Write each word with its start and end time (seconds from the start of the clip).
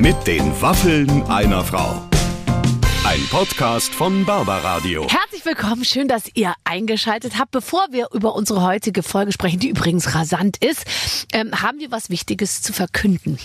Mit 0.00 0.26
den 0.26 0.58
Waffeln 0.62 1.24
einer 1.24 1.62
Frau. 1.62 2.08
Ein 3.04 3.20
Podcast 3.30 3.94
von 3.94 4.24
Barbaradio. 4.24 5.06
Herzlich 5.06 5.44
willkommen, 5.44 5.84
schön, 5.84 6.08
dass 6.08 6.24
ihr 6.32 6.54
eingeschaltet 6.64 7.38
habt. 7.38 7.50
Bevor 7.50 7.86
wir 7.90 8.08
über 8.14 8.34
unsere 8.34 8.62
heutige 8.62 9.02
Folge 9.02 9.30
sprechen, 9.30 9.60
die 9.60 9.68
übrigens 9.68 10.14
rasant 10.14 10.56
ist, 10.64 10.86
ähm, 11.34 11.60
haben 11.60 11.80
wir 11.80 11.90
was 11.90 12.08
Wichtiges 12.08 12.62
zu 12.62 12.72
verkünden. 12.72 13.38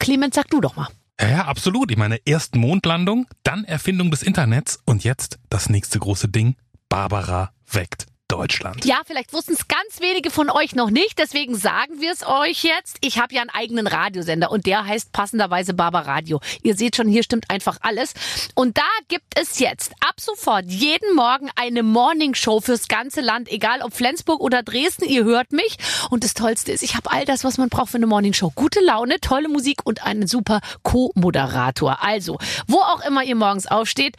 Clemens, 0.00 0.34
sag 0.34 0.50
du 0.50 0.60
doch 0.60 0.74
mal. 0.74 0.88
Ja, 1.20 1.28
ja, 1.28 1.44
absolut. 1.44 1.92
Ich 1.92 1.96
meine, 1.96 2.18
erst 2.24 2.56
Mondlandung, 2.56 3.28
dann 3.44 3.62
Erfindung 3.62 4.10
des 4.10 4.24
Internets 4.24 4.80
und 4.84 5.04
jetzt 5.04 5.38
das 5.48 5.68
nächste 5.68 6.00
große 6.00 6.26
Ding. 6.26 6.56
Barbara 6.88 7.52
weckt 7.70 8.09
Deutschland. 8.30 8.84
Ja, 8.84 9.00
vielleicht 9.04 9.32
wussten 9.32 9.54
es 9.54 9.66
ganz 9.66 10.00
wenige 10.00 10.30
von 10.30 10.50
euch 10.50 10.76
noch 10.76 10.90
nicht, 10.90 11.18
deswegen 11.18 11.56
sagen 11.56 12.00
wir 12.00 12.12
es 12.12 12.24
euch 12.24 12.62
jetzt. 12.62 12.98
Ich 13.00 13.18
habe 13.18 13.34
ja 13.34 13.40
einen 13.40 13.50
eigenen 13.50 13.88
Radiosender 13.88 14.52
und 14.52 14.66
der 14.66 14.86
heißt 14.86 15.10
passenderweise 15.12 15.74
Barbaradio. 15.74 16.40
Ihr 16.62 16.76
seht 16.76 16.94
schon, 16.94 17.08
hier 17.08 17.24
stimmt 17.24 17.50
einfach 17.50 17.78
alles. 17.80 18.14
Und 18.54 18.78
da 18.78 18.88
gibt 19.08 19.36
es 19.36 19.58
jetzt 19.58 19.92
ab 20.00 20.20
sofort 20.20 20.66
jeden 20.66 21.16
Morgen 21.16 21.50
eine 21.56 21.82
Morningshow 21.82 22.60
fürs 22.60 22.86
ganze 22.86 23.20
Land, 23.20 23.50
egal 23.50 23.82
ob 23.82 23.94
Flensburg 23.94 24.40
oder 24.40 24.62
Dresden. 24.62 25.06
Ihr 25.06 25.24
hört 25.24 25.50
mich. 25.50 25.76
Und 26.10 26.22
das 26.22 26.34
Tollste 26.34 26.70
ist, 26.70 26.84
ich 26.84 26.94
habe 26.94 27.10
all 27.10 27.24
das, 27.24 27.42
was 27.42 27.58
man 27.58 27.68
braucht 27.68 27.90
für 27.90 27.96
eine 27.96 28.06
Morningshow. 28.06 28.52
Gute 28.54 28.80
Laune, 28.80 29.20
tolle 29.20 29.48
Musik 29.48 29.80
und 29.84 30.04
einen 30.04 30.28
super 30.28 30.60
Co-Moderator. 30.84 32.04
Also, 32.04 32.38
wo 32.68 32.78
auch 32.78 33.04
immer 33.04 33.24
ihr 33.24 33.34
morgens 33.34 33.66
aufsteht, 33.66 34.16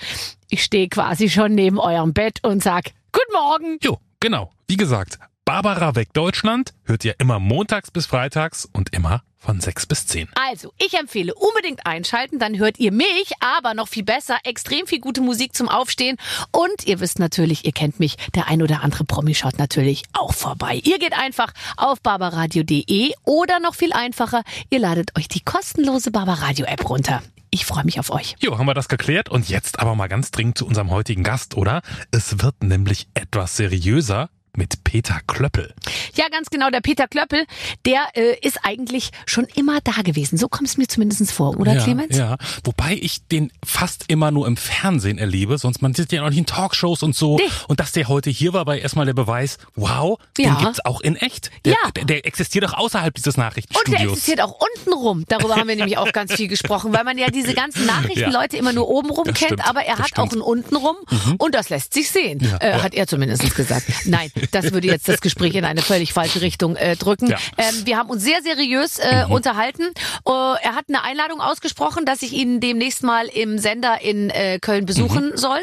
ich 0.49 0.63
stehe 0.63 0.89
quasi 0.89 1.29
schon 1.29 1.55
neben 1.55 1.79
eurem 1.79 2.11
Bett 2.11 2.39
und 2.43 2.61
sag 2.61 2.91
Guten 3.13 3.33
Morgen. 3.33 3.77
Jo, 3.81 3.99
genau. 4.21 4.51
Wie 4.67 4.77
gesagt, 4.77 5.19
Barbara 5.43 5.95
weckt 5.95 6.15
Deutschland 6.15 6.73
hört 6.85 7.03
ihr 7.03 7.19
immer 7.19 7.39
montags 7.39 7.91
bis 7.91 8.05
freitags 8.05 8.69
und 8.71 8.93
immer 8.93 9.21
von 9.37 9.59
6 9.59 9.87
bis 9.87 10.05
10. 10.05 10.29
Also, 10.35 10.71
ich 10.77 10.93
empfehle 10.93 11.33
unbedingt 11.33 11.85
einschalten, 11.85 12.37
dann 12.37 12.57
hört 12.59 12.79
ihr 12.79 12.91
mich, 12.91 13.33
aber 13.39 13.73
noch 13.73 13.87
viel 13.87 14.03
besser, 14.03 14.37
extrem 14.43 14.85
viel 14.85 15.01
gute 15.01 15.19
Musik 15.19 15.55
zum 15.55 15.67
Aufstehen. 15.67 16.17
Und 16.51 16.85
ihr 16.85 16.99
wisst 16.99 17.19
natürlich, 17.19 17.65
ihr 17.65 17.71
kennt 17.71 17.99
mich, 17.99 18.17
der 18.35 18.47
ein 18.47 18.61
oder 18.61 18.83
andere 18.83 19.03
Promi 19.03 19.33
schaut 19.33 19.57
natürlich 19.57 20.03
auch 20.13 20.33
vorbei. 20.33 20.79
Ihr 20.83 20.99
geht 20.99 21.17
einfach 21.17 21.53
auf 21.75 22.01
barbaradio.de 22.01 23.13
oder 23.25 23.59
noch 23.59 23.75
viel 23.75 23.93
einfacher, 23.93 24.43
ihr 24.69 24.79
ladet 24.79 25.17
euch 25.17 25.27
die 25.27 25.41
kostenlose 25.41 26.11
Barbaradio 26.11 26.65
App 26.67 26.87
runter. 26.87 27.23
Ich 27.53 27.65
freue 27.65 27.83
mich 27.83 27.99
auf 27.99 28.11
euch. 28.11 28.37
Jo, 28.39 28.57
haben 28.57 28.65
wir 28.65 28.73
das 28.73 28.87
geklärt 28.87 29.27
und 29.27 29.49
jetzt 29.49 29.79
aber 29.79 29.93
mal 29.93 30.07
ganz 30.07 30.31
dringend 30.31 30.57
zu 30.57 30.65
unserem 30.65 30.89
heutigen 30.89 31.21
Gast, 31.21 31.55
oder? 31.57 31.81
Es 32.09 32.41
wird 32.41 32.63
nämlich 32.63 33.09
etwas 33.13 33.57
seriöser 33.57 34.29
mit 34.55 34.83
Peter 34.83 35.19
Klöppel. 35.27 35.73
Ja, 36.15 36.27
ganz 36.29 36.49
genau. 36.49 36.69
Der 36.69 36.81
Peter 36.81 37.07
Klöppel, 37.07 37.45
der 37.85 38.07
äh, 38.15 38.35
ist 38.41 38.59
eigentlich 38.63 39.11
schon 39.25 39.45
immer 39.55 39.79
da 39.81 40.01
gewesen. 40.03 40.37
So 40.37 40.47
kommt 40.49 40.67
es 40.69 40.77
mir 40.77 40.87
zumindest 40.87 41.31
vor, 41.31 41.57
oder 41.59 41.73
ja, 41.75 41.83
Clemens? 41.83 42.17
Ja, 42.17 42.37
wobei 42.63 42.97
ich 42.99 43.25
den 43.27 43.51
fast 43.65 44.05
immer 44.07 44.31
nur 44.31 44.47
im 44.47 44.57
Fernsehen 44.57 45.17
erlebe, 45.17 45.57
sonst 45.57 45.81
man 45.81 45.93
sieht 45.93 46.11
ja 46.11 46.21
noch 46.21 46.29
nicht 46.29 46.39
in 46.39 46.45
Talkshows 46.45 47.03
und 47.03 47.15
so. 47.15 47.37
Nee. 47.37 47.43
Und 47.67 47.79
dass 47.79 47.91
der 47.91 48.07
heute 48.07 48.29
hier 48.29 48.53
war, 48.53 48.65
war 48.65 48.75
erstmal 48.75 49.05
der 49.05 49.13
Beweis, 49.13 49.57
wow, 49.75 50.19
Ja. 50.37 50.55
den 50.55 50.57
gibt's 50.65 50.83
auch 50.85 51.01
in 51.01 51.15
echt. 51.15 51.49
Der, 51.65 51.73
Ja. 51.73 51.91
der, 51.95 52.05
der 52.05 52.25
existiert 52.25 52.65
auch 52.65 52.73
außerhalb 52.73 53.13
dieses 53.13 53.35
Und 53.35 53.37
der 53.37 53.45
Nachrichtenstudios. 53.45 54.11
existiert 54.13 54.41
auch 54.41 54.59
unten 54.59 54.93
rum. 54.93 55.23
Darüber 55.27 55.55
haben 55.55 55.67
wir 55.67 55.75
nämlich 55.75 55.97
auch 55.97 56.11
ganz 56.11 56.33
viel 56.33 56.47
gesprochen, 56.47 56.93
weil 56.93 57.03
man 57.03 57.17
ja 57.17 57.29
diese 57.29 57.53
ganzen 57.53 57.85
Nachrichtenleute 57.87 58.57
immer 58.57 58.73
nur 58.73 58.87
oben 58.89 59.09
rum 59.09 59.25
Das 59.25 59.35
kennt, 59.37 59.51
stimmt, 59.53 59.69
aber 59.69 59.83
er 59.85 59.95
das 59.95 60.07
hat 60.11 60.19
auch 60.19 60.27
stimmt. 60.27 60.31
Mhm. 60.45 60.51
einen 60.51 60.63
unten 60.63 60.75
rum 60.75 60.95
und 61.37 61.55
das 61.55 61.69
lässt 61.69 61.93
sich 61.93 62.09
sehen, 62.09 62.39
Ja, 62.41 62.57
äh, 62.57 62.71
ja. 62.71 62.83
hat 62.83 62.93
er 62.93 63.07
zumindest 63.07 63.55
gesagt. 63.55 63.85
Nein, 64.05 64.31
das 64.51 64.71
würde 64.73 64.87
jetzt 64.87 65.07
das 65.07 65.21
Gespräch 65.21 65.55
in 65.55 65.65
eine 65.65 65.81
völlig 65.81 66.13
falsche 66.13 66.41
Richtung 66.41 66.75
äh, 66.75 66.95
drücken. 66.95 67.27
Ja. 67.29 67.37
Ähm, 67.57 67.85
wir 67.85 67.97
haben 67.97 68.09
uns 68.09 68.23
sehr 68.23 68.41
seriös 68.41 68.99
äh, 68.99 69.25
Mhm. 69.27 69.31
unterhalten. 69.33 69.83
Äh, 69.83 70.31
er 70.31 70.75
hat 70.75 70.85
eine 70.87 71.03
Einladung 71.03 71.41
ausgesprochen, 71.41 72.05
dass 72.05 72.21
ich 72.21 72.33
ihn 72.33 72.59
demnächst 72.59 73.03
mal 73.03 73.27
im 73.27 73.59
Sender 73.59 74.01
in 74.01 74.29
äh, 74.29 74.59
Köln 74.59 74.85
besuchen 74.85 75.31
Mhm. 75.31 75.37
soll, 75.37 75.59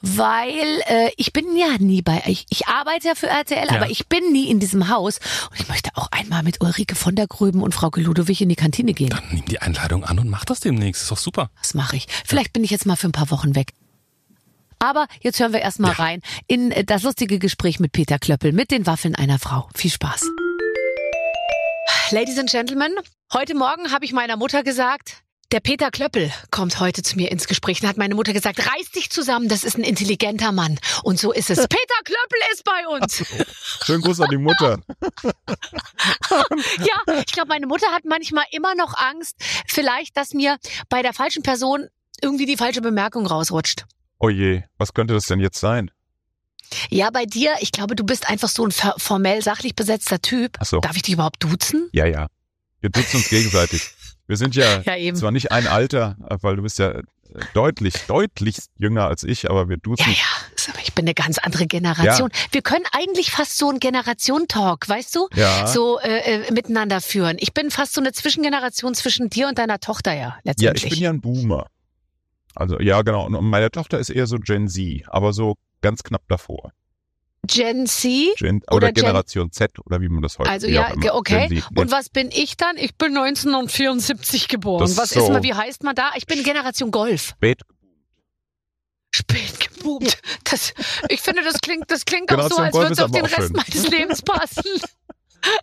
weil 0.00 0.82
äh, 0.86 1.10
ich 1.16 1.32
bin 1.32 1.56
ja 1.56 1.76
nie 1.78 2.02
bei, 2.02 2.22
ich, 2.26 2.46
ich 2.50 2.66
arbeite 2.68 3.08
ja 3.08 3.14
für 3.14 3.28
RTL, 3.28 3.66
Ja. 3.70 3.76
aber 3.76 3.90
ich 3.90 4.08
bin 4.08 4.32
nie 4.32 4.48
in 4.50 4.60
diesem 4.60 4.88
Haus 4.88 5.18
und 5.50 5.60
ich 5.60 5.68
möchte 5.68 5.90
auch 5.94 6.08
einmal 6.10 6.42
mit 6.42 6.60
Ulrike 6.60 6.94
von 6.94 7.14
der 7.14 7.26
Gröben 7.26 7.62
und 7.62 7.74
Frauke 7.74 8.00
Ludowig 8.00 8.40
in 8.40 8.48
die 8.48 8.56
Kantine 8.56 8.92
gehen. 8.94 9.10
Dann 9.10 9.22
nimm 9.30 9.44
die 9.46 9.60
Einladung 9.60 10.04
an 10.04 10.18
und 10.18 10.28
mach 10.28 10.44
das 10.44 10.60
demnächst. 10.60 11.02
Ist 11.02 11.10
doch 11.10 11.18
super. 11.18 11.50
Das 11.60 11.74
mache 11.74 11.96
ich. 11.96 12.06
Vielleicht 12.26 12.52
bin 12.52 12.64
ich 12.64 12.70
jetzt 12.70 12.86
mal 12.86 12.96
für 12.96 13.08
ein 13.08 13.12
paar 13.12 13.30
Wochen 13.30 13.54
weg. 13.54 13.72
Aber 14.82 15.06
jetzt 15.20 15.38
hören 15.38 15.52
wir 15.52 15.60
erstmal 15.60 15.92
Ja. 15.92 15.98
rein 16.02 16.22
in 16.48 16.72
äh, 16.72 16.82
das 16.84 17.04
lustige 17.04 17.38
Gespräch 17.38 17.78
mit 17.78 17.92
Peter 17.92 18.18
Klöppel 18.18 18.50
mit 18.52 18.72
den 18.72 18.84
Waffeln 18.84 19.14
einer 19.14 19.38
Frau. 19.38 19.68
Viel 19.76 19.92
Spaß. 19.92 20.22
Ladies 22.10 22.36
and 22.36 22.50
Gentlemen, 22.50 22.92
heute 23.32 23.54
Morgen 23.54 23.92
habe 23.92 24.04
ich 24.04 24.12
meiner 24.12 24.36
Mutter 24.36 24.64
gesagt, 24.64 25.22
der 25.52 25.60
Peter 25.60 25.92
Klöppel 25.92 26.32
kommt 26.50 26.80
heute 26.80 27.02
zu 27.04 27.14
mir 27.14 27.30
ins 27.30 27.46
Gespräch. 27.46 27.78
Dann 27.80 27.90
hat 27.90 27.96
meine 27.96 28.16
Mutter 28.16 28.32
gesagt, 28.32 28.58
reiß 28.58 28.90
dich 28.90 29.10
zusammen, 29.10 29.48
das 29.48 29.62
ist 29.62 29.78
ein 29.78 29.84
intelligenter 29.84 30.50
Mann. 30.50 30.80
Und 31.04 31.20
so 31.20 31.30
ist 31.30 31.50
es. 31.50 31.58
Peter 31.68 32.02
Klöppel 32.04 32.38
ist 32.52 32.64
bei 32.64 32.88
uns. 32.88 33.24
Schönen 33.84 34.02
Gruß 34.02 34.20
an 34.20 34.30
die 34.30 34.36
Mutter. 34.38 34.78
Ja, 36.78 37.14
ich 37.20 37.32
glaube, 37.32 37.48
meine 37.48 37.66
Mutter 37.66 37.86
hat 37.92 38.04
manchmal 38.04 38.44
immer 38.50 38.74
noch 38.74 38.94
Angst, 38.96 39.36
vielleicht, 39.66 40.16
dass 40.16 40.32
mir 40.32 40.56
bei 40.88 41.02
der 41.02 41.12
falschen 41.12 41.42
Person 41.42 41.86
irgendwie 42.20 42.46
die 42.46 42.56
falsche 42.56 42.80
Bemerkung 42.80 43.26
rausrutscht. 43.26 43.84
Oh 44.24 44.28
je, 44.28 44.62
was 44.78 44.94
könnte 44.94 45.14
das 45.14 45.26
denn 45.26 45.40
jetzt 45.40 45.58
sein? 45.58 45.90
Ja, 46.90 47.10
bei 47.10 47.26
dir, 47.26 47.54
ich 47.60 47.72
glaube, 47.72 47.96
du 47.96 48.04
bist 48.04 48.28
einfach 48.30 48.48
so 48.48 48.64
ein 48.64 48.70
formell 48.70 49.42
sachlich 49.42 49.74
besetzter 49.74 50.22
Typ. 50.22 50.56
Ach 50.60 50.64
so. 50.64 50.78
Darf 50.78 50.94
ich 50.94 51.02
dich 51.02 51.14
überhaupt 51.14 51.42
duzen? 51.42 51.88
Ja, 51.92 52.06
ja. 52.06 52.28
Wir 52.80 52.90
duzen 52.90 53.16
uns 53.16 53.28
gegenseitig. 53.28 53.82
Wir 54.28 54.36
sind 54.36 54.54
ja, 54.54 54.80
Ja, 54.86 54.96
eben. 54.96 55.16
zwar 55.16 55.32
nicht 55.32 55.50
ein 55.50 55.66
Alter, 55.66 56.16
weil 56.40 56.54
du 56.54 56.62
bist 56.62 56.78
ja 56.78 56.90
äh, 56.92 57.02
deutlich, 57.52 57.94
deutlich 58.06 58.58
jünger 58.78 59.06
als 59.08 59.24
ich, 59.24 59.50
aber 59.50 59.68
wir 59.68 59.76
duzen. 59.76 60.08
Ja, 60.08 60.14
ja, 60.68 60.74
ich 60.84 60.94
bin 60.94 61.04
eine 61.04 61.14
ganz 61.14 61.38
andere 61.38 61.66
Generation. 61.66 62.30
Wir 62.52 62.62
können 62.62 62.84
eigentlich 62.92 63.32
fast 63.32 63.58
so 63.58 63.68
einen 63.68 63.80
Generation-Talk, 63.80 64.88
weißt 64.88 65.16
du? 65.16 65.28
Ja. 65.34 65.66
So 65.66 65.98
äh, 65.98 66.44
äh, 66.46 66.52
miteinander 66.52 67.00
führen. 67.00 67.36
Ich 67.40 67.52
bin 67.52 67.72
fast 67.72 67.92
so 67.94 68.00
eine 68.00 68.12
Zwischengeneration 68.12 68.94
zwischen 68.94 69.28
dir 69.30 69.48
und 69.48 69.58
deiner 69.58 69.80
Tochter 69.80 70.12
ja, 70.12 70.20
Ja, 70.20 70.34
letztendlich. 70.44 70.84
ich 70.84 70.90
bin 70.90 71.00
ja 71.00 71.10
ein 71.10 71.20
Boomer. 71.20 71.66
Also, 72.54 72.78
ja, 72.80 73.02
genau. 73.02 73.26
Und 73.26 73.44
meine 73.44 73.70
Tochter 73.70 73.98
ist 73.98 74.10
eher 74.10 74.26
so 74.26 74.36
Gen 74.38 74.68
Z, 74.68 75.04
aber 75.06 75.32
so 75.32 75.56
ganz 75.80 76.02
knapp 76.02 76.22
davor. 76.28 76.72
Gen 77.46 77.86
Z. 77.86 78.36
Gen, 78.38 78.62
Oder 78.68 78.76
oder, 78.76 78.92
Gen- 78.92 79.04
Generation 79.04 79.50
Z 79.50 79.72
oder 79.84 80.00
wie 80.00 80.08
man 80.08 80.22
das 80.22 80.38
heute 80.38 80.48
Also 80.48 80.68
ja, 80.68 80.92
okay. 81.12 81.48
Gen 81.48 81.60
Z. 81.60 81.76
Und 81.76 81.90
was 81.90 82.08
bin 82.08 82.30
ich 82.32 82.56
dann? 82.56 82.76
Ich 82.76 82.94
bin 82.96 83.16
1974 83.16 84.46
geboren. 84.48 84.80
Das 84.80 84.92
ist 84.92 84.98
was 84.98 85.12
ist 85.12 85.26
so. 85.26 85.32
mal, 85.32 85.42
wie 85.42 85.52
heißt 85.54 85.82
man 85.82 85.94
da? 85.96 86.10
Ich 86.16 86.26
bin 86.26 86.44
Generation 86.44 86.92
Golf. 86.92 87.30
Spät. 87.30 87.62
Spät 89.14 89.58
geboomt. 89.60 90.18
Das, 90.44 90.72
ich 91.08 91.20
finde, 91.20 91.42
das 91.42 91.60
klingt, 91.60 91.90
das 91.90 92.04
klingt 92.04 92.32
auch 92.32 92.48
so, 92.48 92.56
als 92.56 92.74
würde 92.74 92.92
es 92.92 92.98
ist 92.98 93.04
auf 93.04 93.10
den 93.10 93.24
Rest 93.24 93.36
schön. 93.36 93.52
meines 93.52 93.88
Lebens 93.90 94.22
passen. 94.22 94.62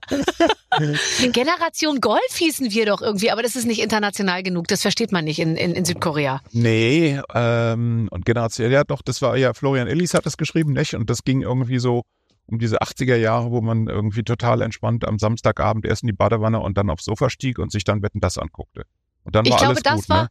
Generation 1.31 1.99
Golf 2.01 2.35
hießen 2.35 2.71
wir 2.71 2.85
doch 2.85 3.01
irgendwie, 3.01 3.31
aber 3.31 3.43
das 3.43 3.55
ist 3.55 3.65
nicht 3.65 3.81
international 3.81 4.43
genug. 4.43 4.67
Das 4.67 4.81
versteht 4.81 5.11
man 5.11 5.25
nicht 5.25 5.39
in, 5.39 5.55
in, 5.55 5.73
in 5.73 5.85
Südkorea. 5.85 6.41
Nee, 6.51 7.19
ähm, 7.33 8.07
und 8.11 8.25
Generation, 8.25 8.71
ja 8.71 8.83
doch, 8.83 9.01
das 9.01 9.21
war 9.21 9.37
ja, 9.37 9.53
Florian 9.53 9.87
Illis 9.87 10.13
hat 10.13 10.25
das 10.25 10.37
geschrieben, 10.37 10.73
nicht? 10.73 10.95
Und 10.95 11.09
das 11.09 11.23
ging 11.23 11.41
irgendwie 11.41 11.79
so 11.79 12.03
um 12.47 12.59
diese 12.59 12.81
80er 12.81 13.15
Jahre, 13.15 13.51
wo 13.51 13.61
man 13.61 13.87
irgendwie 13.87 14.23
total 14.23 14.61
entspannt 14.61 15.07
am 15.07 15.19
Samstagabend 15.19 15.85
erst 15.85 16.03
in 16.03 16.07
die 16.07 16.13
Badewanne 16.13 16.59
und 16.59 16.77
dann 16.77 16.89
aufs 16.89 17.05
Sofa 17.05 17.29
stieg 17.29 17.59
und 17.59 17.71
sich 17.71 17.83
dann 17.83 18.01
Wetten 18.01 18.19
das 18.19 18.37
anguckte. 18.37 18.83
Und 19.23 19.35
dann 19.35 19.45
Ich 19.45 19.51
war 19.51 19.57
glaube, 19.59 19.71
alles 19.73 19.83
das 19.83 19.95
gut, 19.95 20.09
war, 20.09 20.23
ne? 20.23 20.29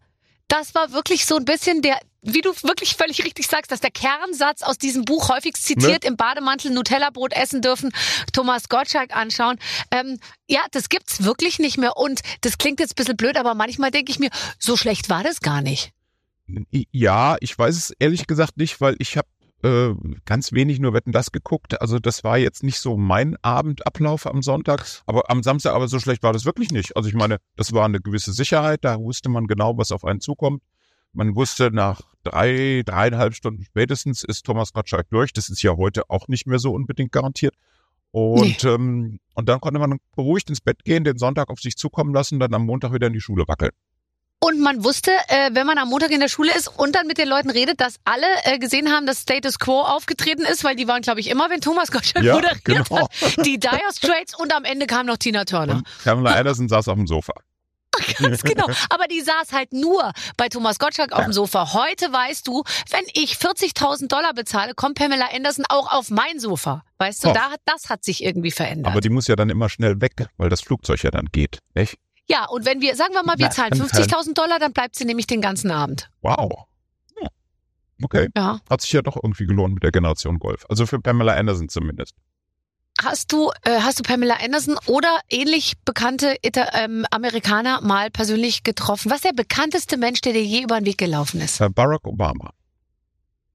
das 0.48 0.75
war 0.75 0.92
wirklich 0.92 1.26
so 1.26 1.36
ein 1.36 1.44
bisschen 1.44 1.82
der, 1.82 1.98
wie 2.23 2.41
du 2.41 2.51
wirklich 2.62 2.97
völlig 2.97 3.25
richtig 3.25 3.47
sagst, 3.47 3.71
dass 3.71 3.81
der 3.81 3.91
Kernsatz 3.91 4.62
aus 4.62 4.77
diesem 4.79 5.05
Buch 5.05 5.29
häufigst 5.29 5.65
zitiert, 5.65 6.03
Ne? 6.03 6.09
im 6.11 6.17
Bademantel 6.17 6.71
Nutella-Brot 6.73 7.33
essen 7.33 7.62
dürfen, 7.62 7.91
Thomas 8.33 8.69
Gottschalk 8.69 9.15
anschauen. 9.15 9.59
Ähm, 9.91 10.19
ja, 10.48 10.60
das 10.72 10.89
gibt's 10.89 11.22
wirklich 11.25 11.59
nicht 11.59 11.78
mehr. 11.78 11.97
Und 11.97 12.21
das 12.41 12.59
klingt 12.59 12.81
jetzt 12.81 12.92
ein 12.92 12.97
bisschen 12.97 13.16
blöd, 13.16 13.37
aber 13.37 13.54
manchmal 13.54 13.91
denke 13.91 14.10
ich 14.10 14.19
mir, 14.19 14.31
so 14.59 14.77
schlecht 14.77 15.09
war 15.09 15.22
das 15.22 15.41
gar 15.41 15.63
nicht. 15.63 15.92
Ja, 16.92 17.37
ich 17.41 17.57
weiß 17.59 17.77
es 17.77 17.91
ehrlich 17.98 18.27
gesagt 18.27 18.57
nicht, 18.57 18.81
weil 18.81 18.97
ich 18.98 19.16
habe 19.19 19.28
äh, 19.63 19.95
ganz 20.25 20.53
wenig 20.53 20.78
nur 20.78 20.95
Wetten 20.95 21.13
das 21.13 21.31
geguckt. 21.31 21.81
Also 21.81 21.98
das 21.98 22.25
war 22.25 22.39
jetzt 22.39 22.63
nicht 22.63 22.78
so 22.78 22.97
mein 22.97 23.37
Abendablauf 23.42 24.27
am 24.27 24.42
Sonntag, 24.42 24.84
aber 25.07 25.31
am 25.31 25.42
Samstag, 25.42 25.75
aber 25.75 25.89
so 25.89 25.98
schlecht 26.01 26.22
war 26.22 26.33
das 26.33 26.45
wirklich 26.45 26.71
nicht. 26.71 26.97
Also 26.97 27.09
ich 27.09 27.15
meine, 27.15 27.39
das 27.57 27.72
war 27.72 27.84
eine 27.84 28.01
gewisse 28.01 28.33
Sicherheit, 28.33 28.81
da 28.83 28.98
wusste 28.98 29.28
man 29.28 29.47
genau, 29.47 29.77
was 29.77 29.92
auf 29.92 30.04
einen 30.04 30.21
zukommt. 30.21 30.63
Man 31.13 31.34
wusste 31.34 31.71
nach 31.72 32.03
drei, 32.22 32.83
dreieinhalb 32.84 33.34
Stunden 33.34 33.65
spätestens 33.65 34.22
ist 34.22 34.45
Thomas 34.45 34.72
Gottschalk 34.72 35.09
durch. 35.10 35.33
Das 35.33 35.49
ist 35.49 35.63
ja 35.63 35.77
heute 35.77 36.09
auch 36.10 36.28
nicht 36.28 36.47
mehr 36.47 36.59
so 36.59 36.72
unbedingt 36.72 37.13
garantiert. 37.13 37.55
Und, 38.10 38.65
ähm, 38.65 39.21
und 39.34 39.49
dann 39.49 39.60
konnte 39.60 39.78
man 39.78 39.99
beruhigt 40.16 40.49
ins 40.49 40.60
Bett 40.60 40.84
gehen, 40.84 41.05
den 41.05 41.19
Sonntag 41.19 41.51
auf 41.51 41.60
sich 41.60 41.77
zukommen 41.77 42.15
lassen, 42.15 42.41
dann 42.41 42.55
am 42.55 42.65
Montag 42.65 42.93
wieder 42.93 43.07
in 43.07 43.13
die 43.13 43.21
Schule 43.21 43.47
wackeln. 43.47 43.72
Und 44.41 44.60
man 44.60 44.84
wusste, 44.84 45.10
äh, 45.28 45.51
wenn 45.53 45.66
man 45.66 45.78
am 45.78 45.89
Montag 45.89 46.13
in 46.13 46.21
der 46.21 46.28
Schule 46.28 46.53
ist 46.57 46.69
und 46.69 46.95
dann 46.95 47.09
mit 47.09 47.19
den 47.19 47.28
Leuten 47.28 47.51
redet, 47.51 47.81
dass 47.81 47.97
alle 48.04 48.27
äh, 48.45 48.59
gesehen 48.59 48.89
haben, 48.89 49.04
dass 49.04 49.22
Status 49.22 49.59
Quo 49.59 49.81
aufgetreten 49.81 50.43
ist, 50.43 50.63
weil 50.63 50.77
die 50.77 50.87
waren, 50.87 51.03
glaube 51.03 51.19
ich, 51.19 51.28
immer, 51.28 51.51
wenn 51.51 51.61
Thomas 51.61 51.91
Gottschalk 51.91 52.25
Ja, 52.25 52.34
moderiert 52.34 52.65
genau. 52.65 53.09
hat, 53.09 53.45
die 53.45 53.59
Dire 53.59 53.81
Straits 53.93 54.39
und 54.39 54.54
am 54.54 54.65
Ende 54.65 54.87
kam 54.87 55.07
noch 55.07 55.16
Tina 55.16 55.45
Turner. 55.45 55.77
Und 55.78 55.89
Pamela 56.04 56.37
Anderson 56.37 56.69
saß 56.69 56.87
auf 56.87 56.95
dem 56.95 57.09
Sofa. 57.09 57.33
ganz 58.18 58.42
genau. 58.42 58.66
Aber 58.91 59.06
die 59.09 59.21
saß 59.21 59.53
halt 59.53 59.72
nur 59.72 60.12
bei 60.36 60.48
Thomas 60.48 60.78
Gottschalk 60.78 61.12
auf 61.12 61.24
dem 61.24 61.33
Sofa. 61.33 61.72
Heute 61.74 62.12
weißt 62.12 62.47
du, 62.47 62.62
wenn 62.91 63.04
ich 63.15 63.34
40.000 63.34 64.09
Dollar 64.09 64.34
bezahle, 64.34 64.74
kommt 64.74 64.98
Pamela 64.98 65.28
Anderson 65.34 65.65
auch 65.68 65.92
auf 65.92 66.10
mein 66.10 66.39
Sofa. 66.41 66.83
Weißt 66.98 67.24
du, 67.24 67.28
Oh. 67.28 67.33
da 67.33 67.54
das 67.65 67.89
hat 67.91 68.04
sich 68.04 68.22
irgendwie 68.24 68.50
verändert. 68.50 68.91
Aber 68.92 69.00
die 69.00 69.10
muss 69.10 69.27
ja 69.28 69.36
dann 69.36 69.50
immer 69.50 69.68
schnell 69.68 70.00
weg, 70.00 70.28
weil 70.36 70.48
das 70.48 70.60
Flugzeug 70.60 71.03
ja 71.03 71.10
dann 71.10 71.27
geht. 71.33 71.59
Echt? 71.74 71.97
ja, 72.30 72.45
und 72.47 72.66
wenn 72.66 72.83
wir, 72.83 72.95
sagen 72.95 73.15
wir 73.15 73.22
mal, 73.22 73.39
wir 73.39 73.47
Na, 73.47 73.50
zahlen 73.50 73.71
dann- 73.71 73.80
50.000 73.89 74.34
Dollar, 74.36 74.59
dann 74.59 74.72
bleibt 74.74 74.97
sie 74.97 75.04
nämlich 75.06 75.27
den 75.27 75.41
ganzen 75.41 75.71
Abend. 75.71 76.10
Wow. 76.21 76.65
Ja. 77.21 77.28
Okay. 78.03 78.28
Ja. 78.36 78.60
Hat 78.68 78.80
sich 78.83 78.92
ja 78.92 79.01
doch 79.01 79.16
irgendwie 79.16 79.47
gelohnt 79.47 79.72
mit 79.74 79.83
der 79.83 79.92
Generation 79.92 80.39
Golf. 80.39 80.66
Also 80.68 80.84
für 80.86 81.01
Pamela 81.01 81.34
Anderson 81.34 81.68
zumindest. 81.71 82.15
Hast 83.03 83.33
du, 83.33 83.50
äh, 83.65 83.80
hast 83.80 83.98
du 84.00 84.03
Pamela 84.03 84.36
Anderson 84.42 84.77
oder 84.86 85.21
ähnlich 85.30 85.74
bekannte 85.84 86.36
Ita 86.42 86.66
ähm, 86.74 87.06
Amerikaner 87.10 87.80
mal 87.80 88.10
persönlich 88.10 88.65
getroffen? 88.65 89.10
Was 89.10 89.18
ist 89.18 89.24
der 89.27 89.33
bekannteste 89.34 89.97
Mensch, 89.97 90.21
der 90.21 90.33
dir 90.33 90.42
je 90.42 90.62
über 90.62 90.80
den 90.80 90.86
Weg 90.86 90.98
gelaufen 90.98 91.41
ist? 91.41 91.60
Äh, 91.60 91.68
Barack 91.71 92.06
Obama. 92.06 92.53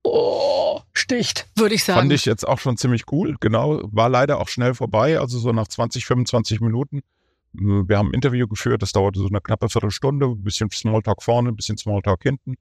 Oh, 0.03 0.81
sticht, 0.93 1.47
würde 1.55 1.75
ich 1.75 1.83
sagen. 1.83 1.99
Fand 2.01 2.13
ich 2.13 2.25
jetzt 2.25 2.47
auch 2.47 2.59
schon 2.59 2.77
ziemlich 2.77 3.03
cool. 3.11 3.35
Genau. 3.39 3.81
War 3.91 4.09
leider 4.09 4.39
auch 4.39 4.47
schnell 4.49 4.73
vorbei. 4.75 5.19
Also 5.19 5.39
so 5.39 5.51
nach 5.51 5.67
20, 5.67 6.05
25 6.05 6.59
Minuten. 6.61 6.99
Äh, 6.99 7.61
Wir 7.87 7.97
haben 7.97 8.09
ein 8.09 8.13
Interview 8.13 8.47
geführt. 8.47 8.81
Das 8.81 8.91
dauerte 8.91 9.19
so 9.19 9.27
eine 9.27 9.41
knappe 9.41 9.69
Viertelstunde. 9.69 10.25
Ein 10.27 10.43
bisschen 10.43 10.69
Smalltalk 10.71 11.21
vorne, 11.23 11.49
ein 11.49 11.55
bisschen 11.55 11.77
Smalltalk 11.77 12.23
hinten. 12.23 12.55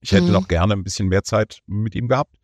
Ich 0.00 0.12
hätte 0.12 0.26
Mhm. 0.26 0.32
noch 0.32 0.48
gerne 0.48 0.74
ein 0.74 0.84
bisschen 0.84 1.08
mehr 1.08 1.22
Zeit 1.24 1.60
mit 1.66 1.94
ihm 1.94 2.08
gehabt. 2.08 2.34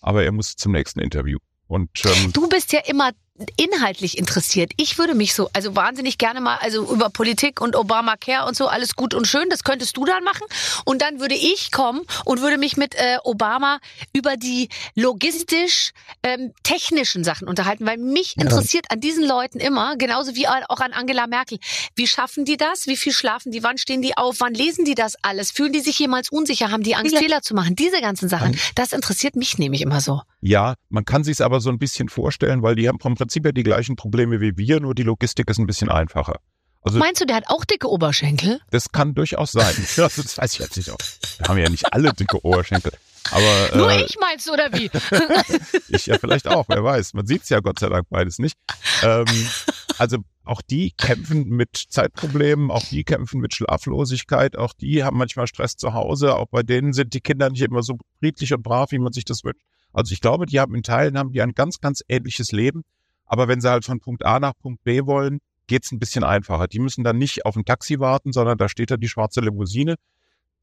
Aber 0.00 0.22
er 0.24 0.30
musste 0.32 0.56
zum 0.56 0.72
nächsten 0.72 1.00
Interview. 1.00 1.38
Und 1.68 1.90
ähm, 2.04 2.32
Du 2.32 2.48
bist 2.48 2.72
ja 2.72 2.80
immer 2.86 3.12
inhaltlich 3.56 4.18
interessiert. 4.18 4.72
Ich 4.76 4.98
würde 4.98 5.14
mich 5.14 5.34
so, 5.34 5.48
also 5.52 5.76
wahnsinnig 5.76 6.18
gerne 6.18 6.40
mal, 6.40 6.56
also 6.60 6.92
über 6.92 7.10
Politik 7.10 7.60
und 7.60 7.76
Obamacare 7.76 8.46
und 8.46 8.56
so, 8.56 8.66
alles 8.68 8.96
gut 8.96 9.14
und 9.14 9.26
schön, 9.26 9.48
das 9.50 9.64
könntest 9.64 9.96
du 9.96 10.04
dann 10.04 10.24
machen. 10.24 10.44
Und 10.84 11.02
dann 11.02 11.20
würde 11.20 11.34
ich 11.34 11.70
kommen 11.70 12.02
und 12.24 12.40
würde 12.40 12.58
mich 12.58 12.76
mit 12.76 12.94
äh, 12.96 13.18
Obama 13.24 13.78
über 14.12 14.36
die 14.36 14.68
logistisch 14.94 15.92
ähm, 16.22 16.52
technischen 16.62 17.24
Sachen 17.24 17.48
unterhalten, 17.48 17.86
weil 17.86 17.96
mich 17.98 18.34
Ja. 18.36 18.42
interessiert 18.44 18.86
an 18.90 19.00
diesen 19.00 19.24
Leuten 19.26 19.60
immer, 19.60 19.96
genauso 19.96 20.34
wie 20.34 20.46
auch 20.48 20.80
an 20.80 20.92
Angela 20.92 21.26
Merkel, 21.26 21.58
wie 21.94 22.06
schaffen 22.06 22.44
die 22.44 22.56
das? 22.56 22.86
Wie 22.86 22.96
viel 22.96 23.12
schlafen 23.12 23.52
die? 23.52 23.62
Wann 23.62 23.78
stehen 23.78 24.02
die 24.02 24.16
auf? 24.16 24.36
Wann 24.40 24.54
lesen 24.54 24.84
die 24.84 24.94
das 24.94 25.14
alles? 25.22 25.50
Fühlen 25.50 25.72
die 25.72 25.80
sich 25.80 25.98
jemals 25.98 26.28
unsicher? 26.30 26.70
Haben 26.70 26.82
die 26.82 26.94
Angst, 26.94 27.12
Ja. 27.14 27.20
Fehler 27.20 27.42
zu 27.42 27.54
machen? 27.54 27.76
Diese 27.76 28.00
ganzen 28.00 28.28
Sachen, 28.28 28.58
das 28.74 28.92
interessiert 28.92 29.36
mich 29.36 29.58
nämlich 29.58 29.82
immer 29.82 30.00
so. 30.00 30.22
Ja, 30.40 30.74
man 30.88 31.04
kann 31.04 31.24
sich 31.24 31.40
aber 31.42 31.60
so 31.60 31.68
ein 31.70 31.78
bisschen 31.78 32.08
vorstellen, 32.08 32.62
weil 32.62 32.74
die 32.76 32.88
haben 32.88 33.00
vom 33.00 33.14
Prinzip 33.14 33.27
ja 33.34 33.52
die 33.52 33.62
gleichen 33.62 33.96
Probleme 33.96 34.40
wie 34.40 34.56
wir, 34.56 34.80
nur 34.80 34.94
die 34.94 35.02
Logistik 35.02 35.48
ist 35.50 35.58
ein 35.58 35.66
bisschen 35.66 35.90
einfacher. 35.90 36.40
Also 36.82 36.98
Meinst 36.98 37.20
du, 37.20 37.26
der 37.26 37.36
hat 37.36 37.44
auch 37.48 37.64
dicke 37.64 37.88
Oberschenkel? 37.88 38.60
das 38.70 38.92
kann 38.92 39.14
durchaus 39.14 39.52
sein. 39.52 39.74
Also 39.98 40.22
das 40.22 40.38
weiß 40.38 40.52
ich 40.54 40.58
jetzt 40.60 40.76
nicht. 40.76 40.90
Auch. 40.90 40.98
Wir 41.38 41.48
haben 41.48 41.58
ja 41.58 41.68
nicht 41.68 41.92
alle 41.92 42.12
dicke 42.12 42.44
Oberschenkel. 42.44 42.92
Aber 43.30 43.76
Nur 43.76 43.90
äh, 43.90 44.04
ich 44.04 44.16
meinst 44.20 44.46
du, 44.46 44.52
oder 44.52 44.72
wie? 44.72 44.90
ich 45.88 46.06
ja 46.06 46.18
vielleicht 46.18 46.48
auch, 46.48 46.66
wer 46.68 46.82
weiß. 46.82 47.14
Man 47.14 47.26
sieht's 47.26 47.48
ja 47.48 47.60
Gott 47.60 47.78
sei 47.78 47.88
Dank 47.88 48.06
beides 48.08 48.38
nicht. 48.38 48.56
Ähm, 49.02 49.26
also 49.98 50.18
auch 50.44 50.62
die 50.62 50.92
kämpfen 50.92 51.48
mit 51.48 51.76
Zeitproblemen, 51.90 52.70
auch 52.70 52.84
die 52.84 53.04
kämpfen 53.04 53.40
mit 53.40 53.54
Schlaflosigkeit, 53.54 54.56
auch 54.56 54.72
die 54.72 55.04
haben 55.04 55.18
manchmal 55.18 55.46
Stress 55.46 55.76
zu 55.76 55.92
Hause, 55.92 56.36
auch 56.36 56.46
bei 56.46 56.62
denen 56.62 56.94
sind 56.94 57.12
die 57.12 57.20
Kinder 57.20 57.50
nicht 57.50 57.62
immer 57.62 57.82
so 57.82 57.98
friedlich 58.20 58.54
und 58.54 58.62
brav, 58.62 58.92
wie 58.92 58.98
man 58.98 59.12
sich 59.12 59.26
das 59.26 59.44
wünscht. 59.44 59.60
Also 59.92 60.12
ich 60.12 60.20
glaube, 60.20 60.46
die 60.46 60.60
haben 60.60 60.74
in 60.74 60.82
Teilen 60.82 61.18
haben 61.18 61.32
die 61.32 61.42
ein 61.42 61.52
ganz, 61.52 61.80
ganz 61.80 62.02
ähnliches 62.08 62.52
Leben. 62.52 62.84
Aber 63.28 63.46
wenn 63.46 63.60
sie 63.60 63.70
halt 63.70 63.84
von 63.84 64.00
Punkt 64.00 64.24
A 64.24 64.40
nach 64.40 64.54
Punkt 64.60 64.82
B 64.82 65.06
wollen, 65.06 65.38
geht's 65.66 65.92
ein 65.92 65.98
bisschen 65.98 66.24
einfacher. 66.24 66.66
Die 66.66 66.80
müssen 66.80 67.04
dann 67.04 67.18
nicht 67.18 67.44
auf 67.46 67.56
ein 67.56 67.64
Taxi 67.64 68.00
warten, 68.00 68.32
sondern 68.32 68.58
da 68.58 68.68
steht 68.68 68.90
da 68.90 68.96
die 68.96 69.08
schwarze 69.08 69.40
Limousine. 69.40 69.96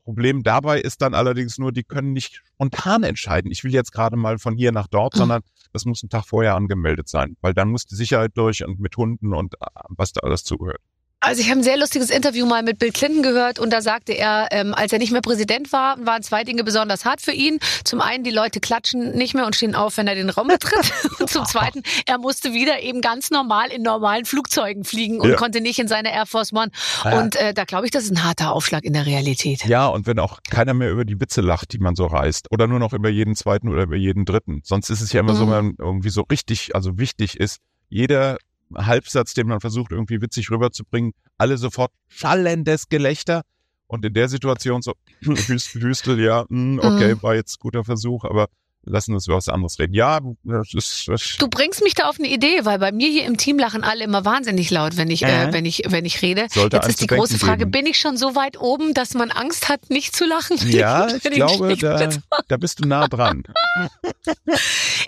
Problem 0.03 0.43
dabei 0.43 0.81
ist 0.81 1.01
dann 1.01 1.15
allerdings 1.15 1.57
nur, 1.57 1.71
die 1.71 1.83
können 1.83 2.13
nicht 2.13 2.43
spontan 2.45 3.03
entscheiden. 3.03 3.51
Ich 3.51 3.63
will 3.63 3.73
jetzt 3.73 3.91
gerade 3.91 4.17
mal 4.17 4.37
von 4.37 4.55
hier 4.55 4.71
nach 4.71 4.87
dort, 4.87 5.13
sondern 5.15 5.41
das 5.73 5.85
muss 5.85 6.03
ein 6.03 6.09
Tag 6.09 6.25
vorher 6.25 6.55
angemeldet 6.55 7.07
sein, 7.07 7.37
weil 7.41 7.53
dann 7.53 7.69
muss 7.69 7.85
die 7.85 7.95
Sicherheit 7.95 8.31
durch 8.35 8.63
und 8.63 8.79
mit 8.79 8.97
Hunden 8.97 9.33
und 9.33 9.55
äh, 9.55 9.65
was 9.89 10.13
da 10.13 10.21
alles 10.21 10.43
zugehört. 10.43 10.81
Also 11.25 11.41
ich 11.41 11.49
habe 11.49 11.59
ein 11.59 11.63
sehr 11.63 11.77
lustiges 11.77 12.09
Interview 12.09 12.45
mal 12.45 12.61
mit 12.63 12.77
Bill 12.79 12.91
Clinton 12.91 13.23
gehört 13.23 13.57
und 13.59 13.71
da 13.73 13.81
sagte 13.81 14.13
er, 14.13 14.47
ähm, 14.51 14.73
als 14.75 14.93
er 14.93 14.99
nicht 14.99 15.11
mehr 15.11 15.21
Präsident 15.21 15.71
war, 15.73 15.97
waren 16.05 16.21
zwei 16.23 16.43
Dinge 16.43 16.63
besonders 16.63 17.03
hart 17.03 17.19
für 17.21 17.31
ihn. 17.31 17.59
Zum 17.83 17.99
einen, 17.99 18.23
die 18.23 18.29
Leute 18.31 18.59
klatschen 18.59 19.13
nicht 19.13 19.33
mehr 19.33 19.45
und 19.45 19.55
stehen 19.55 19.73
auf, 19.75 19.97
wenn 19.97 20.07
er 20.07 20.15
den 20.15 20.29
Raum 20.29 20.47
betritt. 20.47 20.91
Und 21.19 21.29
zum 21.29 21.45
zweiten, 21.45 21.81
er 22.05 22.17
musste 22.19 22.53
wieder 22.53 22.81
eben 22.81 23.01
ganz 23.01 23.31
normal 23.31 23.69
in 23.71 23.81
normalen 23.81 24.25
Flugzeugen 24.25 24.83
fliegen 24.83 25.19
und 25.19 25.29
Ja. 25.29 25.35
konnte 25.35 25.61
nicht 25.61 25.79
in 25.79 25.87
seine 25.87 26.13
Air 26.13 26.25
Force 26.25 26.53
One. 26.53 26.69
Ja. 27.03 27.19
Und 27.19 27.35
äh, 27.35 27.53
da 27.53 27.63
glaube 27.63 27.85
ich, 27.85 27.91
das 27.91 28.03
ist 28.03 28.11
ein 28.11 28.23
harter 28.23 28.51
Aufschlag 28.51 28.83
in 28.83 28.93
der 28.93 29.05
Realität. 29.05 29.65
Ja, 29.65 29.87
und 29.87 30.05
wenn 30.07 30.19
auch 30.19 30.39
keiner 30.49 30.73
mehr 30.73 30.91
über 30.91 31.05
die 31.05 31.19
Witze 31.19 31.41
lacht, 31.41 31.73
die 31.73 31.79
man 31.79 31.95
so 31.95 32.05
reißt, 32.05 32.51
oder 32.51 32.67
nur 32.67 32.79
noch 32.79 32.93
über 32.93 33.09
jeden 33.09 33.35
zweiten 33.35 33.69
oder 33.69 33.83
über 33.83 33.95
jeden 33.95 34.25
dritten. 34.25 34.61
Sonst 34.63 34.89
ist 34.89 35.01
es 35.01 35.11
ja 35.13 35.21
immer 35.21 35.35
so, 35.35 35.45
Mhm. 35.45 35.51
wenn 35.51 35.65
man 35.65 35.75
irgendwie 35.79 36.09
so 36.09 36.21
richtig, 36.29 36.75
also 36.75 36.97
wichtig 36.99 37.39
ist, 37.39 37.59
jeder 37.89 38.37
Halbsatz, 38.73 39.33
den 39.33 39.47
man 39.47 39.59
versucht 39.59 39.91
irgendwie 39.91 40.21
witzig 40.21 40.49
rüberzubringen, 40.49 41.13
alle 41.37 41.57
sofort 41.57 41.91
schallendes 42.07 42.89
Gelächter. 42.89 43.41
Und 43.87 44.03
in 44.03 44.13
der 44.13 44.29
Situation 44.29 44.81
so, 44.81 44.93
Hüstel, 45.21 46.19
ja, 46.19 46.45
hm, 46.49 46.79
okay, 46.79 47.15
Mhm. 47.15 47.21
war 47.23 47.35
jetzt 47.35 47.59
guter 47.59 47.83
Versuch, 47.83 48.23
aber 48.25 48.47
lassen 48.85 49.13
uns 49.13 49.27
über 49.27 49.37
was 49.37 49.49
anderes 49.49 49.79
reden. 49.79 49.93
Ja, 49.93 50.19
das 50.43 50.73
ist, 50.73 51.07
das 51.07 51.35
Du 51.37 51.47
bringst 51.47 51.83
mich 51.83 51.93
da 51.95 52.07
auf 52.09 52.17
eine 52.19 52.27
Idee, 52.29 52.65
weil 52.65 52.79
bei 52.79 52.91
mir 52.91 53.09
hier 53.09 53.25
im 53.25 53.37
Team 53.37 53.59
lachen 53.59 53.83
alle 53.83 54.03
immer 54.03 54.25
wahnsinnig 54.25 54.69
laut, 54.71 54.97
wenn 54.97 55.09
ich, 55.11 55.23
äh, 55.23 55.45
Äh. 55.49 55.53
wenn 55.53 55.65
ich, 55.65 55.83
wenn 55.87 56.05
ich 56.05 56.21
rede. 56.21 56.47
sollte 56.51 56.77
Jetzt 56.77 56.87
ist 56.89 57.01
die 57.01 57.07
große 57.07 57.39
Frage, 57.39 57.59
geben. 57.59 57.71
bin 57.71 57.85
ich 57.85 57.99
schon 57.99 58.17
so 58.17 58.35
weit 58.35 58.57
oben, 58.59 58.93
dass 58.93 59.13
man 59.13 59.31
Angst 59.31 59.69
hat, 59.69 59.89
nicht 59.89 60.15
zu 60.15 60.25
lachen? 60.25 60.57
Ja, 60.75 61.07
ich 61.07 61.21
glaube, 61.23 61.77
da, 61.77 62.09
da 62.47 62.57
bist 62.57 62.79
du 62.79 62.87
nah 62.87 63.07
dran. 63.07 63.43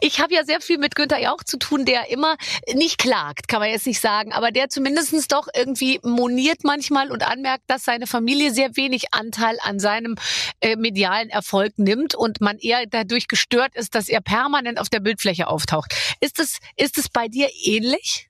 Ich 0.01 0.19
habe 0.19 0.33
ja 0.33 0.43
sehr 0.43 0.61
viel 0.61 0.77
mit 0.77 0.95
Günther 0.95 1.19
Jauch 1.19 1.43
zu 1.43 1.57
tun, 1.57 1.85
der 1.85 2.09
immer 2.11 2.35
nicht 2.73 2.97
klagt, 2.97 3.47
kann 3.47 3.59
man 3.59 3.69
jetzt 3.69 3.87
nicht 3.87 3.99
sagen, 3.99 4.31
aber 4.31 4.51
der 4.51 4.69
zumindestens 4.69 5.27
doch 5.27 5.47
irgendwie 5.55 5.99
moniert 6.03 6.63
manchmal 6.63 7.11
und 7.11 7.23
anmerkt, 7.27 7.63
dass 7.67 7.83
seine 7.83 8.07
Familie 8.07 8.51
sehr 8.53 8.75
wenig 8.75 9.13
Anteil 9.13 9.57
an 9.63 9.79
seinem 9.79 10.15
äh, 10.61 10.75
medialen 10.75 11.29
Erfolg 11.29 11.73
nimmt 11.77 12.15
und 12.15 12.41
man 12.41 12.57
eher 12.59 12.85
dadurch 12.87 13.27
gestört 13.27 13.66
ist, 13.75 13.95
dass 13.95 14.09
er 14.09 14.21
permanent 14.21 14.79
auf 14.79 14.89
der 14.89 14.99
Bildfläche 14.99 15.47
auftaucht. 15.47 15.93
Ist 16.19 16.39
es, 16.39 16.59
ist 16.75 17.13
bei 17.13 17.27
dir 17.27 17.49
ähnlich? 17.63 18.29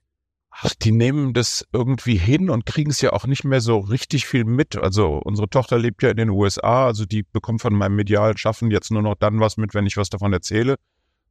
Ach, 0.50 0.74
die 0.74 0.90
nehmen 0.90 1.34
das 1.34 1.64
irgendwie 1.72 2.16
hin 2.16 2.50
und 2.50 2.66
kriegen 2.66 2.90
es 2.90 3.00
ja 3.00 3.12
auch 3.12 3.26
nicht 3.26 3.44
mehr 3.44 3.60
so 3.60 3.78
richtig 3.78 4.26
viel 4.26 4.44
mit. 4.44 4.76
Also 4.76 5.20
unsere 5.22 5.48
Tochter 5.48 5.78
lebt 5.78 6.02
ja 6.02 6.10
in 6.10 6.16
den 6.16 6.30
USA, 6.30 6.86
also 6.86 7.04
die 7.06 7.22
bekommt 7.22 7.62
von 7.62 7.74
meinem 7.74 7.94
medialen 7.94 8.36
Schaffen 8.36 8.72
jetzt 8.72 8.90
nur 8.90 9.02
noch 9.02 9.14
dann 9.14 9.38
was 9.38 9.56
mit, 9.56 9.74
wenn 9.74 9.86
ich 9.86 9.96
was 9.96 10.10
davon 10.10 10.32
erzähle. 10.32 10.74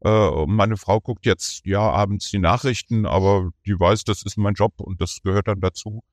Äh, 0.02 0.46
meine 0.46 0.78
Frau 0.78 1.02
guckt 1.02 1.26
jetzt 1.26 1.66
ja 1.66 1.82
abends 1.82 2.30
die 2.30 2.40
Nachrichten, 2.40 3.06
aber 3.06 3.50
die 3.66 3.78
weiß, 3.78 4.06
das 4.06 4.24
ist 4.24 4.38
mein 4.38 4.54
Job 4.54 4.74
und 4.78 5.02
das 5.02 5.20
gehört 5.24 5.50
dann 5.50 5.60
dazu. 5.60 6.04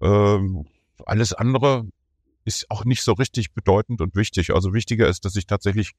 Ähm, 0.00 0.66
alles 1.06 1.32
andere 1.32 1.86
ist 2.44 2.70
auch 2.70 2.84
nicht 2.84 3.02
so 3.02 3.12
richtig 3.12 3.52
bedeutend 3.52 4.00
und 4.00 4.16
wichtig. 4.16 4.52
Also 4.52 4.74
wichtiger 4.74 5.08
ist, 5.08 5.24
dass 5.24 5.36
ich 5.36 5.46
tatsächlich 5.46 5.92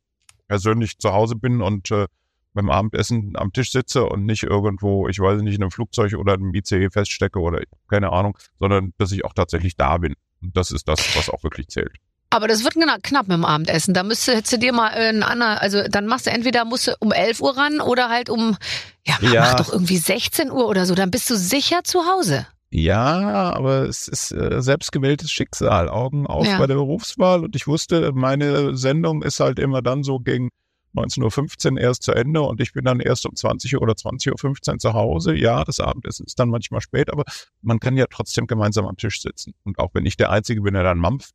persönlich 0.47 0.97
zu 0.99 1.13
Hause 1.13 1.35
bin 1.35 1.61
und 1.61 1.91
äh, 1.91 2.07
beim 2.53 2.69
Abendessen 2.69 3.33
am 3.35 3.51
Tisch 3.51 3.71
sitze 3.71 4.05
und 4.05 4.25
nicht 4.25 4.43
irgendwo, 4.43 5.07
ich 5.09 5.19
weiß 5.19 5.41
nicht, 5.41 5.55
in 5.55 5.61
einem 5.63 5.71
Flugzeug 5.71 6.13
oder 6.13 6.33
einem 6.33 6.53
ICE 6.53 6.89
feststecke 6.89 7.39
oder 7.39 7.61
keine 7.89 8.11
Ahnung, 8.13 8.37
sondern 8.59 8.93
dass 8.97 9.11
ich 9.11 9.25
auch 9.25 9.33
tatsächlich 9.33 9.75
da 9.75 9.97
bin. 9.97 10.15
Und 10.41 10.55
das 10.55 10.71
ist 10.71 10.87
das, 10.87 10.99
was 11.17 11.29
auch 11.29 11.43
wirklich 11.43 11.67
zählt. 11.67 11.97
Aber 12.29 12.47
das 12.47 12.63
wird 12.63 12.73
knapp 13.03 13.27
mit 13.27 13.37
dem 13.37 13.45
Abendessen. 13.45 13.93
Da 13.93 14.03
müsste, 14.03 14.35
hättest 14.35 14.53
du 14.53 14.57
dir 14.57 14.73
mal 14.73 14.89
äh, 14.89 15.09
ein 15.09 15.23
anderer, 15.23 15.61
also 15.61 15.83
dann 15.89 16.05
machst 16.07 16.25
du 16.27 16.31
entweder 16.31 16.65
musst 16.65 16.87
du 16.87 16.95
um 16.99 17.11
11 17.11 17.41
Uhr 17.41 17.55
ran 17.57 17.79
oder 17.81 18.09
halt 18.09 18.29
um, 18.29 18.57
ja, 19.05 19.15
mach, 19.21 19.33
Ja. 19.33 19.41
mach 19.41 19.55
doch 19.55 19.71
irgendwie 19.71 19.97
16 19.97 20.51
Uhr 20.51 20.67
oder 20.67 20.85
so. 20.85 20.95
Dann 20.95 21.11
bist 21.11 21.29
du 21.29 21.35
sicher 21.35 21.83
zu 21.83 22.05
Hause. 22.05 22.47
Ja, 22.77 23.53
aber 23.53 23.83
es 23.83 24.09
ist 24.09 24.31
äh, 24.31 24.61
selbstgewähltes 24.61 25.31
Schicksal. 25.31 25.87
Augen 25.87 26.27
auf 26.27 26.45
Ja. 26.45 26.57
bei 26.57 26.67
der 26.67 26.75
Berufswahl. 26.75 27.43
Und 27.45 27.55
ich 27.55 27.67
wusste, 27.67 28.11
meine 28.13 28.75
Sendung 28.75 29.21
ist 29.23 29.39
halt 29.39 29.59
immer 29.59 29.81
dann 29.81 30.03
so 30.03 30.19
gegen 30.19 30.49
19.15 30.93 31.73
Uhr 31.73 31.79
erst 31.79 32.03
zu 32.03 32.11
Ende 32.11 32.41
und 32.41 32.59
ich 32.61 32.73
bin 32.73 32.83
dann 32.85 32.99
erst 32.99 33.25
um 33.25 33.35
20 33.35 33.75
Uhr 33.75 33.81
oder 33.81 33.93
20.15 33.93 34.71
Uhr 34.73 34.77
zu 34.79 34.93
Hause. 34.93 35.35
Ja, 35.35 35.63
das 35.63 35.79
Abendessen 35.79 36.25
ist 36.25 36.37
dann 36.37 36.49
manchmal 36.49 36.81
spät, 36.81 37.11
aber 37.11 37.23
man 37.61 37.79
kann 37.79 37.95
ja 37.97 38.05
trotzdem 38.09 38.45
gemeinsam 38.47 38.85
am 38.87 38.97
Tisch 38.97 39.21
sitzen. 39.21 39.53
Und 39.63 39.79
auch 39.79 39.89
wenn 39.93 40.05
ich 40.05 40.17
der 40.17 40.29
Einzige 40.31 40.61
bin, 40.61 40.73
der 40.73 40.83
dann 40.83 40.97
mampft, 40.97 41.33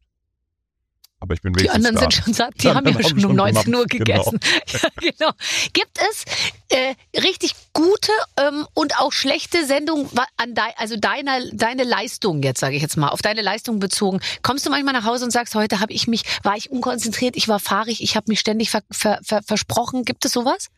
aber 1.21 1.35
ich 1.35 1.43
bin 1.43 1.53
Die 1.53 1.61
wenigstens 1.61 1.77
anderen 1.87 1.95
da. 1.97 2.01
sind 2.01 2.15
schon 2.15 2.35
satt, 2.35 2.55
die 2.61 2.67
Ja, 2.67 2.75
haben 2.75 2.87
ja 2.87 2.95
haben 2.95 3.03
schon 3.03 3.13
um 3.15 3.21
schon 3.21 3.37
19 3.37 3.75
Uhr 3.75 3.87
genau. 3.87 4.05
gegessen. 4.05 4.41
Ja, 4.73 4.89
genau. 5.01 5.31
Gibt 5.73 5.99
es 6.11 6.25
äh, 6.71 6.95
richtig 7.21 7.55
gute 7.73 8.13
ähm, 8.39 8.67
und 8.75 8.99
auch 8.99 9.13
schlechte 9.13 9.65
Sendungen 9.67 10.09
an 10.37 10.55
dei 10.55 10.73
also 10.77 10.97
deiner 10.97 11.41
deine 11.53 11.85
Leistung 11.85 12.43
jetzt 12.43 12.61
sage 12.61 12.77
ich 12.77 12.83
jetzt 12.83 12.97
mal 12.97 13.09
auf 13.09 13.23
deine 13.23 13.43
Leistung 13.43 13.79
bezogen? 13.79 14.21
Kommst 14.43 14.65
du 14.67 14.71
manchmal 14.71 14.95
nach 14.95 15.05
Hause 15.05 15.25
und 15.27 15.31
sagst, 15.31 15.55
heute 15.55 15.81
habe 15.81 15.93
ich 15.93 16.07
mich 16.07 16.25
war 16.43 16.57
ich 16.57 16.71
unkonzentriert, 16.71 17.37
ich 17.37 17.49
war 17.49 17.61
fahrig, 17.61 18.03
ich 18.03 18.17
habe 18.17 18.25
mich 18.29 18.41
ständig 18.41 18.71
ver 18.71 18.83
ver 18.91 19.21
ver 19.23 19.43
versprochen. 19.43 20.05
Gibt 20.05 20.25
es 20.25 20.33
sowas? 20.33 20.69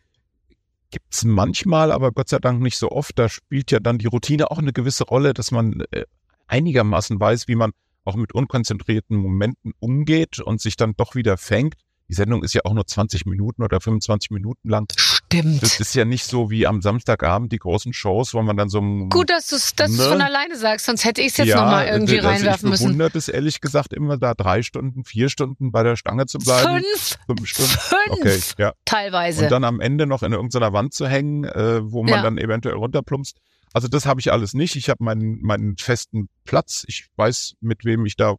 Gibt's 0.91 1.23
manchmal, 1.23 1.91
aber 1.91 2.11
Gott 2.11 2.29
sei 2.29 2.37
Dank 2.39 2.61
nicht 2.61 2.77
so 2.77 2.91
oft. 2.91 3.17
Da 3.17 3.27
spielt 3.29 3.71
ja 3.71 3.79
dann 3.79 3.97
die 3.97 4.05
Routine 4.07 4.51
auch 4.51 4.59
eine 4.59 4.73
gewisse 4.73 5.05
Rolle, 5.05 5.33
dass 5.33 5.49
man 5.51 5.83
äh, 5.91 6.03
einigermaßen 6.47 7.19
weiß, 7.19 7.47
wie 7.47 7.55
man 7.55 7.71
auch 8.05 8.15
mit 8.15 8.33
unkonzentrierten 8.33 9.17
Momenten 9.17 9.73
umgeht 9.79 10.39
und 10.39 10.61
sich 10.61 10.75
dann 10.75 10.93
doch 10.97 11.15
wieder 11.15 11.37
fängt. 11.37 11.75
Die 12.09 12.15
Sendung 12.15 12.43
ist 12.43 12.53
ja 12.53 12.61
auch 12.65 12.73
nur 12.73 12.85
20 12.85 13.25
Minuten 13.25 13.63
oder 13.63 13.79
25 13.79 14.29
Minuten 14.31 14.69
lang. 14.69 14.87
Stimmt. 14.97 15.63
Das 15.63 15.79
ist 15.79 15.95
ja 15.95 16.03
nicht 16.03 16.25
so 16.25 16.51
wie 16.51 16.67
am 16.67 16.81
Samstagabend 16.81 17.51
die 17.53 17.57
großen 17.57 17.93
Shows, 17.93 18.33
wo 18.33 18.41
man 18.41 18.57
dann 18.57 18.67
so 18.69 18.81
Gut, 19.09 19.29
dass 19.29 19.47
du 19.47 19.55
es 19.55 19.73
Ne? 19.79 19.97
von 20.09 20.21
alleine 20.21 20.57
sagst, 20.57 20.85
sonst 20.85 21.05
hätte 21.05 21.21
ich 21.21 21.27
es 21.27 21.37
jetzt 21.37 21.47
ja, 21.47 21.55
nochmal 21.63 21.87
irgendwie 21.87 22.17
also 22.19 22.27
reinwerfen 22.27 22.67
ich 22.67 22.71
müssen. 22.71 22.83
bewundert 22.87 23.15
es 23.15 23.29
ehrlich 23.29 23.61
gesagt 23.61 23.93
immer 23.93 24.17
da 24.17 24.33
drei 24.33 24.61
Stunden, 24.63 25.05
vier 25.05 25.29
Stunden 25.29 25.71
bei 25.71 25.81
der 25.81 25.95
Stange 25.95 26.25
zu 26.25 26.37
bleiben. 26.39 26.83
Fünf, 26.83 27.17
Fünf 27.25 27.47
Stunden. 27.47 27.71
fünf 27.71 28.09
Okay, 28.09 28.39
ja. 28.59 28.73
teilweise. 28.85 29.45
Und 29.45 29.51
dann 29.51 29.63
am 29.63 29.79
Ende 29.79 30.05
noch 30.05 30.23
in 30.23 30.33
irgendeiner 30.33 30.73
Wand 30.73 30.93
zu 30.93 31.07
hängen, 31.07 31.45
äh, 31.45 31.79
wo 31.89 32.03
man 32.03 32.11
Ja. 32.13 32.21
dann 32.21 32.37
eventuell 32.37 32.75
runterplumpst. 32.75 33.37
Also 33.73 33.87
das 33.87 34.05
habe 34.05 34.19
ich 34.19 34.31
alles 34.31 34.53
nicht. 34.53 34.75
Ich 34.75 34.89
habe 34.89 35.03
meinen, 35.03 35.41
meinen 35.41 35.77
festen 35.77 36.29
Platz. 36.45 36.85
Ich 36.87 37.07
weiß, 37.15 37.55
mit 37.59 37.85
wem 37.85 38.05
ich 38.05 38.15
da 38.15 38.35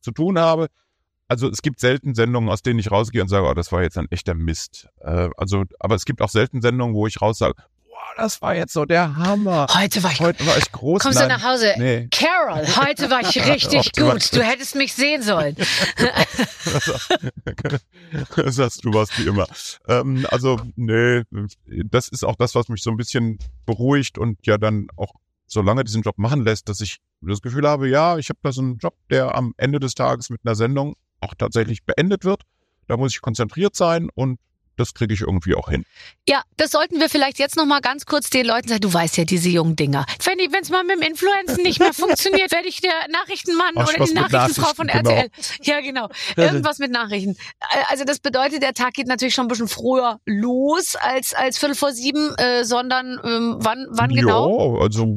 zu 0.00 0.12
tun 0.12 0.38
habe. 0.38 0.68
Also 1.26 1.48
es 1.48 1.62
gibt 1.62 1.80
selten 1.80 2.14
Sendungen, 2.14 2.50
aus 2.50 2.62
denen 2.62 2.78
ich 2.78 2.90
rausgehe 2.90 3.22
und 3.22 3.28
sage, 3.28 3.46
oh, 3.48 3.54
das 3.54 3.72
war 3.72 3.82
jetzt 3.82 3.96
ein 3.96 4.10
echter 4.10 4.34
Mist. 4.34 4.88
Äh, 5.00 5.30
also, 5.38 5.64
aber 5.80 5.94
es 5.94 6.04
gibt 6.04 6.20
auch 6.20 6.28
selten 6.28 6.60
Sendungen, 6.60 6.94
wo 6.94 7.06
ich 7.06 7.22
raus 7.22 7.38
sage, 7.38 7.54
das 8.16 8.40
war 8.42 8.54
jetzt 8.54 8.72
so 8.72 8.84
der 8.84 9.16
Hammer. 9.16 9.66
Heute 9.74 10.02
war 10.02 10.12
ich. 10.12 10.20
Heute 10.20 10.46
war 10.46 10.56
ich 10.56 10.70
groß. 10.72 11.02
Kommst 11.02 11.18
Nein, 11.18 11.28
du 11.28 11.34
nach 11.34 11.44
Hause? 11.44 11.74
Nee. 11.78 12.08
Carol, 12.10 12.66
heute 12.76 13.10
war 13.10 13.20
ich 13.22 13.46
richtig 13.46 13.92
gut. 13.92 14.34
Du 14.34 14.42
hättest 14.42 14.74
mich 14.74 14.94
sehen 14.94 15.22
sollen. 15.22 15.56
Das 18.36 18.54
sagst 18.56 18.84
du 18.84 18.92
warst 18.92 19.18
wie 19.18 19.26
immer. 19.26 19.46
Ähm, 19.88 20.26
also, 20.30 20.60
nee, 20.76 21.22
das 21.66 22.08
ist 22.08 22.24
auch 22.24 22.36
das, 22.36 22.54
was 22.54 22.68
mich 22.68 22.82
so 22.82 22.90
ein 22.90 22.96
bisschen 22.96 23.38
beruhigt 23.66 24.18
und 24.18 24.46
ja 24.46 24.56
dann 24.56 24.86
auch 24.96 25.14
so 25.46 25.62
lange 25.62 25.84
diesen 25.84 26.02
Job 26.02 26.18
machen 26.18 26.44
lässt, 26.44 26.68
dass 26.68 26.80
ich 26.80 26.98
das 27.20 27.42
Gefühl 27.42 27.68
habe, 27.68 27.88
ja, 27.88 28.18
ich 28.18 28.28
habe 28.28 28.38
da 28.42 28.52
so 28.52 28.62
einen 28.62 28.78
Job, 28.78 28.94
der 29.10 29.34
am 29.34 29.54
Ende 29.56 29.80
des 29.80 29.94
Tages 29.94 30.30
mit 30.30 30.40
einer 30.44 30.54
Sendung 30.54 30.94
auch 31.20 31.34
tatsächlich 31.34 31.84
beendet 31.84 32.24
wird. 32.24 32.42
Da 32.86 32.96
muss 32.96 33.12
ich 33.12 33.20
konzentriert 33.20 33.74
sein 33.74 34.08
und 34.14 34.38
das 34.76 34.94
kriege 34.94 35.14
ich 35.14 35.20
irgendwie 35.20 35.54
auch 35.54 35.68
hin. 35.68 35.84
Ja, 36.28 36.42
das 36.56 36.70
sollten 36.70 37.00
wir 37.00 37.08
vielleicht 37.08 37.38
jetzt 37.38 37.56
noch 37.56 37.66
mal 37.66 37.80
ganz 37.80 38.06
kurz 38.06 38.30
den 38.30 38.46
Leuten 38.46 38.68
sagen. 38.68 38.80
Du 38.80 38.92
weißt 38.92 39.16
ja, 39.16 39.24
diese 39.24 39.48
jungen 39.48 39.76
Dinger. 39.76 40.06
Wenn 40.24 40.38
es 40.62 40.70
mal 40.70 40.84
mit 40.84 40.96
dem 40.96 41.02
Influenzen 41.02 41.62
nicht 41.62 41.78
mehr 41.80 41.92
funktioniert, 41.92 42.52
werde 42.52 42.68
ich 42.68 42.80
der 42.80 42.92
Nachrichtenmann 43.10 43.72
Ach, 43.76 43.88
oder 43.88 44.04
die 44.04 44.14
Nachrichtenfrau 44.14 44.74
von 44.74 44.88
RTL. 44.88 45.28
Ja, 45.62 45.80
genau. 45.80 46.08
Irgendwas 46.36 46.78
mit 46.78 46.90
Nachrichten. 46.90 47.36
Äh, 47.60 47.84
Also 47.88 48.04
das 48.04 48.18
bedeutet, 48.20 48.62
der 48.62 48.74
Tag 48.74 48.94
geht 48.94 49.06
natürlich 49.06 49.34
schon 49.34 49.46
ein 49.46 49.48
bisschen 49.48 49.68
früher 49.68 50.20
los 50.24 50.96
als 50.96 51.34
als 51.34 51.58
Viertel 51.58 51.74
vor 51.76 51.92
sieben, 51.92 52.34
äh, 52.36 52.64
sondern 52.64 53.20
ähm, 53.24 53.56
wann 53.60 53.86
wann 53.90 54.10
genau? 54.10 54.76
Ja, 54.76 54.82
also 54.82 55.14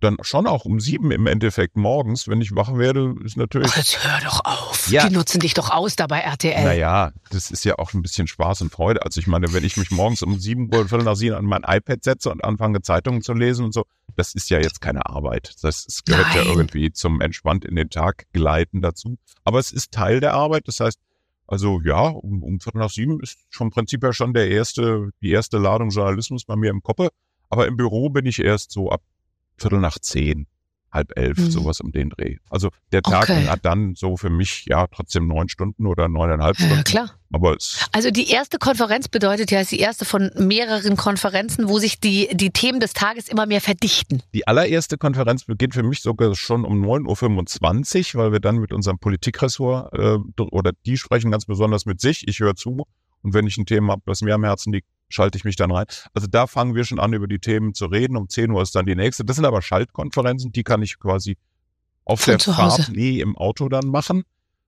dann 0.00 0.16
schon 0.22 0.46
auch 0.46 0.64
um 0.64 0.80
sieben 0.80 1.10
im 1.10 1.26
Endeffekt 1.26 1.76
morgens, 1.76 2.28
wenn 2.28 2.40
ich 2.40 2.54
wach 2.54 2.76
werde, 2.76 3.14
ist 3.24 3.36
natürlich 3.36 3.70
Ach, 3.72 3.76
jetzt 3.76 4.04
hör 4.04 4.20
doch 4.20 4.44
auf. 4.44 4.90
Ja. 4.90 5.06
Die 5.06 5.14
nutzen 5.14 5.40
dich 5.40 5.54
doch 5.54 5.70
aus 5.70 5.96
da 5.96 6.06
bei 6.06 6.20
RTL. 6.20 6.64
Naja, 6.64 7.12
das 7.30 7.50
ist 7.50 7.64
ja 7.64 7.78
auch 7.78 7.92
ein 7.92 8.02
bisschen 8.02 8.26
Spaß 8.26 8.62
und 8.62 8.72
Freude. 8.72 9.04
Also 9.04 9.20
ich 9.20 9.26
meine, 9.26 9.52
wenn 9.52 9.64
ich 9.64 9.76
mich 9.76 9.90
morgens 9.90 10.22
um 10.22 10.38
sieben 10.38 10.74
Uhr, 10.74 10.88
Viertel 10.88 11.04
nach 11.04 11.16
sieben 11.16 11.36
an 11.36 11.44
mein 11.44 11.62
iPad 11.66 12.02
setze 12.02 12.30
und 12.30 12.42
anfange 12.42 12.82
Zeitungen 12.82 13.22
zu 13.22 13.32
lesen 13.34 13.64
und 13.64 13.72
so, 13.72 13.84
das 14.16 14.34
ist 14.34 14.50
ja 14.50 14.58
jetzt 14.58 14.80
keine 14.80 15.06
Arbeit. 15.06 15.54
Das 15.62 15.86
gehört 16.04 16.34
ja 16.34 16.44
Nein. 16.44 16.52
irgendwie 16.52 16.92
zum 16.92 17.20
entspannt 17.20 17.64
in 17.64 17.76
den 17.76 17.90
Tag 17.90 18.26
gleiten 18.32 18.82
dazu. 18.82 19.18
Aber 19.44 19.58
es 19.58 19.72
ist 19.72 19.92
Teil 19.92 20.20
der 20.20 20.34
Arbeit. 20.34 20.66
Das 20.66 20.80
heißt, 20.80 20.98
also 21.46 21.80
ja, 21.84 22.08
um, 22.08 22.42
um 22.42 22.60
Viertel 22.60 22.78
nach 22.78 22.90
sieben 22.90 23.20
ist 23.20 23.38
vom 23.50 23.70
Prinzip 23.70 24.02
her 24.02 24.12
schon 24.12 24.32
der 24.32 24.48
erste, 24.48 25.10
die 25.20 25.30
erste 25.30 25.58
Ladung 25.58 25.90
Journalismus 25.90 26.44
bei 26.44 26.56
mir 26.56 26.70
im 26.70 26.82
Koppe. 26.82 27.10
Aber 27.48 27.66
im 27.66 27.76
Büro 27.76 28.08
bin 28.08 28.26
ich 28.26 28.38
erst 28.38 28.70
so 28.70 28.90
ab 28.90 29.02
Viertel 29.60 29.80
nach 29.80 29.98
zehn, 29.98 30.46
halb 30.92 31.12
elf, 31.16 31.38
Mhm. 31.38 31.50
sowas 31.52 31.80
um 31.80 31.92
den 31.92 32.10
Dreh. 32.10 32.38
Also 32.48 32.70
der 32.90 33.02
Tag 33.02 33.24
Okay. 33.30 33.46
hat 33.46 33.64
dann 33.64 33.94
so 33.94 34.16
für 34.16 34.30
mich 34.30 34.64
ja 34.66 34.86
trotzdem 34.88 35.28
neun 35.28 35.48
Stunden 35.48 35.86
oder 35.86 36.08
neuneinhalb 36.08 36.58
Ja, 36.58 36.66
Stunden. 36.66 36.84
klar. 36.84 37.10
Aber 37.32 37.54
es, 37.54 37.86
Also 37.92 38.10
die 38.10 38.28
erste 38.28 38.58
Konferenz 38.58 39.06
bedeutet 39.06 39.52
ja, 39.52 39.58
es 39.60 39.64
ist 39.70 39.70
die 39.72 39.78
erste 39.78 40.04
von 40.04 40.32
mehreren 40.36 40.96
Konferenzen, 40.96 41.68
wo 41.68 41.78
sich 41.78 42.00
die, 42.00 42.28
die 42.32 42.50
Themen 42.50 42.80
des 42.80 42.92
Tages 42.92 43.28
immer 43.28 43.46
mehr 43.46 43.60
verdichten. 43.60 44.20
die 44.34 44.48
allererste 44.48 44.98
Konferenz 44.98 45.44
beginnt 45.44 45.74
für 45.74 45.84
mich 45.84 46.00
sogar 46.02 46.34
schon 46.34 46.64
um 46.64 46.82
9.25 46.84 48.16
Uhr, 48.16 48.24
weil 48.24 48.32
wir 48.32 48.40
dann 48.40 48.56
mit 48.56 48.72
unserem 48.72 48.98
Politikressort 48.98 49.92
äh, 49.94 50.18
oder 50.50 50.72
die 50.86 50.96
sprechen 50.96 51.30
ganz 51.30 51.46
besonders 51.46 51.86
mit 51.86 52.00
sich. 52.00 52.26
Ich 52.26 52.40
höre 52.40 52.56
zu 52.56 52.84
und 53.22 53.34
wenn 53.34 53.46
ich 53.46 53.56
ein 53.58 53.66
Thema 53.66 53.92
habe, 53.92 54.02
das 54.06 54.22
mir 54.22 54.34
am 54.34 54.44
Herzen 54.44 54.72
liegt, 54.72 54.88
schalte 55.08 55.36
ich 55.38 55.44
mich 55.44 55.56
dann 55.56 55.70
rein. 55.70 55.86
Also 56.14 56.26
da 56.28 56.46
fangen 56.46 56.74
wir 56.74 56.84
schon 56.84 57.00
an, 57.00 57.12
über 57.12 57.26
die 57.26 57.38
Themen 57.40 57.74
zu 57.74 57.86
reden. 57.86 58.16
Um 58.16 58.28
10 58.28 58.50
Uhr 58.50 58.62
ist 58.62 58.74
dann 58.74 58.86
die 58.86 58.94
nächste. 58.94 59.24
Das 59.24 59.36
sind 59.36 59.44
aber 59.44 59.60
Schaltkonferenzen, 59.62 60.52
die 60.52 60.62
kann 60.62 60.82
ich 60.82 60.98
quasi 60.98 61.36
auf 62.04 62.20
Von 62.20 62.38
der. 62.38 62.40
Fahrt, 62.40 62.90
nee, 62.94 63.20
im 63.20 63.36
Auto 63.36 63.68
dann 63.68 63.88
machen. 63.88 64.22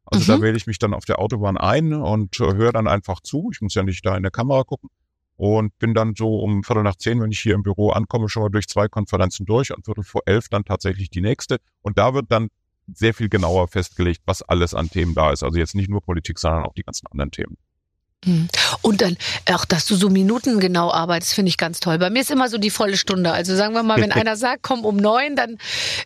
Also 0.04 0.26
da 0.26 0.38
Mhm. 0.38 0.42
wähle 0.42 0.56
ich 0.56 0.66
mich 0.66 0.78
dann 0.78 0.94
auf 0.94 1.04
der 1.04 1.20
Autobahn 1.20 1.56
ein 1.56 1.92
und 1.94 2.38
äh, 2.40 2.54
höre 2.54 2.72
dann 2.72 2.88
einfach 2.88 3.20
zu. 3.20 3.50
Ich 3.52 3.60
muss 3.60 3.74
ja 3.74 3.82
nicht 3.84 4.04
da 4.04 4.16
in 4.16 4.22
der 4.22 4.32
Kamera 4.32 4.64
gucken. 4.64 4.90
Und 5.36 5.76
bin 5.78 5.94
dann 5.94 6.14
so 6.16 6.36
um 6.40 6.62
Viertel 6.62 6.82
nach 6.82 6.96
zehn, 6.96 7.20
wenn 7.20 7.32
ich 7.32 7.40
hier 7.40 7.54
im 7.54 7.62
Büro 7.62 7.90
ankomme, 7.90 8.28
schon 8.28 8.42
mal 8.42 8.48
durch 8.50 8.68
zwei 8.68 8.86
Konferenzen 8.88 9.46
durch 9.46 9.74
und 9.74 9.84
Viertel 9.84 10.04
vor 10.04 10.22
elf 10.26 10.48
dann 10.48 10.64
tatsächlich 10.64 11.08
die 11.10 11.20
nächste. 11.20 11.58
Und 11.80 11.98
da 11.98 12.14
wird 12.14 12.26
dann 12.30 12.48
sehr 12.92 13.14
viel 13.14 13.28
genauer 13.28 13.68
festgelegt, 13.68 14.22
was 14.26 14.42
alles 14.42 14.74
an 14.74 14.90
Themen 14.90 15.14
da 15.14 15.32
ist. 15.32 15.42
Also 15.42 15.58
jetzt 15.58 15.74
nicht 15.74 15.88
nur 15.88 16.00
Politik, 16.02 16.38
sondern 16.38 16.64
auch 16.64 16.74
die 16.74 16.82
ganzen 16.82 17.06
anderen 17.06 17.30
Themen. 17.30 17.56
Hm. 18.24 18.48
Und 18.82 19.00
dann 19.00 19.16
auch, 19.52 19.64
dass 19.64 19.84
du 19.86 19.96
so 19.96 20.08
minutengenau 20.08 20.92
arbeitest, 20.92 21.34
finde 21.34 21.48
ich 21.48 21.56
ganz 21.56 21.80
toll. 21.80 21.98
Bei 21.98 22.08
mir 22.08 22.20
ist 22.20 22.30
immer 22.30 22.48
so 22.48 22.58
die 22.58 22.70
volle 22.70 22.96
Stunde. 22.96 23.32
Also 23.32 23.56
sagen 23.56 23.74
wir 23.74 23.82
mal, 23.82 24.00
wenn 24.00 24.12
einer 24.12 24.36
sagt, 24.36 24.62
komm 24.62 24.84
um 24.84 24.96
neun, 24.96 25.34
dann 25.34 25.58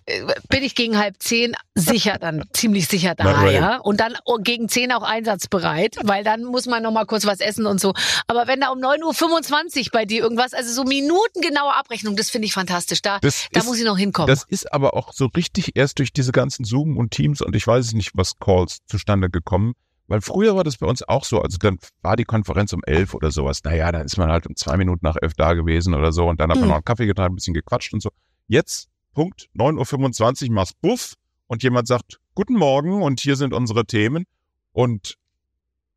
äh, 0.06 0.22
bin 0.48 0.62
ich 0.62 0.74
gegen 0.74 0.98
halb 0.98 1.16
zehn 1.18 1.54
sicher, 1.74 2.16
dann 2.18 2.44
ziemlich 2.52 2.88
sicher 2.88 3.14
da, 3.14 3.24
Na, 3.24 3.50
ja. 3.50 3.76
Und 3.78 4.00
dann 4.00 4.14
gegen 4.42 4.68
zehn 4.68 4.92
auch 4.92 5.02
einsatzbereit, 5.02 5.96
weil 6.04 6.24
dann 6.24 6.44
muss 6.44 6.66
man 6.66 6.82
noch 6.82 6.92
mal 6.92 7.04
kurz 7.04 7.26
was 7.26 7.40
essen 7.40 7.66
und 7.66 7.80
so. 7.80 7.92
Aber 8.26 8.46
wenn 8.46 8.60
da 8.60 8.68
um 8.68 8.78
9.25 8.78 9.78
Uhr 9.78 9.84
bei 9.92 10.04
dir 10.06 10.22
irgendwas, 10.22 10.54
also 10.54 10.72
so 10.72 10.84
minutengenaue 10.84 11.74
Abrechnung, 11.74 12.16
das 12.16 12.30
finde 12.30 12.46
ich 12.46 12.52
fantastisch. 12.54 13.02
Da, 13.02 13.18
Das 13.20 13.46
da 13.52 13.60
ist, 13.60 13.66
muss 13.66 13.78
ich 13.78 13.84
noch 13.84 13.98
hinkommen. 13.98 14.28
das 14.28 14.44
ist 14.48 14.72
aber 14.72 14.94
auch 14.94 15.12
so 15.12 15.26
richtig 15.26 15.76
erst 15.76 15.98
durch 15.98 16.12
diese 16.12 16.32
ganzen 16.32 16.64
Zoom 16.64 16.96
und 16.96 17.10
Teams 17.10 17.42
und 17.42 17.54
ich 17.54 17.66
weiß 17.66 17.92
nicht, 17.92 18.12
was 18.14 18.38
Calls 18.38 18.78
zustande 18.86 19.28
gekommen. 19.28 19.74
Weil 20.08 20.20
früher 20.20 20.54
war 20.54 20.62
das 20.64 20.76
bei 20.76 20.86
uns 20.86 21.02
auch 21.02 21.24
so. 21.24 21.40
Also 21.42 21.58
dann 21.58 21.78
war 22.02 22.16
die 22.16 22.24
Konferenz 22.24 22.72
um 22.72 22.82
elf 22.84 23.12
oder 23.14 23.30
sowas. 23.32 23.62
Naja, 23.64 23.90
dann 23.90 24.02
ist 24.06 24.16
man 24.16 24.30
halt 24.30 24.46
um 24.46 24.54
zwei 24.54 24.76
Minuten 24.76 25.04
nach 25.04 25.16
elf 25.20 25.34
da 25.34 25.54
gewesen 25.54 25.94
oder 25.94 26.12
so 26.12 26.28
und 26.28 26.40
dann 26.40 26.50
hat 26.50 26.56
man 26.56 26.64
Mhm. 26.64 26.68
noch 26.68 26.76
einen 26.76 26.84
Kaffee 26.84 27.06
getrunken, 27.06 27.32
ein 27.32 27.34
bisschen 27.36 27.54
gequatscht 27.54 27.92
und 27.92 28.00
so. 28.02 28.10
Jetzt, 28.46 28.88
Punkt, 29.14 29.48
9.25 29.54 30.48
Uhr, 30.48 30.54
machst 30.54 30.80
Buff 30.80 31.14
und 31.48 31.62
jemand 31.64 31.88
sagt, 31.88 32.20
guten 32.34 32.54
Morgen 32.54 33.02
und 33.02 33.18
hier 33.20 33.34
sind 33.36 33.52
unsere 33.52 33.84
Themen. 33.84 34.24
Und 34.72 35.16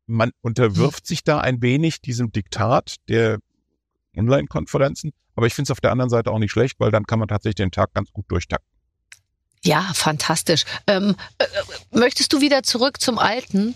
man 0.06 0.32
unterwirft 0.40 1.06
sich 1.06 1.22
da 1.22 1.38
ein 1.38 1.62
wenig 1.62 2.00
diesem 2.00 2.32
Diktat 2.32 2.96
der 3.08 3.38
Online-Konferenzen. 4.16 5.12
Aber 5.36 5.46
ich 5.46 5.54
finde 5.54 5.66
es 5.68 5.70
auf 5.70 5.80
der 5.80 5.92
anderen 5.92 6.10
Seite 6.10 6.30
auch 6.32 6.38
nicht 6.38 6.50
schlecht, 6.50 6.80
weil 6.80 6.90
dann 6.90 7.04
kann 7.06 7.18
man 7.20 7.28
tatsächlich 7.28 7.56
den 7.56 7.70
Tag 7.70 7.94
ganz 7.94 8.10
gut 8.12 8.24
durchtakten. 8.28 8.68
Ja, 9.62 9.82
fantastisch. 9.94 10.64
Ähm, 10.86 11.14
äh, 11.38 11.44
äh, 11.44 11.98
möchtest 11.98 12.32
du 12.32 12.40
wieder 12.40 12.62
zurück 12.62 13.00
zum 13.00 13.18
Alten? 13.18 13.74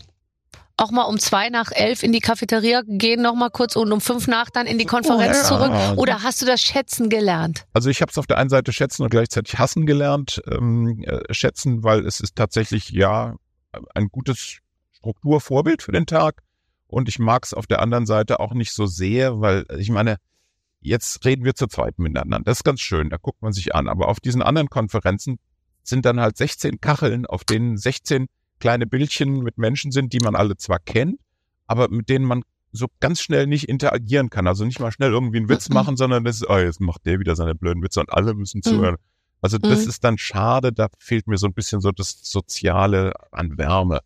Auch 0.77 0.91
mal 0.91 1.03
um 1.05 1.19
zwei 1.21 1.51
nach 1.51 1.71
elf 1.73 2.03
in 2.03 2.11
die 2.13 2.19
Cafeteria 2.21 2.83
gehen, 2.85 3.23
noch 3.23 3.35
mal 3.37 3.51
kurz 3.51 3.77
und 3.77 3.93
um 3.93 4.01
fünf 4.01 4.27
nach 4.27 4.51
dann 4.51 4.67
in 4.67 4.77
die 4.77 4.87
Konferenz 4.87 5.37
Oh, 5.51 5.55
ja. 5.55 5.71
zurück? 5.89 5.99
Oder 5.99 6.23
hast 6.25 6.43
du 6.43 6.47
das 6.47 6.61
schätzen 6.61 7.09
gelernt? 7.09 7.65
Also 7.73 7.91
ich 7.91 8.01
habe 8.03 8.11
es 8.11 8.19
auf 8.19 8.27
der 8.27 8.39
einen 8.39 8.51
Seite 8.51 8.73
schätzen 8.73 9.05
und 9.05 9.11
gleichzeitig 9.11 9.59
hassen 9.59 9.87
gelernt. 9.87 10.43
Ähm, 10.51 11.03
äh, 11.07 11.33
schätzen, 11.33 11.85
weil 11.85 12.05
es 12.05 12.19
ist 12.21 12.35
tatsächlich 12.35 12.91
ja 12.91 13.37
ein 13.95 14.09
gutes 14.09 14.59
Strukturvorbild 14.93 15.83
für 15.83 15.93
den 15.93 16.07
Tag. 16.07 16.43
Und 16.89 17.09
ich 17.09 17.19
mag 17.19 17.45
es 17.45 17.55
auf 17.55 17.67
der 17.67 17.81
anderen 17.81 18.07
Seite 18.07 18.41
auch 18.41 18.53
nicht 18.53 18.73
so 18.73 18.87
sehr, 18.87 19.41
weil 19.41 19.67
ich 19.79 19.91
meine, 19.91 20.17
jetzt 20.81 21.25
reden 21.25 21.45
wir 21.45 21.55
zu 21.55 21.67
zweit 21.67 21.99
miteinander. 21.99 22.41
Das 22.45 22.59
ist 22.59 22.65
ganz 22.65 22.81
schön, 22.81 23.11
da 23.11 23.17
guckt 23.17 23.43
man 23.43 23.53
sich 23.53 23.75
an. 23.75 23.89
Aber 23.89 24.09
auf 24.09 24.21
diesen 24.21 24.43
anderen 24.43 24.69
Konferenzen 24.71 25.39
sind 25.83 26.05
dann 26.05 26.21
halt 26.21 26.37
16 26.37 26.81
Kacheln, 26.81 27.27
auf 27.27 27.45
denen 27.45 27.77
16 27.77 28.27
kleine 28.61 28.87
Bildchen 28.87 29.41
mit 29.43 29.59
Menschen 29.59 29.91
sind, 29.93 30.13
die 30.13 30.21
man 30.21 30.35
alle 30.35 30.57
zwar 30.57 30.79
kennt, 30.79 31.21
aber 31.67 31.89
mit 31.89 32.09
denen 32.09 32.25
man 32.25 32.43
so 32.73 32.87
ganz 33.01 33.21
schnell 33.21 33.47
nicht 33.47 33.69
interagieren 33.69 34.31
kann. 34.31 34.47
Also 34.49 34.65
nicht 34.65 34.81
mal 34.81 34.91
schnell 34.91 35.11
irgendwie 35.13 35.39
einen 35.39 35.49
Witz 35.49 35.69
Mhm. 35.69 35.75
machen, 35.75 35.97
sondern 35.97 36.25
das 36.25 36.37
ist, 36.37 36.49
oh, 36.49 36.59
jetzt 36.59 36.81
macht 36.81 37.07
der 37.07 37.21
wieder 37.21 37.37
seine 37.37 37.55
blöden 37.55 37.83
Witze 37.83 38.01
und 38.01 38.13
alle 38.13 38.35
müssen 38.35 38.63
zuhören. 38.63 38.97
Also 39.41 39.59
das 39.59 39.85
Mhm. 39.85 39.89
ist 39.91 40.03
dann 40.05 40.19
schade, 40.19 40.73
da 40.73 40.89
fehlt 40.99 41.27
mir 41.27 41.37
so 41.37 41.47
ein 41.47 41.53
bisschen 41.55 41.81
so 41.81 41.93
das 41.93 42.19
Soziale 42.23 43.13
an 43.31 43.59
Wärme. 43.59 44.01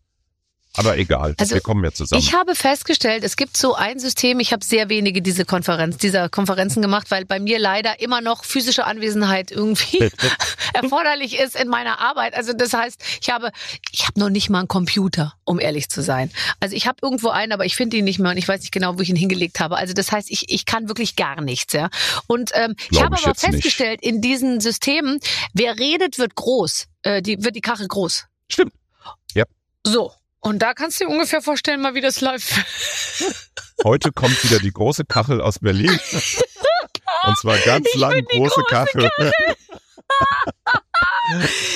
Aber 0.75 0.97
egal, 0.97 1.33
Also, 1.37 1.55
wir 1.55 1.61
kommen 1.61 1.83
ja 1.83 1.91
zusammen. 1.91 2.21
Ich 2.21 2.33
habe 2.33 2.53
festgestellt, 2.53 3.23
es 3.23 3.35
gibt 3.35 3.57
so 3.57 3.73
ein 3.73 3.97
System, 3.97 4.39
ich 4.39 4.53
habe 4.53 4.63
sehr 4.63 4.87
wenige 4.87 5.21
diese 5.21 5.43
Konferenz, 5.43 5.97
dieser 5.97 6.29
Konferenzen 6.29 6.81
gemacht, 6.83 7.09
weil 7.09 7.25
bei 7.25 7.39
mir 7.39 7.57
leider 7.57 7.99
immer 7.99 8.21
noch 8.21 8.43
physische 8.43 8.85
Anwesenheit 8.85 9.49
irgendwie 9.51 10.11
erforderlich 10.73 11.39
ist 11.39 11.55
in 11.55 11.69
meiner 11.69 11.99
Arbeit. 11.99 12.35
Also 12.35 12.53
das 12.53 12.73
heißt, 12.73 13.01
ich 13.19 13.31
habe, 13.31 13.51
ich 13.91 14.05
habe 14.05 14.19
noch 14.19 14.29
nicht 14.29 14.51
mal 14.51 14.59
einen 14.59 14.67
Computer, 14.67 15.33
um 15.43 15.59
ehrlich 15.59 15.89
zu 15.89 16.03
sein. 16.03 16.29
Also 16.59 16.75
ich 16.75 16.85
habe 16.85 16.97
irgendwo 17.01 17.29
einen, 17.29 17.51
aber 17.51 17.65
ich 17.65 17.75
finde 17.75 17.97
ihn 17.97 18.05
nicht 18.05 18.19
mehr 18.19 18.31
und 18.31 18.37
ich 18.37 18.47
weiß 18.47 18.61
nicht 18.61 18.71
genau, 18.71 18.95
wo 18.97 19.01
ich 19.01 19.09
ihn 19.09 19.15
hingelegt 19.15 19.59
habe. 19.59 19.75
Also 19.75 19.93
das 19.93 20.11
heißt, 20.11 20.29
ich, 20.29 20.51
ich 20.51 20.65
kann 20.65 20.87
wirklich 20.87 21.15
gar 21.15 21.41
nichts, 21.41 21.73
ja. 21.73 21.89
Und 22.27 22.51
ähm, 22.53 22.75
ich 22.91 23.01
habe 23.01 23.15
ich 23.15 23.21
aber 23.21 23.31
jetzt 23.31 23.43
nicht. 23.43 23.53
festgestellt, 23.53 24.01
in 24.03 24.21
diesen 24.21 24.61
Systemen, 24.61 25.19
wer 25.53 25.79
redet, 25.79 26.19
wird 26.19 26.35
groß. 26.35 26.87
Äh, 27.01 27.21
die 27.23 27.43
wird 27.43 27.55
die 27.55 27.61
Kachel 27.61 27.87
groß. 27.87 28.25
Stimmt. 28.49 28.73
So. 29.85 30.11
Und 30.41 30.59
da 30.59 30.73
kannst 30.73 30.99
du 30.99 31.05
dir 31.05 31.11
ungefähr 31.11 31.41
vorstellen, 31.41 31.81
mal 31.81 31.95
wie 31.95 32.01
das 32.01 32.21
läuft. 32.21 32.53
Heute 33.83 34.11
kommt 34.11 34.43
wieder 34.43 34.59
die 34.59 34.71
große 34.71 35.05
Kachel 35.05 35.41
aus 35.41 35.59
Berlin. 35.59 35.91
Und 37.25 37.37
zwar 37.37 37.57
ganz 37.59 37.87
Ich 37.93 37.99
lang 37.99 38.23
große, 38.25 38.61
große 38.61 38.63
Kachel. 38.69 39.11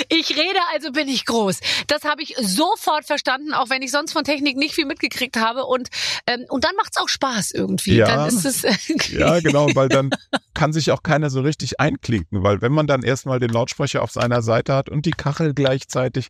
Ich 0.09 0.29
rede, 0.31 0.59
also 0.73 0.91
bin 0.91 1.07
ich 1.07 1.25
groß. 1.25 1.59
Das 1.87 2.03
habe 2.03 2.21
ich 2.23 2.35
sofort 2.39 3.05
verstanden, 3.05 3.53
auch 3.53 3.69
wenn 3.69 3.81
ich 3.81 3.91
sonst 3.91 4.13
von 4.13 4.23
Technik 4.23 4.57
nicht 4.57 4.73
viel 4.75 4.85
mitgekriegt 4.85 5.37
habe. 5.37 5.65
Und, 5.65 5.89
ähm, 6.27 6.45
und 6.49 6.63
dann 6.63 6.75
macht's 6.75 6.97
auch 6.97 7.09
Spaß 7.09 7.51
irgendwie. 7.51 7.95
Ja. 7.95 8.07
Dann 8.07 8.27
ist 8.29 8.45
es. 8.45 8.63
Ja, 9.09 9.39
genau, 9.39 9.67
weil 9.75 9.89
dann 9.89 10.09
kann 10.53 10.73
sich 10.73 10.91
auch 10.91 11.03
keiner 11.03 11.29
so 11.29 11.41
richtig 11.41 11.79
einklinken, 11.79 12.43
weil 12.43 12.61
wenn 12.61 12.71
man 12.71 12.87
dann 12.87 13.03
erstmal 13.03 13.39
den 13.39 13.49
Lautsprecher 13.49 14.01
auf 14.01 14.11
seiner 14.11 14.41
Seite 14.41 14.73
hat 14.73 14.89
und 14.89 15.05
die 15.05 15.11
Kachel 15.11 15.53
gleichzeitig, 15.53 16.29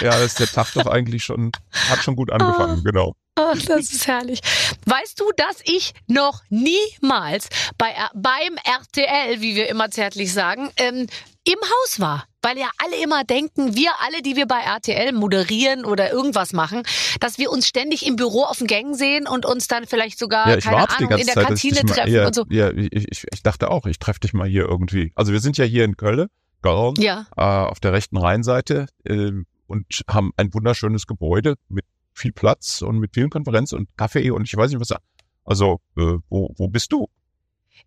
ja, 0.00 0.14
ist 0.18 0.38
der 0.40 0.46
Tag 0.48 0.72
doch 0.74 0.86
eigentlich 0.86 1.24
schon, 1.24 1.52
hat 1.90 2.02
schon 2.02 2.16
gut 2.16 2.30
angefangen, 2.30 2.82
genau. 2.84 3.14
Ach, 3.34 3.56
das 3.66 3.92
ist 3.92 4.06
herrlich. 4.06 4.40
Weißt 4.84 5.18
du, 5.18 5.24
dass 5.36 5.56
ich 5.64 5.94
noch 6.06 6.42
niemals 6.50 7.48
bei, 7.78 7.88
R- 7.88 8.10
beim 8.14 8.56
RTL, 8.64 9.40
wie 9.40 9.54
wir 9.54 9.68
immer 9.70 9.90
zärtlich 9.90 10.32
sagen, 10.32 10.70
ähm, 10.76 11.06
im 11.44 11.58
Haus 11.60 11.98
war? 11.98 12.26
Weil 12.42 12.58
ja 12.58 12.68
alle 12.78 13.02
immer 13.02 13.24
denken, 13.24 13.76
wir 13.76 13.90
alle, 14.00 14.20
die 14.22 14.36
wir 14.36 14.46
bei 14.46 14.60
RTL 14.60 15.12
moderieren 15.12 15.84
oder 15.84 16.12
irgendwas 16.12 16.52
machen, 16.52 16.82
dass 17.20 17.38
wir 17.38 17.50
uns 17.50 17.68
ständig 17.68 18.06
im 18.06 18.16
Büro 18.16 18.42
auf 18.42 18.58
den 18.58 18.66
Gängen 18.66 18.94
sehen 18.94 19.26
und 19.28 19.46
uns 19.46 19.68
dann 19.68 19.86
vielleicht 19.86 20.18
sogar, 20.18 20.48
Ja, 20.48 20.56
keine 20.56 20.88
Ahnung, 20.90 21.10
in 21.12 21.26
der 21.26 21.34
Zeit, 21.34 21.46
Kantine 21.46 21.82
treffen 21.84 22.12
ja, 22.12 22.26
und 22.26 22.34
so. 22.34 22.44
ja, 22.50 22.70
ich, 22.70 22.92
ich, 22.92 23.24
ich 23.32 23.42
dachte 23.42 23.70
auch, 23.70 23.86
ich 23.86 23.98
treffe 23.98 24.20
dich 24.20 24.32
mal 24.32 24.48
hier 24.48 24.64
irgendwie. 24.64 25.12
Also 25.14 25.32
wir 25.32 25.40
sind 25.40 25.56
ja 25.56 25.64
hier 25.64 25.84
in 25.84 25.96
Köln, 25.96 26.28
Köln 26.62 26.94
Ja, 26.98 27.26
äh, 27.36 27.42
auf 27.42 27.80
der 27.80 27.92
rechten 27.92 28.16
Rheinseite 28.16 28.86
äh, 29.04 29.30
und 29.66 29.86
haben 30.08 30.32
ein 30.36 30.52
wunderschönes 30.52 31.06
Gebäude 31.06 31.54
mit 31.68 31.84
viel 32.12 32.32
Platz 32.32 32.82
und 32.82 32.98
mit 32.98 33.14
vielen 33.14 33.30
Konferenzen 33.30 33.78
und 33.78 33.96
Kaffee 33.96 34.30
und 34.30 34.44
ich 34.44 34.56
weiß 34.56 34.70
nicht 34.70 34.80
was. 34.80 34.98
Also, 35.44 35.80
äh, 35.96 36.18
wo, 36.28 36.52
wo 36.56 36.68
bist 36.68 36.92
du? 36.92 37.08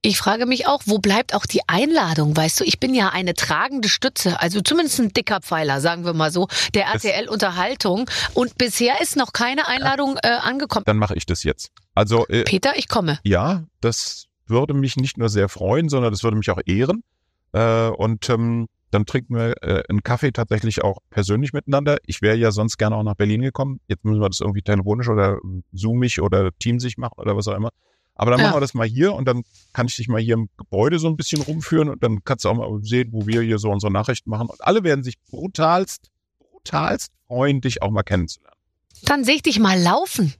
Ich 0.01 0.17
frage 0.17 0.45
mich 0.45 0.67
auch, 0.67 0.81
wo 0.85 0.99
bleibt 0.99 1.33
auch 1.33 1.45
die 1.45 1.61
Einladung? 1.67 2.35
Weißt 2.35 2.59
du, 2.59 2.63
ich 2.63 2.79
bin 2.79 2.93
ja 2.93 3.09
eine 3.09 3.33
tragende 3.33 3.89
Stütze, 3.89 4.39
also 4.39 4.61
zumindest 4.61 4.99
ein 4.99 5.13
dicker 5.13 5.41
Pfeiler, 5.41 5.81
sagen 5.81 6.05
wir 6.05 6.13
mal 6.13 6.31
so, 6.31 6.47
der 6.73 6.85
RTL-Unterhaltung. 6.85 8.09
Und 8.33 8.57
bisher 8.57 9.01
ist 9.01 9.15
noch 9.15 9.33
keine 9.33 9.67
Einladung 9.67 10.17
äh, 10.21 10.27
angekommen. 10.27 10.83
Dann 10.85 10.97
mache 10.97 11.15
ich 11.15 11.25
das 11.25 11.43
jetzt. 11.43 11.71
Also, 11.93 12.27
äh, 12.27 12.43
Peter, 12.43 12.77
ich 12.77 12.87
komme. 12.87 13.19
ja, 13.23 13.63
das 13.81 14.25
würde 14.47 14.73
mich 14.73 14.95
nicht 14.97 15.17
nur 15.17 15.29
sehr 15.29 15.49
freuen, 15.49 15.89
sondern 15.89 16.11
das 16.11 16.23
würde 16.23 16.37
mich 16.37 16.49
auch 16.51 16.59
ehren. 16.65 17.03
Äh, 17.53 17.87
und 17.87 18.29
ähm, 18.29 18.67
dann 18.91 19.05
trinken 19.05 19.35
wir 19.35 19.61
äh, 19.63 19.83
einen 19.89 20.03
Kaffee 20.03 20.31
tatsächlich 20.31 20.83
auch 20.83 20.99
persönlich 21.09 21.53
miteinander. 21.53 21.97
Ich 22.05 22.21
wäre 22.21 22.37
ja 22.37 22.51
sonst 22.51 22.77
gerne 22.77 22.95
auch 22.95 23.03
nach 23.03 23.15
Berlin 23.15 23.41
gekommen. 23.41 23.79
Jetzt 23.87 24.05
müssen 24.05 24.21
wir 24.21 24.29
das 24.29 24.39
irgendwie 24.39 24.61
telefonisch 24.61 25.09
oder 25.09 25.39
zoomig 25.73 26.21
oder 26.21 26.51
teamsig 26.59 26.97
machen 26.97 27.15
oder 27.17 27.35
was 27.35 27.47
auch 27.47 27.55
immer. 27.55 27.71
Aber 28.15 28.31
dann 28.31 28.39
Ja. 28.39 28.47
machen 28.47 28.55
wir 28.57 28.61
das 28.61 28.73
mal 28.73 28.87
hier 28.87 29.13
und 29.13 29.25
dann 29.25 29.43
kann 29.73 29.87
ich 29.87 29.95
dich 29.97 30.07
mal 30.07 30.21
hier 30.21 30.35
im 30.35 30.49
Gebäude 30.57 30.99
so 30.99 31.07
ein 31.07 31.17
bisschen 31.17 31.41
rumführen 31.41 31.89
und 31.89 32.01
dann 32.01 32.23
kannst 32.23 32.45
du 32.45 32.49
auch 32.49 32.55
mal 32.55 32.69
sehen, 32.81 33.09
wo 33.11 33.27
wir 33.27 33.41
hier 33.41 33.59
so 33.59 33.69
unsere 33.69 33.91
Nachrichten 33.91 34.29
machen. 34.29 34.47
Und 34.47 34.61
alle 34.63 34.83
werden 34.83 35.03
sich 35.03 35.15
brutalst, 35.29 36.09
brutalst 36.39 37.11
freuen, 37.27 37.59
dich 37.61 37.81
auch 37.81 37.91
mal 37.91 38.03
kennenzulernen. 38.03 38.55
Dann 39.03 39.23
sehe 39.23 39.35
ich 39.35 39.41
dich 39.43 39.59
mal 39.59 39.79
laufen. 39.79 40.33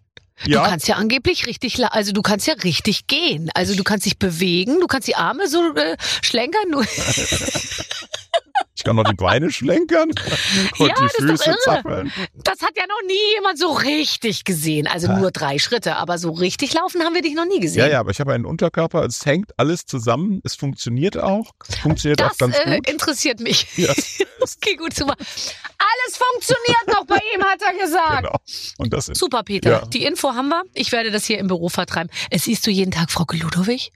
Ja, 0.45 0.63
Du 0.63 0.69
kannst 0.69 0.87
ja 0.89 0.95
angeblich 0.95 1.47
richtig, 1.47 1.81
also 1.93 2.11
du 2.11 2.21
kannst 2.21 2.45
ja 2.47 2.55
richtig 2.55 3.07
gehen. 3.07 3.49
Also 3.53 3.73
du 3.75 3.83
kannst 3.83 4.05
dich 4.05 4.19
bewegen, 4.19 4.79
du 4.81 4.87
kannst 4.87 5.07
die 5.07 5.15
Arme 5.15 5.47
so 5.47 5.73
äh, 5.75 5.95
schlenkern. 6.21 6.71
Du, 6.71 6.81
ich 8.75 8.83
kann 8.83 8.95
noch 8.95 9.03
die 9.05 9.15
Beine 9.15 9.51
schlenkern 9.51 10.09
und 10.79 10.87
Ja, 10.87 10.95
das 10.99 11.13
die 11.13 11.23
Füße 11.23 11.55
zappeln. 11.63 12.11
das 12.43 12.61
hat 12.61 12.75
ja 12.77 12.83
noch 12.87 13.01
nie 13.07 13.33
jemand 13.35 13.57
so 13.59 13.71
richtig 13.71 14.43
gesehen. 14.43 14.87
Also 14.87 15.11
nur 15.11 15.31
drei 15.31 15.59
Schritte, 15.59 15.95
aber 15.95 16.17
so 16.17 16.31
richtig 16.31 16.73
laufen 16.73 17.01
haben 17.03 17.13
wir 17.15 17.21
dich 17.21 17.35
noch 17.35 17.45
nie 17.45 17.59
gesehen. 17.59 17.79
Ja, 17.79 17.87
ja, 17.87 17.99
aber 17.99 18.11
ich 18.11 18.19
habe 18.19 18.33
einen 18.33 18.45
Unterkörper, 18.45 19.03
es 19.05 19.25
hängt 19.25 19.51
alles 19.57 19.85
zusammen, 19.85 20.41
es 20.43 20.55
funktioniert 20.55 21.17
auch, 21.17 21.51
es 21.67 21.75
funktioniert 21.77 22.21
auch 22.21 22.29
Das 22.29 22.37
ganz 22.37 22.57
äh, 22.63 22.77
gut. 22.77 22.89
interessiert 22.89 23.39
mich. 23.39 23.67
Ja, 23.77 23.93
Okay, 24.39 24.75
gut, 24.75 24.93
super. 24.93 25.15
Alles 25.17 26.17
funktioniert 26.17 26.87
noch 26.87 27.05
bei 27.05 27.19
ihm, 27.35 27.43
hat 27.43 27.61
er 27.61 27.73
gesagt. 27.83 28.23
genau. 28.23 28.37
Und 28.77 28.93
das 28.93 29.09
ist, 29.09 29.17
Super, 29.19 29.43
Peter. 29.43 29.69
Ja. 29.71 29.85
Die 29.87 30.03
Info 30.03 30.33
haben 30.33 30.49
wir. 30.49 30.63
Ich 30.73 30.91
werde 30.91 31.09
das 31.11 31.25
hier 31.25 31.39
im 31.39 31.47
Büro 31.47 31.67
vertreiben. 31.69 32.09
Es 32.29 32.43
siehst 32.43 32.65
du 32.67 32.71
jeden 32.71 32.91
Tag 32.91 33.11
Frau 33.11 33.25
Ludowig? 33.31 33.91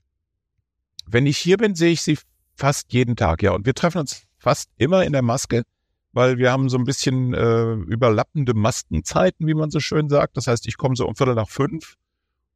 wenn 1.12 1.25
ich 1.25 1.38
hier 1.39 1.57
bin, 1.57 1.73
sehe 1.75 1.91
ich 1.91 2.01
sie 2.01 2.17
fast 2.60 2.93
jeden 2.93 3.15
Tag, 3.15 3.41
ja. 3.41 3.52
Und 3.52 3.65
wir 3.65 3.74
treffen 3.74 4.00
uns 4.00 4.24
fast 4.38 4.69
immer 4.78 5.04
in 5.06 5.13
der 5.13 5.22
Maske, 5.22 5.63
weil 6.12 6.38
wir 6.38 6.52
haben 6.52 6.69
so 6.69 6.78
ein 6.78 6.84
bisschen 6.84 7.34
äh, 7.34 7.74
überlappende 7.74 8.54
Maskenzeiten, 8.54 9.48
wie 9.48 9.54
man 9.54 9.69
so 9.72 9.80
schön 9.80 10.10
sagt. 10.10 10.38
Das 10.38 10.48
heißt, 10.48 10.67
ich 10.67 10.78
komme 10.78 10.95
so 10.95 11.08
um 11.08 11.15
Viertel 11.15 11.36
nach 11.36 11.50
fünf 11.50 11.95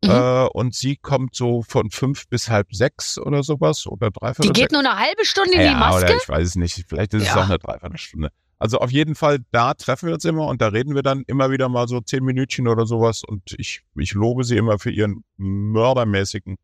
Mhm. 0.04 0.10
äh, 0.10 0.46
und 0.48 0.76
sie 0.76 0.98
kommt 0.98 1.34
so 1.34 1.62
von 1.62 1.90
fünf 1.90 2.28
bis 2.28 2.50
halb 2.50 2.76
sechs 2.76 3.18
oder 3.18 3.42
sowas 3.42 3.88
oder 3.88 4.10
Die 4.12 4.20
dreiviertel 4.20 4.52
geht 4.52 4.64
sechs. 4.64 4.74
nur 4.74 4.82
eine 4.82 5.00
halbe 5.00 5.24
Stunde 5.24 5.54
in 5.54 5.60
die 5.60 5.66
ja, 5.66 5.78
Maske? 5.78 6.04
oder 6.04 6.16
ich 6.18 6.28
weiß 6.28 6.46
es 6.50 6.56
nicht. 6.56 6.84
Vielleicht 6.90 7.14
ist 7.14 7.22
es 7.22 7.30
Ja. 7.30 7.38
auch 7.38 7.46
eine 7.46 7.58
Dreiviertelstunde. 7.58 8.28
Also 8.60 8.80
auf 8.80 8.92
jeden 8.92 9.16
Fall, 9.16 9.40
da 9.52 9.74
treffen 9.74 10.08
wir 10.08 10.14
uns 10.16 10.26
immer 10.26 10.48
und 10.48 10.62
da 10.62 10.68
reden 10.68 10.94
wir 10.94 11.04
dann 11.04 11.24
immer 11.28 11.52
wieder 11.52 11.70
mal 11.70 11.88
so 11.88 12.02
zehn 12.02 12.22
Minütchen 12.26 12.68
oder 12.68 12.86
sowas 12.86 13.24
und 13.26 13.56
ich, 13.58 13.84
ich 13.96 14.14
lobe 14.14 14.44
sie 14.44 14.58
immer 14.58 14.78
für 14.78 14.92
ihren 14.92 15.24
mördermäßigen 15.38 16.58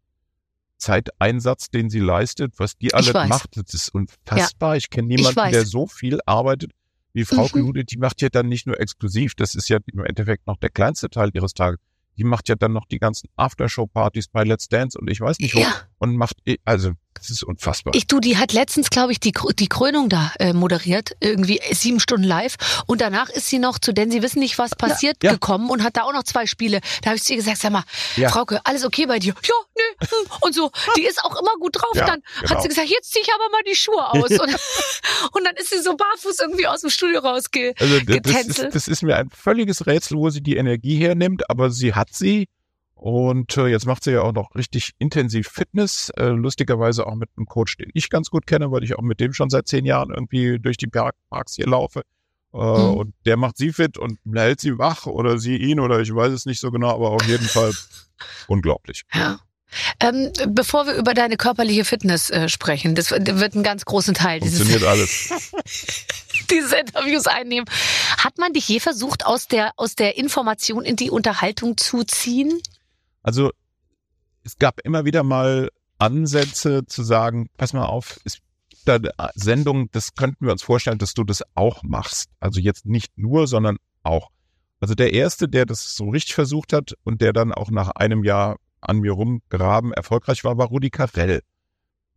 Zeiteinsatz, 0.80 1.70
den 1.70 1.90
sie 1.90 2.00
leistet, 2.00 2.54
was 2.58 2.78
die 2.78 2.94
alle 2.94 3.14
macht. 3.28 3.58
Das 3.58 3.74
ist 3.74 3.94
unfassbar. 3.94 4.76
Ich 4.78 4.90
kenne 4.90 5.08
niemanden, 5.10 5.36
weiß. 5.36 5.52
der 5.52 5.66
so 5.66 5.86
viel 5.88 6.20
arbeitet 6.26 6.72
wie 7.14 7.26
Frau 7.26 7.44
Mhm. 7.44 7.48
Klude. 7.50 7.86
Die 7.86 7.98
macht 7.98 8.22
ja 8.22 8.30
dann 8.30 8.48
nicht 8.48 8.66
nur 8.66 8.80
exklusiv, 8.80 9.36
das 9.36 9.56
ist 9.56 9.70
ja 9.70 9.78
im 9.92 10.06
Endeffekt 10.06 10.48
noch 10.48 10.58
der 10.58 10.70
kleinste 10.70 11.10
Teil 11.10 11.30
ihres 11.34 11.54
Tages. 11.54 11.80
Die 12.18 12.24
macht 12.24 12.50
ja 12.50 12.56
dann 12.56 12.74
noch 12.74 12.86
die 12.86 13.00
ganzen 13.00 13.30
Aftershow-Partys 13.36 14.28
bei 14.28 14.44
Let's 14.44 14.68
Dance 14.68 14.98
und 15.00 15.10
ich 15.10 15.22
weiß 15.22 15.40
nicht 15.40 15.56
wo 15.56 15.60
Ja. 15.60 15.74
Und 16.00 16.16
macht, 16.16 16.38
also, 16.66 16.94
das 17.14 17.30
ist 17.30 17.44
unfassbar. 17.44 17.94
Ich 17.96 18.08
du, 18.08 18.20
die 18.20 18.38
hat 18.38 18.54
letztens, 18.54 18.90
glaube 18.90 19.12
ich, 19.12 19.20
die, 19.20 19.34
die 19.56 19.68
Krönung 19.68 20.08
da 20.08 20.32
äh, 20.40 20.54
moderiert, 20.54 21.12
irgendwie 21.20 21.60
sieben 21.72 22.00
Stunden 22.00 22.24
live. 22.24 22.56
Und 22.88 23.02
danach 23.02 23.30
ist 23.30 23.48
sie 23.50 23.60
noch 23.60 23.78
zu 23.78 23.94
Denn 23.94 24.10
sie 24.10 24.22
wissen 24.22 24.40
nicht, 24.40 24.58
was 24.58 24.76
passiert, 24.76 25.18
ja. 25.22 25.34
gekommen 25.34 25.70
und 25.70 25.84
hat 25.84 25.98
da 25.98 26.04
auch 26.04 26.14
noch 26.14 26.24
zwei 26.24 26.46
Spiele. 26.46 26.80
Da 27.02 27.08
habe 27.10 27.18
ich 27.18 27.24
zu 27.24 27.34
ihr 27.34 27.38
gesagt, 27.38 27.58
sag 27.58 27.72
mal, 27.72 27.84
Ja. 28.16 28.30
Frauke, 28.30 28.62
alles 28.64 28.86
okay 28.86 29.06
bei 29.06 29.20
dir? 29.20 29.34
Ja, 29.44 29.54
nee, 29.76 30.08
hm. 30.08 30.32
und 30.42 30.56
so. 30.56 30.72
Die 30.96 31.04
ist 31.04 31.24
auch 31.24 31.38
immer 31.40 31.52
gut 31.60 31.76
drauf. 31.76 31.96
Ja, 31.96 32.06
dann 32.06 32.22
genau. 32.40 32.52
hat 32.52 32.62
sie 32.62 32.70
gesagt, 32.70 32.88
jetzt 32.88 33.12
zieh 33.12 33.20
ich 33.20 33.30
aber 33.34 33.50
mal 33.52 33.64
die 33.68 33.76
Schuhe 33.76 34.10
aus. 34.12 34.30
und, 34.40 34.56
und 35.34 35.44
dann 35.44 35.56
ist 35.58 35.72
sie 35.72 35.82
so 35.82 35.98
barfuß 35.98 36.40
irgendwie 36.40 36.68
aus 36.68 36.82
dem 36.82 36.90
Studio 36.90 37.20
rausge. 37.20 37.74
Also 37.80 38.00
das 38.00 38.46
ist, 38.46 38.68
das 38.72 38.88
ist 38.88 39.04
mir 39.04 39.18
ein 39.18 39.30
völliges 39.30 39.86
Rätsel, 39.86 40.18
wo 40.18 40.30
sie 40.30 40.42
die 40.42 40.56
Energie 40.56 40.98
hernimmt, 40.98 41.50
aber 41.50 41.70
sie 41.70 41.94
hat 41.94 42.14
sie. 42.14 42.48
Und 43.00 43.56
äh, 43.56 43.68
jetzt 43.68 43.86
macht 43.86 44.04
sie 44.04 44.12
ja 44.12 44.24
auch 44.24 44.34
noch 44.34 44.54
richtig 44.56 44.92
intensiv 45.00 45.48
Fitness, 45.48 46.12
äh, 46.18 46.28
lustigerweise 46.28 47.08
auch 47.08 47.16
mit 47.16 47.30
einem 47.38 47.46
Coach, 47.46 47.78
den 47.78 47.90
ich 47.94 48.10
ganz 48.10 48.30
gut 48.30 48.46
kenne, 48.46 48.72
weil 48.72 48.84
ich 48.84 48.96
auch 48.98 49.02
mit 49.02 49.22
dem 49.22 49.32
schon 49.32 49.50
seit 49.50 49.70
zehn 49.70 49.86
Jahren 49.86 50.10
irgendwie 50.10 50.60
durch 50.60 50.76
die 50.76 50.88
Park 50.88 51.16
Parks 51.30 51.56
hier 51.56 51.68
laufe. 51.68 52.02
Äh, 52.02 52.58
Mhm. 52.58 52.94
Und 52.98 53.14
der 53.26 53.38
macht 53.38 53.58
sie 53.58 53.72
fit 53.72 53.98
und 53.98 54.20
hält 54.34 54.60
sie 54.60 54.78
wach 54.78 55.06
oder 55.06 55.38
sie 55.38 55.56
ihn 55.58 55.80
oder 55.80 56.00
ich 56.00 56.14
weiß 56.14 56.34
es 56.34 56.46
nicht 56.46 56.60
so 56.60 56.72
genau, 56.72 56.94
aber 56.96 57.12
auf 57.12 57.26
jeden 57.28 57.48
Fall 57.48 57.72
unglaublich. 58.48 59.04
Ja. 59.14 59.40
Ähm, 60.00 60.32
bevor 60.48 60.88
wir 60.88 60.96
über 60.96 61.14
deine 61.14 61.38
körperliche 61.38 61.86
Fitness 61.86 62.32
äh, 62.32 62.50
sprechen, 62.50 62.96
das 62.96 63.12
wird 63.12 63.54
einen 63.54 63.64
ganz 63.64 63.86
großen 63.86 64.16
Teil 64.16 64.40
dieses, 64.40 64.62
Funktioniert 64.62 64.90
alles. 64.90 65.30
dieses 66.50 66.74
Interviews 66.74 67.28
einnehmen. 67.28 67.70
Hat 68.18 68.40
man 68.40 68.52
dich 68.52 68.68
je 68.68 68.80
versucht, 68.80 69.28
aus 69.28 69.48
der, 69.48 69.74
aus 69.78 69.94
der 69.94 70.18
Information 70.18 70.84
in 70.84 70.96
die 70.96 71.12
Unterhaltung 71.12 71.78
zu 71.78 72.04
ziehen? 72.04 72.60
Also 73.24 73.52
es 74.44 74.58
gab 74.58 74.80
immer 74.82 75.06
wieder 75.06 75.24
mal 75.24 75.70
Ansätze 75.98 76.86
zu 76.86 77.04
sagen, 77.04 77.50
pass 77.58 77.74
mal 77.74 77.86
auf, 77.86 78.20
es 78.24 78.40
gibt 78.70 78.88
da 78.88 78.96
eine 78.96 79.32
Sendung, 79.36 79.92
das 79.92 80.16
könnten 80.16 80.46
wir 80.46 80.54
uns 80.54 80.64
vorstellen, 80.64 80.98
dass 80.98 81.14
du 81.14 81.24
das 81.24 81.44
auch 81.56 81.84
machst. 81.84 82.30
Also 82.40 82.60
jetzt 82.60 82.86
nicht 82.86 83.18
nur, 83.18 83.48
sondern 83.48 83.78
auch. 84.04 84.30
Also 84.80 84.96
der 84.96 85.14
erste, 85.14 85.50
der 85.50 85.66
das 85.66 85.96
so 85.96 86.10
richtig 86.10 86.36
versucht 86.36 86.72
hat 86.72 86.94
und 87.04 87.22
der 87.22 87.34
dann 87.34 87.52
auch 87.52 87.70
nach 87.70 87.90
einem 87.90 88.24
Jahr 88.24 88.58
an 88.82 89.00
mir 89.00 89.12
rumgraben 89.12 89.92
erfolgreich 89.92 90.44
war, 90.46 90.58
war 90.58 90.68
Rudi 90.68 90.90
Carell. 90.90 91.42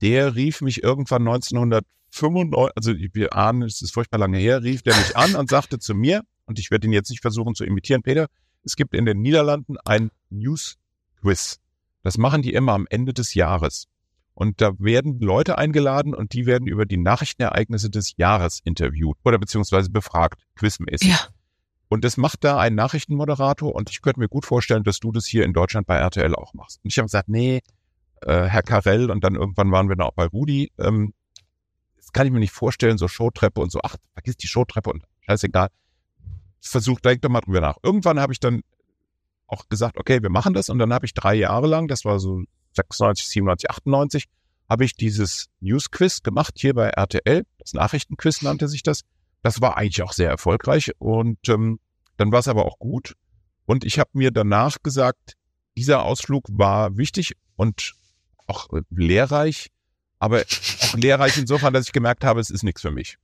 Der 0.01 0.37
rief 0.37 0.61
mich 0.61 0.83
irgendwann 0.83 1.27
1995, 1.27 2.73
also 2.77 2.93
wir 2.95 3.35
ahnen, 3.35 3.63
es 3.63 3.83
ist 3.83 3.93
furchtbar 3.93 4.19
lange 4.19 4.39
her, 4.39 4.63
rief 4.63 4.83
der 4.83 4.97
mich 4.97 5.17
an 5.17 5.35
und 5.35 5.51
sagte 5.51 5.79
zu 5.79 5.95
mir, 5.95 6.23
und 6.47 6.59
ich 6.59 6.71
werde 6.71 6.87
ihn 6.87 6.93
jetzt 6.93 7.11
nicht 7.11 7.23
versuchen 7.23 7.55
zu 7.55 7.65
imitieren, 7.65 8.03
Peter, 8.03 8.29
es 8.65 8.77
gibt 8.77 8.95
in 8.95 9.07
den 9.07 9.21
Niederlanden 9.21 9.77
ein 9.85 10.11
News 10.31 10.77
Quiz. 11.23 11.61
Das 12.03 12.19
machen 12.19 12.43
die 12.43 12.53
immer 12.53 12.73
am 12.73 12.87
Ende 12.91 13.15
des 13.15 13.35
Jahres. 13.35 13.89
Und 14.35 14.61
da 14.61 14.73
werden 14.79 15.21
Leute 15.21 15.59
eingeladen 15.59 16.15
und 16.15 16.33
die 16.33 16.47
werden 16.47 16.67
über 16.67 16.87
die 16.87 16.97
Nachrichtenereignisse 16.97 17.91
des 17.91 18.17
Jahres 18.17 18.61
interviewt 18.65 19.17
oder 19.25 19.39
beziehungsweise 19.39 19.91
befragt, 19.91 20.43
quizmäßig. 20.57 21.11
Ja. 21.11 21.19
Und 21.89 22.05
das 22.05 22.17
macht 22.17 22.43
da 22.43 22.59
ein 22.59 22.75
Nachrichtenmoderator 22.75 23.75
und 23.75 23.91
ich 23.91 24.01
könnte 24.01 24.19
mir 24.21 24.29
gut 24.29 24.47
vorstellen, 24.47 24.83
dass 24.83 24.99
du 24.99 25.13
das 25.13 25.27
hier 25.27 25.45
in 25.45 25.53
Deutschland 25.53 25.87
bei 25.87 25.97
RTL 25.97 26.35
auch 26.35 26.55
machst. 26.55 26.81
Und 26.83 26.91
ich 26.91 26.97
habe 26.99 27.07
gesagt, 27.07 27.29
nee, 27.29 27.61
äh, 28.23 28.45
Herr 28.45 28.63
Karell 28.63 29.11
und 29.11 29.23
dann 29.23 29.35
irgendwann 29.35 29.71
waren 29.71 29.89
wir 29.89 29.97
dann 29.97 30.07
auch 30.07 30.15
bei 30.15 30.27
Rudi. 30.27 30.73
Ähm, 30.79 31.13
das 31.97 32.13
kann 32.13 32.27
ich 32.27 32.33
mir 32.33 32.39
nicht 32.39 32.53
vorstellen, 32.53 32.97
so 32.97 33.09
Showtreppe 33.09 33.61
und 33.61 33.71
so, 33.71 33.81
ach, 33.83 33.97
vergiss 34.15 34.37
die 34.39 34.47
Showtreppe 34.47 34.91
und 34.91 35.05
scheißegal. 35.21 35.69
versucht, 36.63 37.05
denk 37.05 37.21
doch 37.21 37.29
mal 37.29 37.41
drüber 37.41 37.61
nach. 37.61 37.77
Irgendwann 37.83 38.19
habe 38.19 38.33
ich 38.33 38.41
dann 38.41 38.63
auch 39.53 39.69
gesagt, 39.69 39.99
okay, 39.99 40.23
wir 40.23 40.31
machen 40.31 40.55
das 40.55 40.69
und 40.71 40.79
dann 40.79 40.93
habe 40.93 41.07
ich 41.07 41.15
drei 41.15 41.35
Jahre 41.35 41.67
lang, 41.67 41.87
das 41.87 42.05
war 42.05 42.19
so 42.19 42.43
96, 42.75 43.29
97, 43.29 43.71
98, 43.71 44.25
habe 44.69 44.85
ich 44.85 44.95
dieses 44.95 45.49
News-Quiz 45.61 46.23
gemacht 46.23 46.55
hier 46.57 46.75
bei 46.75 46.89
RTL. 46.89 47.45
Das 47.59 47.75
Nachrichtenquiz 47.75 48.41
nannte 48.43 48.67
sich 48.69 48.83
das. 48.83 49.03
Das 49.43 49.61
war 49.61 49.77
eigentlich 49.77 50.03
auch 50.03 50.13
sehr 50.13 50.31
erfolgreich 50.31 50.93
und 50.99 51.39
ähm, 51.49 51.79
dann 52.17 52.33
war 52.33 52.41
es 52.41 52.49
aber 52.49 52.65
auch 52.65 52.79
gut. 52.79 53.15
Und 53.67 53.85
ich 53.85 53.99
habe 53.99 54.11
mir 54.15 54.31
danach 54.31 54.79
gesagt, 54.83 55.35
dieser 55.77 56.03
Ausflug 56.05 56.47
war 56.51 56.97
wichtig 56.97 57.35
und 57.57 57.95
auch 58.47 58.69
lehrreich, 58.91 59.69
aber 60.19 60.41
auch 60.41 60.95
lehrreich 60.95 61.37
insofern, 61.37 61.75
dass 61.75 61.87
ich 61.87 61.93
gemerkt 61.93 62.25
habe, 62.25 62.41
es 62.41 62.51
ist 62.51 62.63
nichts 62.63 62.81
für 62.81 62.91
mich. 62.91 63.19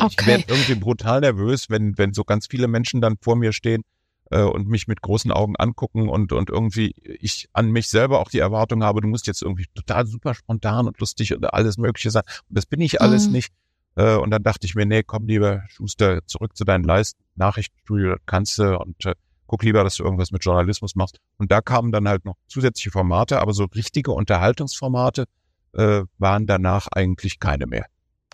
Ich 0.00 0.04
Okay. 0.18 0.26
werde 0.26 0.44
irgendwie 0.48 0.76
brutal 0.76 1.20
nervös, 1.20 1.70
wenn, 1.70 1.98
wenn 1.98 2.12
so 2.14 2.24
ganz 2.24 2.46
viele 2.46 2.68
Menschen 2.68 3.00
dann 3.00 3.16
vor 3.20 3.36
mir 3.36 3.52
stehen 3.52 3.82
äh, 4.30 4.42
und 4.42 4.68
mich 4.68 4.88
mit 4.88 5.02
großen 5.02 5.30
Augen 5.32 5.56
angucken 5.56 6.08
und, 6.08 6.32
und 6.32 6.50
irgendwie 6.50 6.94
ich 7.20 7.48
an 7.52 7.70
mich 7.70 7.88
selber 7.88 8.20
auch 8.20 8.30
die 8.30 8.38
Erwartung 8.38 8.82
habe, 8.84 9.00
du 9.00 9.08
musst 9.08 9.26
jetzt 9.26 9.42
irgendwie 9.42 9.66
total 9.74 10.06
super 10.06 10.34
spontan 10.34 10.86
und 10.86 10.98
lustig 11.00 11.34
und 11.34 11.44
alles 11.52 11.78
Mögliche 11.78 12.10
sein. 12.10 12.22
Und 12.48 12.56
das 12.56 12.66
bin 12.66 12.80
ich 12.80 13.00
alles 13.00 13.28
Mhm. 13.28 13.32
nicht. 13.34 13.52
Äh, 13.96 14.16
und 14.16 14.30
dann 14.30 14.42
dachte 14.42 14.66
ich 14.66 14.74
mir, 14.74 14.86
nee, 14.86 15.02
komm 15.02 15.26
lieber, 15.26 15.62
Schuster, 15.68 16.20
zurück 16.26 16.56
zu 16.56 16.64
deinen 16.64 16.84
Leisten, 16.84 17.20
Nachrichtenstudio, 17.36 18.10
das 18.10 18.20
kannst 18.26 18.58
du 18.58 18.78
und 18.78 19.04
äh, 19.06 19.14
guck 19.46 19.62
lieber, 19.62 19.82
dass 19.82 19.96
du 19.96 20.04
irgendwas 20.04 20.30
mit 20.30 20.44
Journalismus 20.44 20.94
machst. 20.94 21.18
Und 21.38 21.50
da 21.50 21.60
kamen 21.60 21.90
dann 21.90 22.06
halt 22.08 22.24
noch 22.24 22.36
zusätzliche 22.46 22.90
Formate, 22.90 23.40
aber 23.40 23.52
so 23.52 23.64
richtige 23.64 24.12
Unterhaltungsformate 24.12 25.24
äh, 25.72 26.02
waren 26.18 26.46
danach 26.46 26.86
eigentlich 26.92 27.40
keine 27.40 27.66
mehr. 27.66 27.86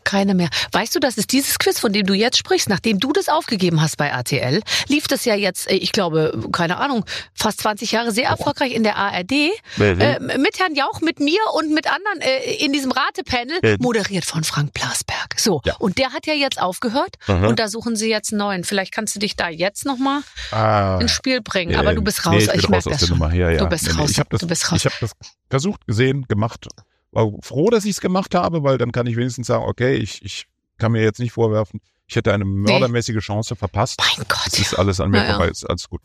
Keine 0.05 0.35
mehr. 0.35 0.49
Weißt 0.73 0.95
du, 0.95 1.01
das 1.01 1.17
ist 1.19 1.33
dieses 1.33 1.59
Quiz, 1.59 1.81
von 1.81 1.93
dem 1.93 2.07
du 2.07 2.15
jetzt 2.15 2.37
sprichst, 2.39 2.69
nachdem 2.69 3.01
du 3.01 3.13
das 3.13 3.29
aufgegeben 3.29 3.81
hast 3.81 3.97
bei 3.97 4.07
RTL, 4.09 4.63
lief 4.89 5.09
das 5.09 5.25
ja 5.25 5.35
jetzt, 5.35 5.71
äh, 5.71 5.75
ich 5.77 5.93
glaube, 5.93 6.39
keine 6.53 6.77
Ahnung, 6.77 7.05
fast 7.35 7.61
20 7.63 7.93
Jahre 7.93 8.13
sehr 8.13 8.29
erfolgreich 8.29 8.73
in 8.73 8.83
der 8.83 8.97
ARD. 8.97 9.33
Äh, 9.79 10.21
mit 10.39 10.59
Herrn 10.61 10.75
Jauch, 10.75 11.01
mit 11.01 11.21
mir 11.21 11.41
und 11.55 11.73
mit 11.73 11.87
anderen 11.91 12.21
äh, 12.21 12.55
in 12.65 12.73
diesem 12.73 12.93
Ratepanel, 12.93 13.59
Äh. 13.63 13.77
moderiert 13.81 14.25
von 14.25 14.45
Frank 14.45 14.75
Plasberg. 14.75 15.35
So, 15.39 15.61
Ja. 15.65 15.75
und 15.79 15.99
der 15.99 16.13
hat 16.13 16.27
ja 16.27 16.35
jetzt 16.35 16.61
aufgehört 16.61 17.17
Mhm. 17.27 17.45
und 17.47 17.59
da 17.59 17.69
suchen 17.69 17.97
sie 17.97 18.09
jetzt 18.11 18.33
einen 18.33 18.39
neuen. 18.41 18.65
Vielleicht 18.65 18.93
kannst 18.93 19.15
du 19.17 19.19
dich 19.21 19.37
da 19.37 19.49
jetzt 19.49 19.85
nochmal 19.87 20.21
Ah, 20.51 20.99
ins 21.01 21.13
Spiel 21.13 21.41
bringen. 21.41 21.73
Nee, 21.73 21.79
Aber 21.79 21.95
du 21.95 22.03
bist 22.03 22.25
raus, 22.27 22.35
nee, 22.37 22.45
ich, 22.45 22.63
ich, 22.65 22.69
merke 22.69 22.91
das 22.91 23.07
schon. 23.07 23.19
Ja, 23.35 23.51
ja. 23.51 23.59
Du 23.59 23.67
bist 23.69 23.99
raus. 23.99 24.11
Ich 24.11 24.19
habe 24.19 24.29
das, 24.31 24.41
Du 24.41 24.47
bist 24.47 24.71
raus. 24.71 24.79
Ich 24.79 24.87
hab 24.87 25.01
das 25.01 25.13
versucht, 25.49 25.87
gesehen, 25.87 26.27
gemacht. 26.29 26.67
War 27.15 27.31
froh, 27.43 27.71
dass 27.71 27.85
ich 27.85 27.93
es 27.93 28.01
gemacht 28.01 28.35
habe, 28.35 28.63
weil 28.63 28.79
dann 28.79 28.93
kann 28.93 29.07
ich 29.07 29.17
wenigstens 29.17 29.47
sagen, 29.47 29.65
okay, 29.65 29.95
ich, 29.95 30.23
ich 30.25 30.47
kann 30.79 30.93
mir 30.93 31.03
jetzt 31.03 31.21
nicht 31.21 31.33
vorwerfen, 31.33 31.81
ich 32.07 32.17
hätte 32.17 32.33
eine 32.33 32.45
mördermäßige 32.45 33.19
Chance 33.25 33.57
verpasst. 33.57 34.01
Mein 34.01 34.27
Gott. 34.29 34.47
Es 34.49 34.59
ist 34.59 34.75
alles 34.75 35.01
an 35.01 35.11
mir 35.11 35.19
Ja, 35.19 35.31
vorbei, 35.31 35.49
ist 35.49 35.65
alles 35.69 35.89
gut. 35.89 36.01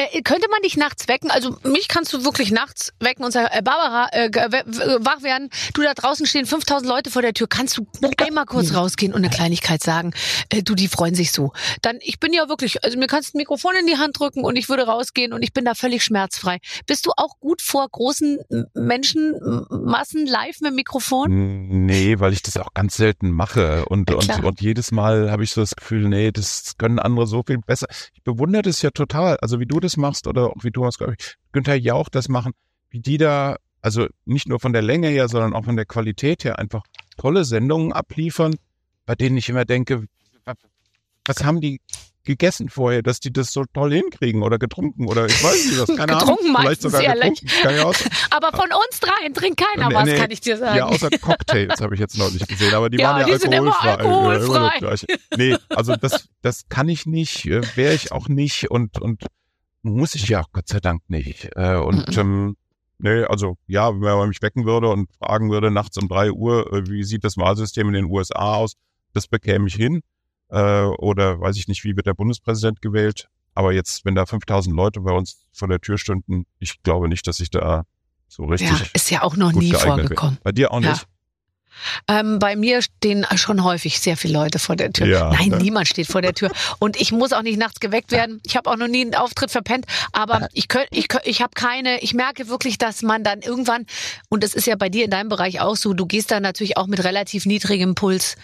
Äh, 0.00 0.22
könnte 0.22 0.46
man 0.50 0.62
dich 0.62 0.76
nachts 0.76 1.08
wecken? 1.08 1.30
Also 1.30 1.56
mich 1.64 1.88
kannst 1.88 2.12
du 2.12 2.24
wirklich 2.24 2.50
nachts 2.50 2.92
wecken 3.00 3.24
und 3.24 3.32
sagen, 3.32 3.48
äh, 3.52 3.62
Barbara, 3.62 4.08
äh, 4.12 4.30
wach 5.00 5.22
werden. 5.22 5.50
Du 5.74 5.82
da 5.82 5.92
draußen 5.94 6.26
stehen 6.26 6.46
5000 6.46 6.88
Leute 6.88 7.10
vor 7.10 7.22
der 7.22 7.34
Tür. 7.34 7.48
Kannst 7.48 7.76
du 7.76 7.86
einmal 8.18 8.46
kurz 8.46 8.74
rausgehen 8.74 9.12
und 9.12 9.18
eine 9.18 9.30
Kleinigkeit 9.30 9.82
sagen? 9.82 10.12
Äh, 10.48 10.62
du, 10.62 10.74
die 10.74 10.88
freuen 10.88 11.14
sich 11.14 11.32
so. 11.32 11.52
Dann, 11.82 11.98
ich 12.00 12.18
bin 12.18 12.32
ja 12.32 12.48
wirklich, 12.48 12.82
also 12.84 12.98
mir 12.98 13.08
kannst 13.08 13.34
du 13.34 13.36
ein 13.36 13.40
Mikrofon 13.40 13.72
in 13.78 13.86
die 13.86 13.98
Hand 13.98 14.18
drücken 14.18 14.44
und 14.44 14.56
ich 14.56 14.68
würde 14.68 14.84
rausgehen 14.84 15.32
und 15.32 15.42
ich 15.42 15.52
bin 15.52 15.64
da 15.64 15.74
völlig 15.74 16.02
schmerzfrei. 16.02 16.58
Bist 16.86 17.06
du 17.06 17.12
auch 17.16 17.38
gut 17.38 17.60
vor 17.60 17.86
großen 17.88 18.38
Menschenmassen 18.74 20.26
live 20.26 20.60
mit 20.60 20.70
dem 20.70 20.76
Mikrofon? 20.76 21.86
Nee, 21.86 22.18
weil 22.20 22.32
ich 22.32 22.42
das 22.42 22.56
auch 22.56 22.72
ganz 22.74 22.96
selten 22.96 23.30
mache. 23.30 23.84
Und, 23.86 24.10
Ja, 24.10 24.16
und, 24.16 24.44
und 24.44 24.60
jedes 24.60 24.92
Mal 24.92 25.30
habe 25.30 25.44
ich 25.44 25.52
so 25.52 25.60
das 25.60 25.76
Gefühl, 25.76 26.08
nee, 26.08 26.32
das 26.32 26.74
können 26.78 26.98
andere 26.98 27.26
so 27.26 27.42
viel 27.46 27.58
besser. 27.58 27.86
Ich 28.14 28.22
bewundere 28.22 28.62
das 28.62 28.82
ja 28.82 28.90
total. 28.90 29.36
Also 29.38 29.60
wie 29.60 29.66
du 29.66 29.80
das 29.80 29.89
machst 29.96 30.26
oder 30.26 30.48
auch 30.50 30.62
wie 30.64 30.70
Thomas, 30.70 30.98
glaube 30.98 31.14
ich, 31.18 31.36
Günther 31.52 31.74
Jauch 31.76 32.08
das 32.08 32.28
machen, 32.28 32.52
wie 32.90 33.00
die 33.00 33.18
da, 33.18 33.56
also 33.82 34.06
nicht 34.24 34.48
nur 34.48 34.60
von 34.60 34.72
der 34.72 34.82
Länge 34.82 35.08
her, 35.08 35.28
sondern 35.28 35.54
auch 35.54 35.64
von 35.64 35.76
der 35.76 35.86
Qualität 35.86 36.44
her 36.44 36.58
einfach 36.58 36.82
tolle 37.16 37.44
Sendungen 37.44 37.92
abliefern, 37.92 38.54
bei 39.06 39.14
denen 39.14 39.36
ich 39.36 39.48
immer 39.48 39.64
denke, 39.64 40.04
wa- 40.44 40.54
was 41.26 41.44
haben 41.44 41.60
die 41.60 41.80
gegessen 42.22 42.68
vorher, 42.68 43.02
dass 43.02 43.18
die 43.18 43.32
das 43.32 43.50
so 43.50 43.64
toll 43.72 43.92
hinkriegen 43.94 44.42
oder 44.42 44.58
getrunken 44.58 45.06
oder 45.06 45.24
ich 45.26 45.42
weiß 45.42 45.66
nicht 45.66 45.80
was, 45.80 45.96
keine 45.96 46.12
Getrunken 46.12 46.44
Ahnung. 46.50 46.60
Vielleicht 46.60 46.82
sogar 46.82 47.02
ehrlich. 47.02 47.40
getrunken. 47.40 48.10
Aber 48.30 48.50
von 48.56 48.68
uns 48.70 49.00
dreien 49.00 49.32
trinkt 49.32 49.58
keiner 49.60 49.88
Nee, 49.88 49.94
was, 49.94 50.04
nee. 50.04 50.16
kann 50.18 50.30
ich 50.30 50.40
dir 50.40 50.56
sagen. 50.58 50.76
Ja, 50.76 50.84
außer 50.84 51.08
Cocktails 51.10 51.80
habe 51.80 51.94
ich 51.94 52.00
jetzt 52.00 52.18
neulich 52.18 52.46
gesehen, 52.46 52.74
aber 52.74 52.90
die 52.90 52.98
Ja, 52.98 53.14
waren 53.14 53.20
ja 53.26 53.38
die 53.38 53.44
alkoholfrei. 53.46 53.94
alkoholfrei. 53.96 54.78
Das. 54.80 55.06
Nee, 55.36 55.56
also 55.70 55.96
das, 55.96 56.28
das 56.42 56.68
kann 56.68 56.88
ich 56.90 57.06
nicht, 57.06 57.46
äh, 57.46 57.62
wäre 57.74 57.94
ich 57.94 58.12
auch 58.12 58.28
nicht 58.28 58.70
und, 58.70 59.00
und 59.00 59.24
muss 59.82 60.14
ich 60.14 60.28
ja 60.28 60.42
auch 60.42 60.52
Gott 60.52 60.68
sei 60.68 60.80
Dank 60.80 61.02
nicht. 61.08 61.50
Äh, 61.56 61.76
und 61.76 62.16
ähm, 62.16 62.56
nee, 62.98 63.22
also 63.24 63.56
ja, 63.66 63.92
wenn 63.92 64.00
man 64.00 64.28
mich 64.28 64.42
wecken 64.42 64.64
würde 64.64 64.88
und 64.88 65.08
fragen 65.18 65.50
würde 65.50 65.70
nachts 65.70 65.96
um 65.98 66.08
drei 66.08 66.30
Uhr, 66.30 66.72
äh, 66.72 66.88
wie 66.88 67.04
sieht 67.04 67.24
das 67.24 67.36
Wahlsystem 67.36 67.88
in 67.88 67.94
den 67.94 68.04
USA 68.06 68.54
aus, 68.56 68.74
das 69.12 69.26
bekäme 69.26 69.68
ich 69.68 69.74
hin. 69.74 70.00
Äh, 70.48 70.82
oder 70.82 71.40
weiß 71.40 71.56
ich 71.56 71.68
nicht, 71.68 71.84
wie 71.84 71.96
wird 71.96 72.06
der 72.06 72.14
Bundespräsident 72.14 72.82
gewählt. 72.82 73.28
Aber 73.54 73.72
jetzt, 73.72 74.04
wenn 74.04 74.14
da 74.14 74.26
5000 74.26 74.74
Leute 74.74 75.00
bei 75.00 75.12
uns 75.12 75.44
vor 75.52 75.68
der 75.68 75.80
Tür 75.80 75.98
stünden, 75.98 76.46
ich 76.58 76.82
glaube 76.82 77.08
nicht, 77.08 77.26
dass 77.26 77.40
ich 77.40 77.50
da 77.50 77.84
so 78.28 78.44
richtig 78.44 78.70
ja, 78.70 78.86
ist 78.94 79.10
ja 79.10 79.22
auch 79.22 79.36
noch 79.36 79.52
nie 79.52 79.72
vorgekommen. 79.72 80.36
wäre. 80.36 80.42
Bei 80.44 80.52
dir 80.52 80.72
auch 80.72 80.80
Ja. 80.80 80.94
Ähm, 82.08 82.38
bei 82.38 82.56
mir 82.56 82.82
stehen 82.82 83.26
schon 83.36 83.64
häufig 83.64 84.00
sehr 84.00 84.16
viele 84.16 84.34
Leute 84.34 84.58
vor 84.58 84.76
der 84.76 84.92
Tür. 84.92 85.06
Ja, 85.06 85.30
Nein, 85.30 85.48
ne? 85.48 85.56
niemand 85.58 85.88
steht 85.88 86.06
vor 86.06 86.22
der 86.22 86.34
Tür. 86.34 86.50
Und 86.78 87.00
ich 87.00 87.12
muss 87.12 87.32
auch 87.32 87.42
nicht 87.42 87.58
nachts 87.58 87.80
geweckt 87.80 88.12
werden. 88.12 88.40
Ich 88.44 88.56
habe 88.56 88.70
auch 88.70 88.76
noch 88.76 88.88
nie 88.88 89.02
einen 89.02 89.14
Auftritt 89.14 89.50
verpennt. 89.50 89.86
Aber 90.12 90.48
ich 90.52 90.68
könnt, 90.68 90.88
ich, 90.90 91.08
könnt, 91.08 91.26
ich 91.26 91.42
habe 91.42 91.52
keine, 91.54 92.00
ich 92.00 92.14
merke 92.14 92.48
wirklich, 92.48 92.78
dass 92.78 93.02
man 93.02 93.24
dann 93.24 93.40
irgendwann, 93.40 93.86
und 94.28 94.42
das 94.42 94.54
ist 94.54 94.66
ja 94.66 94.76
bei 94.76 94.88
dir 94.88 95.04
in 95.04 95.10
deinem 95.10 95.28
Bereich 95.28 95.60
auch 95.60 95.76
so, 95.76 95.94
du 95.94 96.06
gehst 96.06 96.30
da 96.30 96.40
natürlich 96.40 96.76
auch 96.76 96.86
mit 96.86 97.02
relativ 97.04 97.46
niedrigem 97.46 97.94
Puls 97.94 98.36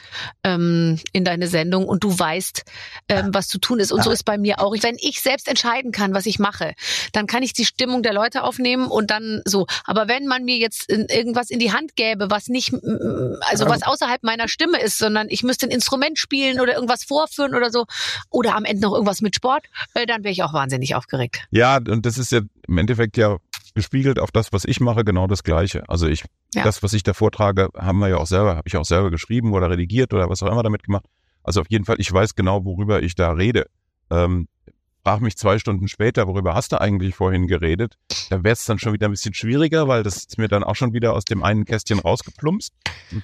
ähm, 0.44 0.98
in 1.12 1.24
deine 1.24 1.48
Sendung 1.48 1.86
und 1.86 2.04
du 2.04 2.18
weißt, 2.18 2.64
ähm, 3.08 3.30
was 3.32 3.48
zu 3.48 3.58
tun 3.58 3.80
ist. 3.80 3.92
Und 3.92 4.02
so 4.02 4.10
ist 4.10 4.24
bei 4.24 4.38
mir 4.38 4.60
auch. 4.60 4.74
Wenn 4.80 4.96
ich 5.00 5.20
selbst 5.20 5.48
entscheiden 5.48 5.92
kann, 5.92 6.14
was 6.14 6.26
ich 6.26 6.38
mache, 6.38 6.74
dann 7.12 7.26
kann 7.26 7.42
ich 7.42 7.52
die 7.52 7.64
Stimmung 7.64 8.02
der 8.02 8.12
Leute 8.12 8.42
aufnehmen 8.42 8.88
und 8.88 9.10
dann 9.10 9.42
so. 9.44 9.66
Aber 9.84 10.08
wenn 10.08 10.26
man 10.26 10.44
mir 10.44 10.56
jetzt 10.56 10.90
irgendwas 10.90 11.50
in 11.50 11.58
die 11.58 11.72
Hand 11.72 11.96
gäbe, 11.96 12.30
was 12.30 12.48
nicht, 12.48 12.72
also 13.40 13.66
was 13.66 13.82
außerhalb 13.82 14.22
meiner 14.22 14.48
Stimme 14.48 14.80
ist, 14.80 14.98
sondern 14.98 15.26
ich 15.30 15.42
müsste 15.42 15.66
ein 15.66 15.70
Instrument 15.70 16.18
spielen 16.18 16.60
oder 16.60 16.74
irgendwas 16.74 17.04
vorführen 17.04 17.54
oder 17.54 17.70
so, 17.70 17.84
oder 18.30 18.54
am 18.54 18.64
Ende 18.64 18.82
noch 18.82 18.92
irgendwas 18.92 19.20
mit 19.20 19.34
Sport, 19.34 19.64
äh, 19.94 20.06
dann 20.06 20.24
wäre 20.24 20.32
ich 20.32 20.42
auch 20.42 20.52
wahnsinnig 20.52 20.94
aufgeregt. 20.94 21.44
Ja, 21.50 21.76
und 21.76 22.06
das 22.06 22.18
ist 22.18 22.32
ja 22.32 22.40
im 22.66 22.78
Endeffekt 22.78 23.16
ja 23.16 23.36
gespiegelt 23.74 24.18
auf 24.18 24.30
das, 24.30 24.52
was 24.52 24.64
ich 24.64 24.80
mache, 24.80 25.04
genau 25.04 25.26
das 25.26 25.42
Gleiche. 25.44 25.84
Also 25.88 26.06
ich, 26.06 26.24
Ja. 26.54 26.64
das, 26.64 26.82
was 26.82 26.92
ich 26.94 27.02
da 27.02 27.12
vortrage, 27.12 27.68
haben 27.76 27.98
wir 27.98 28.08
ja 28.08 28.16
auch 28.16 28.26
selber, 28.26 28.56
habe 28.56 28.66
ich 28.66 28.76
auch 28.76 28.84
selber 28.84 29.10
geschrieben 29.10 29.52
oder 29.52 29.70
redigiert 29.70 30.14
oder 30.14 30.28
was 30.30 30.42
auch 30.42 30.50
immer 30.50 30.62
damit 30.62 30.82
gemacht. 30.82 31.04
Also 31.42 31.60
auf 31.60 31.66
jeden 31.68 31.84
Fall, 31.84 31.96
ich 31.98 32.12
weiß 32.12 32.34
genau, 32.34 32.64
worüber 32.64 33.02
ich 33.02 33.14
da 33.14 33.32
rede. 33.32 33.66
Ähm, 34.10 34.48
frag 35.06 35.20
mich 35.20 35.36
zwei 35.36 35.60
Stunden 35.60 35.86
später, 35.86 36.26
worüber 36.26 36.54
hast 36.56 36.72
du 36.72 36.80
eigentlich 36.80 37.14
vorhin 37.14 37.46
geredet? 37.46 37.96
Da 38.28 38.42
wäre 38.42 38.54
es 38.54 38.64
dann 38.64 38.80
schon 38.80 38.92
wieder 38.92 39.06
ein 39.06 39.12
bisschen 39.12 39.34
schwieriger, 39.34 39.86
weil 39.86 40.02
das 40.02 40.16
ist 40.16 40.36
mir 40.36 40.48
dann 40.48 40.64
auch 40.64 40.74
schon 40.74 40.94
wieder 40.94 41.12
aus 41.12 41.24
dem 41.24 41.44
einen 41.44 41.64
Kästchen 41.64 42.00
rausgeplumpst, 42.00 42.72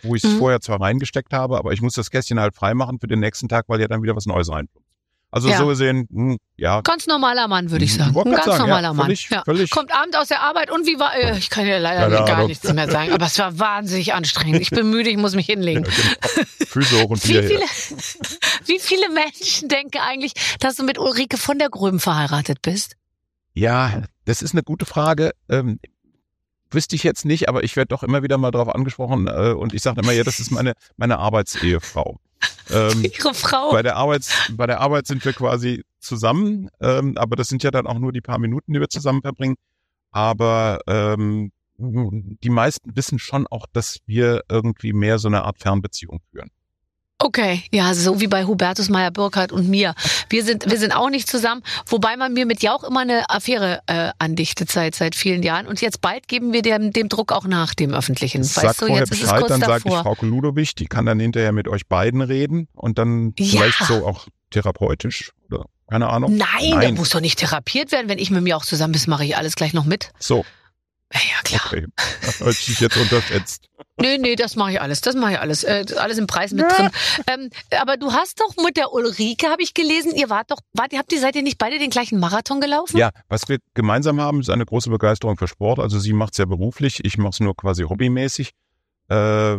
wo 0.00 0.14
ich 0.14 0.22
es 0.22 0.30
Mhm. 0.30 0.38
vorher 0.38 0.60
zwar 0.60 0.80
reingesteckt 0.80 1.32
habe, 1.32 1.58
aber 1.58 1.72
ich 1.72 1.82
muss 1.82 1.94
das 1.94 2.12
Kästchen 2.12 2.38
halt 2.38 2.54
freimachen 2.54 3.00
für 3.00 3.08
den 3.08 3.18
nächsten 3.18 3.48
Tag, 3.48 3.64
weil 3.66 3.80
ja 3.80 3.88
dann 3.88 4.00
wieder 4.00 4.14
was 4.14 4.26
Neues 4.26 4.48
reinplumpst. 4.48 4.91
Also 5.34 5.48
Ja. 5.48 5.56
so 5.56 5.66
gesehen, 5.66 6.06
hm, 6.12 6.36
ja, 6.58 6.82
Ganz 6.82 7.06
normaler 7.06 7.48
Mann, 7.48 7.70
würde 7.70 7.84
ich 7.86 7.92
Ich 7.92 7.96
sagen. 7.96 8.14
Ein 8.16 8.32
ganz 8.32 8.44
sagen, 8.44 8.58
normaler 8.58 8.88
ja, 8.88 8.92
Mann. 8.92 9.06
völlig- 9.06 9.30
ja. 9.30 9.42
völlig- 9.44 9.70
Kommt 9.70 9.92
abends 9.94 10.14
aus 10.16 10.28
der 10.28 10.42
Arbeit 10.42 10.70
und 10.70 10.86
wie 10.86 10.98
war, 11.00 11.16
äh, 11.16 11.38
ich 11.38 11.48
kann 11.48 11.66
ja 11.66 11.78
leider 11.78 12.02
Keine 12.10 12.24
gar 12.26 12.46
nichts 12.46 12.70
mehr 12.70 12.90
sagen, 12.90 13.12
aber 13.12 13.24
es 13.26 13.38
war 13.38 13.58
wahnsinnig 13.58 14.12
anstrengend. 14.12 14.60
Ich 14.60 14.68
bin 14.70 14.90
müde, 14.90 15.08
ich 15.08 15.16
muss 15.16 15.34
mich 15.34 15.46
hinlegen. 15.46 15.84
Genau. 15.84 16.46
Füße 16.68 17.02
hoch 17.02 17.10
und 17.10 17.26
Wie 17.26 17.32
viele, 17.32 17.60
wie 18.66 18.78
viele 18.78 19.08
Menschen 19.10 19.68
denken 19.70 19.98
eigentlich, 19.98 20.34
dass 20.60 20.76
du 20.76 20.84
mit 20.84 20.98
Ulrike 20.98 21.38
von 21.38 21.58
der 21.58 21.70
Gröben 21.70 21.98
verheiratet 21.98 22.60
bist? 22.60 22.96
Ja, 23.54 24.02
das 24.26 24.42
ist 24.42 24.52
eine 24.52 24.62
gute 24.62 24.84
Frage. 24.84 25.32
Ähm, 25.48 25.80
wüsste 26.70 26.94
ich 26.96 27.02
jetzt 27.04 27.24
nicht, 27.24 27.48
aber 27.48 27.64
ich 27.64 27.76
werde 27.76 27.88
doch 27.88 28.02
immer 28.02 28.22
wieder 28.22 28.36
mal 28.38 28.50
darauf 28.50 28.74
angesprochen 28.74 29.28
äh, 29.28 29.52
und 29.52 29.72
ich 29.74 29.82
sage 29.82 30.00
immer, 30.02 30.12
ja, 30.12 30.24
das 30.24 30.40
ist 30.40 30.50
meine, 30.50 30.74
meine 30.96 31.18
Arbeitsehefrau. 31.18 32.18
Ähm, 32.72 33.04
Ihre 33.18 33.34
Frau. 33.34 33.70
bei, 33.70 33.82
der 33.82 33.96
Arbeits, 33.96 34.32
bei 34.52 34.66
der 34.66 34.80
Arbeit 34.80 35.06
sind 35.06 35.24
wir 35.24 35.32
quasi 35.32 35.84
zusammen, 36.00 36.68
ähm, 36.80 37.16
aber 37.16 37.36
das 37.36 37.48
sind 37.48 37.62
ja 37.62 37.70
dann 37.70 37.86
auch 37.86 37.98
nur 37.98 38.12
die 38.12 38.20
paar 38.20 38.38
Minuten, 38.38 38.72
die 38.72 38.80
wir 38.80 38.88
zusammen 38.88 39.22
verbringen. 39.22 39.56
Aber 40.10 40.80
ähm, 40.86 41.52
die 41.78 42.50
meisten 42.50 42.94
wissen 42.96 43.18
schon 43.18 43.46
auch, 43.46 43.66
dass 43.72 43.98
wir 44.06 44.42
irgendwie 44.48 44.92
mehr 44.92 45.18
so 45.18 45.28
eine 45.28 45.44
Art 45.44 45.58
Fernbeziehung 45.58 46.20
führen. 46.30 46.50
Okay, 47.24 47.62
ja, 47.70 47.94
so 47.94 48.20
wie 48.20 48.26
bei 48.26 48.44
Hubertus 48.46 48.88
Meyer-Burkhardt 48.88 49.52
und 49.52 49.68
mir. 49.68 49.94
Wir 50.28 50.44
sind, 50.44 50.68
wir 50.68 50.76
sind 50.76 50.90
auch 50.90 51.08
nicht 51.08 51.28
zusammen, 51.28 51.62
wobei 51.86 52.16
man 52.16 52.32
mir 52.32 52.46
mit 52.46 52.64
Jauch 52.64 52.82
immer 52.82 53.00
eine 53.00 53.30
Affäre 53.30 53.80
äh, 53.86 54.10
andichtet 54.18 54.72
seit, 54.72 54.96
seit 54.96 55.14
vielen 55.14 55.44
Jahren. 55.44 55.68
Und 55.68 55.80
jetzt 55.80 56.00
bald 56.00 56.26
geben 56.26 56.52
wir 56.52 56.62
dem, 56.62 56.92
dem 56.92 57.08
Druck 57.08 57.30
auch 57.30 57.44
nach, 57.44 57.74
dem 57.74 57.94
öffentlichen. 57.94 58.42
Sag 58.42 58.64
weißt 58.64 58.82
du, 58.82 58.86
jetzt 58.88 59.12
ist 59.12 59.18
es 59.18 59.20
Bescheid, 59.20 59.38
kurz 59.38 59.50
dann 59.50 59.60
sage 59.60 59.84
ich. 59.86 59.94
Frau 59.94 60.16
Ludowig, 60.20 60.74
die 60.74 60.86
kann 60.86 61.06
dann 61.06 61.20
hinterher 61.20 61.52
mit 61.52 61.68
euch 61.68 61.86
beiden 61.86 62.22
reden 62.22 62.66
und 62.74 62.98
dann 62.98 63.34
Ja. 63.38 63.46
vielleicht 63.50 63.84
so 63.84 64.04
auch 64.04 64.26
therapeutisch 64.50 65.30
oder 65.48 65.66
keine 65.88 66.08
Ahnung. 66.08 66.36
Nein, 66.36 66.48
Nein. 66.70 66.80
der 66.80 66.92
muss 66.92 67.10
doch 67.10 67.20
nicht 67.20 67.38
therapiert 67.38 67.92
werden. 67.92 68.08
Wenn 68.08 68.18
ich 68.18 68.30
mit 68.32 68.42
mir 68.42 68.56
auch 68.56 68.64
zusammen 68.64 68.94
bin, 68.94 69.02
mache 69.06 69.24
ich 69.24 69.36
alles 69.36 69.54
gleich 69.54 69.74
noch 69.74 69.84
mit. 69.84 70.10
So, 70.18 70.44
Ja, 71.12 71.20
ja 71.20 71.42
klar. 71.44 71.62
okay. 71.66 71.86
Habe 72.40 72.50
ich 72.50 72.66
dich 72.66 72.80
jetzt 72.80 72.96
unterschätzt. 72.96 73.68
Nee, 74.00 74.18
nee, 74.18 74.36
das 74.36 74.56
mache 74.56 74.72
ich 74.72 74.80
alles. 74.80 75.00
Das 75.00 75.14
mache 75.14 75.32
ich 75.32 75.38
alles. 75.38 75.64
Äh, 75.64 75.84
alles 75.98 76.18
im 76.18 76.26
Preis 76.26 76.52
mit 76.52 76.64
drin. 76.70 76.90
Ähm, 77.26 77.50
aber 77.80 77.96
du 77.96 78.12
hast 78.12 78.40
doch 78.40 78.56
mit 78.64 78.76
der 78.76 78.92
Ulrike, 78.92 79.48
habe 79.48 79.62
ich 79.62 79.74
gelesen, 79.74 80.12
ihr 80.14 80.28
wart 80.28 80.50
doch, 80.50 80.58
wart, 80.72 80.92
habt 80.94 81.12
ihr, 81.12 81.20
seid 81.20 81.36
ihr 81.36 81.42
nicht 81.42 81.58
beide 81.58 81.78
den 81.78 81.90
gleichen 81.90 82.18
Marathon 82.18 82.60
gelaufen? 82.60 82.96
Ja, 82.96 83.10
was 83.28 83.48
wir 83.48 83.58
gemeinsam 83.74 84.20
haben, 84.20 84.40
ist 84.40 84.50
eine 84.50 84.64
große 84.64 84.90
Begeisterung 84.90 85.36
für 85.36 85.46
Sport. 85.46 85.78
Also 85.78 85.98
sie 85.98 86.12
macht 86.12 86.32
es 86.32 86.38
ja 86.38 86.46
beruflich, 86.46 87.04
ich 87.04 87.18
mache 87.18 87.30
es 87.30 87.40
nur 87.40 87.54
quasi 87.56 87.84
hobbymäßig. 87.84 88.52
Äh, 89.08 89.56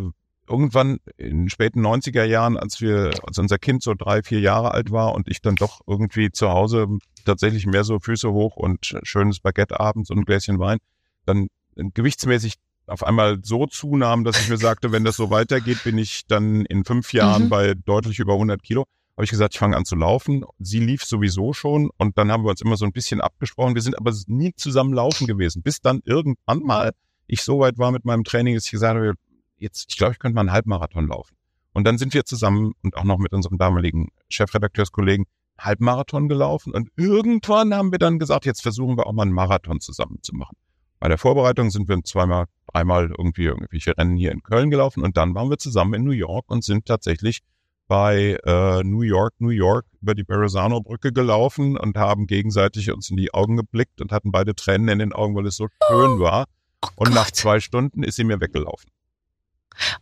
irgendwann 0.49 0.99
in 1.17 1.43
den 1.43 1.49
späten 1.49 1.85
90er 1.85 2.23
Jahren, 2.23 2.57
als 2.57 2.81
wir, 2.81 3.11
als 3.23 3.37
unser 3.37 3.57
Kind 3.57 3.83
so 3.83 3.93
drei, 3.93 4.23
vier 4.23 4.39
Jahre 4.39 4.71
alt 4.71 4.91
war 4.91 5.13
und 5.13 5.27
ich 5.29 5.41
dann 5.41 5.55
doch 5.55 5.81
irgendwie 5.87 6.31
zu 6.31 6.49
Hause 6.49 6.87
tatsächlich 7.25 7.65
mehr 7.65 7.83
so 7.83 7.99
Füße 7.99 8.31
hoch 8.31 8.55
und 8.57 8.95
schönes 9.03 9.39
Baguette 9.39 9.79
abends 9.79 10.09
und 10.09 10.19
ein 10.19 10.25
Gläschen 10.25 10.59
Wein, 10.59 10.79
dann 11.25 11.47
gewichtsmäßig 11.75 12.55
auf 12.85 13.03
einmal 13.03 13.39
so 13.43 13.65
zunahm, 13.65 14.23
dass 14.23 14.39
ich 14.41 14.49
mir 14.49 14.57
sagte, 14.57 14.91
wenn 14.91 15.03
das 15.03 15.15
so 15.15 15.29
weitergeht, 15.29 15.83
bin 15.83 15.97
ich 15.97 16.27
dann 16.27 16.65
in 16.65 16.83
fünf 16.83 17.13
Jahren 17.13 17.43
Mhm. 17.45 17.49
bei 17.49 17.73
deutlich 17.73 18.19
über 18.19 18.33
100 18.33 18.61
Kilo. 18.61 18.85
Habe 19.15 19.23
ich 19.25 19.29
gesagt, 19.29 19.53
ich 19.53 19.59
fange 19.59 19.77
an 19.77 19.85
zu 19.85 19.95
laufen. 19.95 20.43
Sie 20.59 20.79
lief 20.79 21.03
sowieso 21.03 21.53
schon 21.53 21.89
und 21.97 22.17
dann 22.17 22.31
haben 22.31 22.43
wir 22.43 22.49
uns 22.49 22.61
immer 22.61 22.75
so 22.77 22.85
ein 22.85 22.91
bisschen 22.91 23.21
abgesprochen. 23.21 23.75
Wir 23.75 23.81
sind 23.81 23.97
aber 23.97 24.11
nie 24.27 24.53
zusammen 24.55 24.93
laufen 24.93 25.27
gewesen, 25.27 25.61
bis 25.61 25.79
dann 25.81 26.01
irgendwann 26.03 26.59
mal 26.59 26.91
ich 27.27 27.41
so 27.43 27.59
weit 27.59 27.77
war 27.77 27.91
mit 27.91 28.03
meinem 28.05 28.23
Training, 28.25 28.55
dass 28.55 28.65
ich 28.65 28.71
gesagt 28.71 28.95
habe, 28.95 29.13
jetzt, 29.57 29.85
ich 29.89 29.97
glaube, 29.97 30.13
ich 30.13 30.19
könnte 30.19 30.35
mal 30.35 30.41
einen 30.41 30.51
Halbmarathon 30.51 31.07
laufen. 31.07 31.35
Und 31.71 31.85
dann 31.85 31.97
sind 31.97 32.13
wir 32.13 32.25
zusammen 32.25 32.73
und 32.83 32.97
auch 32.97 33.05
noch 33.05 33.17
mit 33.17 33.33
unserem 33.33 33.57
damaligen 33.57 34.09
Chefredakteurskollegen 34.29 35.25
Halbmarathon 35.57 36.27
gelaufen 36.27 36.73
und 36.73 36.89
irgendwann 36.95 37.73
haben 37.73 37.91
wir 37.91 37.99
dann 37.99 38.19
gesagt, 38.19 38.45
jetzt 38.45 38.61
versuchen 38.63 38.97
wir 38.97 39.05
auch 39.07 39.13
mal 39.13 39.21
einen 39.23 39.31
Marathon 39.33 39.79
zusammen 39.79 40.17
zu 40.21 40.35
machen. 40.35 40.57
Bei 41.03 41.09
der 41.09 41.17
Vorbereitung 41.17 41.69
sind 41.69 41.89
wir 41.89 42.01
zweimal, 42.05 42.45
dreimal 42.71 43.09
irgendwie 43.17 43.43
irgendwelche 43.43 43.97
Rennen 43.97 44.15
hier 44.15 44.31
in 44.31 44.41
Köln 44.41 44.71
gelaufen 44.71 45.03
und 45.03 45.17
dann 45.17 45.35
waren 45.35 45.49
wir 45.49 45.57
zusammen 45.57 45.95
in 45.95 46.05
New 46.05 46.11
York 46.11 46.45
und 46.49 46.63
sind 46.63 46.85
tatsächlich 46.85 47.41
bei 47.89 48.39
äh, 48.45 48.83
New 48.85 49.01
York, 49.01 49.33
New 49.39 49.49
York 49.49 49.85
über 50.01 50.15
die 50.15 50.23
Verrazano-Brücke 50.23 51.11
gelaufen 51.11 51.75
und 51.75 51.97
haben 51.97 52.25
gegenseitig 52.25 52.89
uns 52.89 53.09
in 53.09 53.17
die 53.17 53.33
Augen 53.33 53.57
geblickt 53.57 53.99
und 53.99 54.13
hatten 54.13 54.31
beide 54.31 54.55
Tränen 54.55 54.87
in 54.87 54.99
den 54.99 55.11
Augen, 55.11 55.35
weil 55.35 55.45
es 55.45 55.57
so 55.57 55.67
schön 55.89 56.21
war. 56.21 56.45
Oh 56.81 56.87
Und 56.95 57.13
nach 57.13 57.25
Gott. 57.25 57.35
zwei 57.35 57.59
Stunden 57.59 58.03
ist 58.03 58.15
sie 58.15 58.23
mir 58.23 58.39
weggelaufen. 58.39 58.89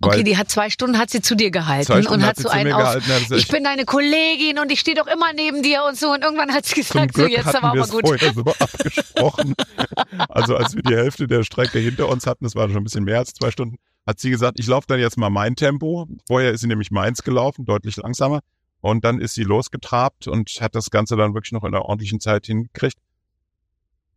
Okay, 0.01 0.17
Weil 0.17 0.23
die 0.23 0.37
hat 0.37 0.49
zwei 0.49 0.69
Stunden 0.69 0.97
hat 0.97 1.09
sie 1.09 1.21
zu 1.21 1.35
dir 1.35 1.51
gehalten 1.51 2.07
und 2.07 2.21
hat 2.21 2.29
hat 2.29 2.37
so 2.37 2.43
zu 2.43 2.49
einen 2.49 2.73
auf. 2.73 2.81
gehalten. 2.81 3.33
Ich 3.35 3.47
bin 3.47 3.63
deine 3.63 3.85
Kollegin 3.85 4.59
und 4.59 4.71
ich 4.71 4.79
stehe 4.79 4.95
doch 4.95 5.07
immer 5.07 5.33
neben 5.33 5.63
dir 5.63 5.83
und 5.87 5.97
so. 5.97 6.11
Und 6.11 6.23
irgendwann 6.23 6.53
hat 6.53 6.65
sie 6.65 6.75
gesagt, 6.75 7.15
so 7.15 7.25
jetzt 7.25 7.55
aber 7.55 7.71
auch 7.71 7.75
es 7.75 7.87
mal 7.87 8.01
gut. 8.01 8.07
vorher 8.07 8.33
sogar 8.33 8.55
abgesprochen. 8.59 9.55
also 10.29 10.55
als 10.55 10.75
wir 10.75 10.83
die 10.83 10.95
Hälfte 10.95 11.27
der 11.27 11.43
Strecke 11.43 11.79
hinter 11.79 12.09
uns 12.09 12.25
hatten, 12.27 12.43
das 12.43 12.55
war 12.55 12.67
schon 12.67 12.77
ein 12.77 12.83
bisschen 12.83 13.03
mehr 13.03 13.19
als 13.19 13.33
zwei 13.33 13.51
Stunden, 13.51 13.77
hat 14.05 14.19
sie 14.19 14.29
gesagt, 14.29 14.59
ich 14.59 14.67
laufe 14.67 14.87
dann 14.87 14.99
jetzt 14.99 15.17
mal 15.17 15.29
mein 15.29 15.55
Tempo. 15.55 16.07
Vorher 16.27 16.51
ist 16.51 16.61
sie 16.61 16.67
nämlich 16.67 16.91
meins 16.91 17.23
gelaufen, 17.23 17.65
deutlich 17.65 17.97
langsamer. 17.97 18.41
Und 18.81 19.05
dann 19.05 19.19
ist 19.19 19.35
sie 19.35 19.43
losgetrabt 19.43 20.27
und 20.27 20.49
hat 20.59 20.73
das 20.75 20.89
Ganze 20.89 21.15
dann 21.15 21.33
wirklich 21.33 21.51
noch 21.51 21.63
in 21.63 21.73
einer 21.73 21.85
ordentlichen 21.85 22.19
Zeit 22.19 22.47
hingekriegt. 22.47 22.97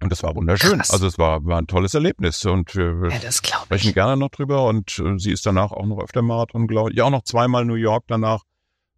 Und 0.03 0.11
das 0.11 0.23
war 0.23 0.35
wunderschön. 0.35 0.79
Krass. 0.79 0.91
Also 0.91 1.07
es 1.07 1.19
war, 1.19 1.45
war 1.47 1.59
ein 1.59 1.67
tolles 1.67 1.95
Erlebnis. 1.95 2.45
Und 2.45 2.75
wir 2.75 3.11
Ja, 3.11 3.19
das 3.21 3.43
glaube 3.43 3.65
sprechen 3.67 3.89
ich. 3.89 3.95
gerne 3.95 4.17
noch 4.17 4.29
drüber. 4.31 4.67
Und 4.67 4.99
äh, 4.99 5.19
sie 5.19 5.33
ist 5.33 5.47
danach 5.47 5.73
auch 5.73 5.87
noch 5.87 5.99
öfter 6.03 6.21
Marathon 6.23 6.67
gelaufen. 6.67 6.93
Ja, 6.95 7.05
auch 7.05 7.11
noch 7.11 7.23
zweimal 7.25 7.65
New 7.65 7.75
York 7.75 8.05
danach. 8.09 8.43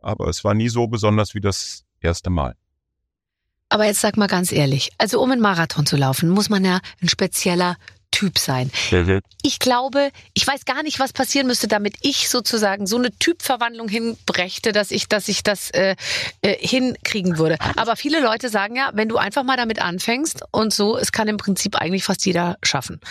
Aber 0.01 0.29
es 0.29 0.43
war 0.45 0.55
nie 0.55 0.69
so 0.69 0.87
besonders 0.89 1.35
wie 1.35 1.41
das 1.41 1.85
erste 2.01 2.31
Mal. 2.31 2.55
Aber 3.69 3.85
jetzt 3.85 4.01
sag 4.01 4.17
mal 4.17 4.29
ganz 4.29 4.53
ehrlich, 4.53 4.91
also 4.99 5.21
um 5.21 5.31
einen 5.33 5.41
Marathon 5.41 5.87
zu 5.87 5.97
laufen, 5.97 6.29
muss 6.29 6.49
man 6.49 6.65
ja 6.65 6.79
ein 7.03 7.09
spezieller 7.09 7.77
Typ 8.17 8.39
sein. 8.39 8.71
Ich 9.43 9.59
glaube, 9.59 10.11
ich 10.33 10.47
weiß 10.47 10.65
gar 10.65 10.83
nicht, 10.83 10.99
was 10.99 11.13
passieren 11.13 11.47
müsste, 11.47 11.69
damit 11.69 11.97
ich 12.01 12.31
sozusagen 12.31 12.87
so 12.87 12.97
eine 12.97 13.11
Typverwandlung 13.11 13.89
hinbrächte, 13.89 14.73
dass 14.73 14.91
ich, 14.91 15.07
dass 15.07 15.29
ich 15.29 15.43
das 15.43 15.71
äh, 15.73 15.97
äh, 16.41 16.57
hinkriegen 16.59 17.37
würde. 17.37 17.59
Aber 17.77 17.95
viele 17.95 18.23
Leute 18.23 18.49
sagen 18.49 18.75
ja, 18.75 18.91
wenn 18.95 19.11
du 19.11 19.19
einfach 19.19 19.43
mal 19.43 19.59
damit 19.59 19.83
anfängst 19.83 20.45
und 20.51 20.73
so, 20.73 20.97
es 20.97 21.13
kann 21.13 21.29
im 21.29 21.37
Prinzip 21.37 21.77
eigentlich 21.77 22.05
fast 22.05 22.25
jeder 22.25 22.57
schaffen. 22.63 23.03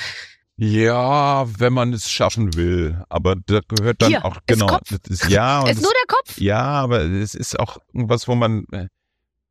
Ja, 0.58 1.46
wenn 1.60 1.74
man 1.74 1.94
es 1.94 2.10
schaffen 2.10 2.56
will. 2.56 3.04
Aber 3.08 3.36
da 3.36 3.60
gehört 3.68 4.02
dann 4.02 4.10
Hier, 4.10 4.26
auch, 4.26 4.38
ist 4.38 4.48
genau. 4.48 4.66
Kopf. 4.66 4.90
Das 4.90 5.00
ist, 5.08 5.30
ja, 5.30 5.60
und 5.60 5.70
ist 5.70 5.84
nur 5.84 5.92
der 5.92 6.16
Kopf. 6.16 6.40
ja, 6.40 6.64
aber 6.64 7.02
es 7.02 7.36
ist 7.36 7.60
auch 7.60 7.78
irgendwas, 7.94 8.28
wo 8.28 8.34
man, 8.34 8.66
äh, 8.72 8.88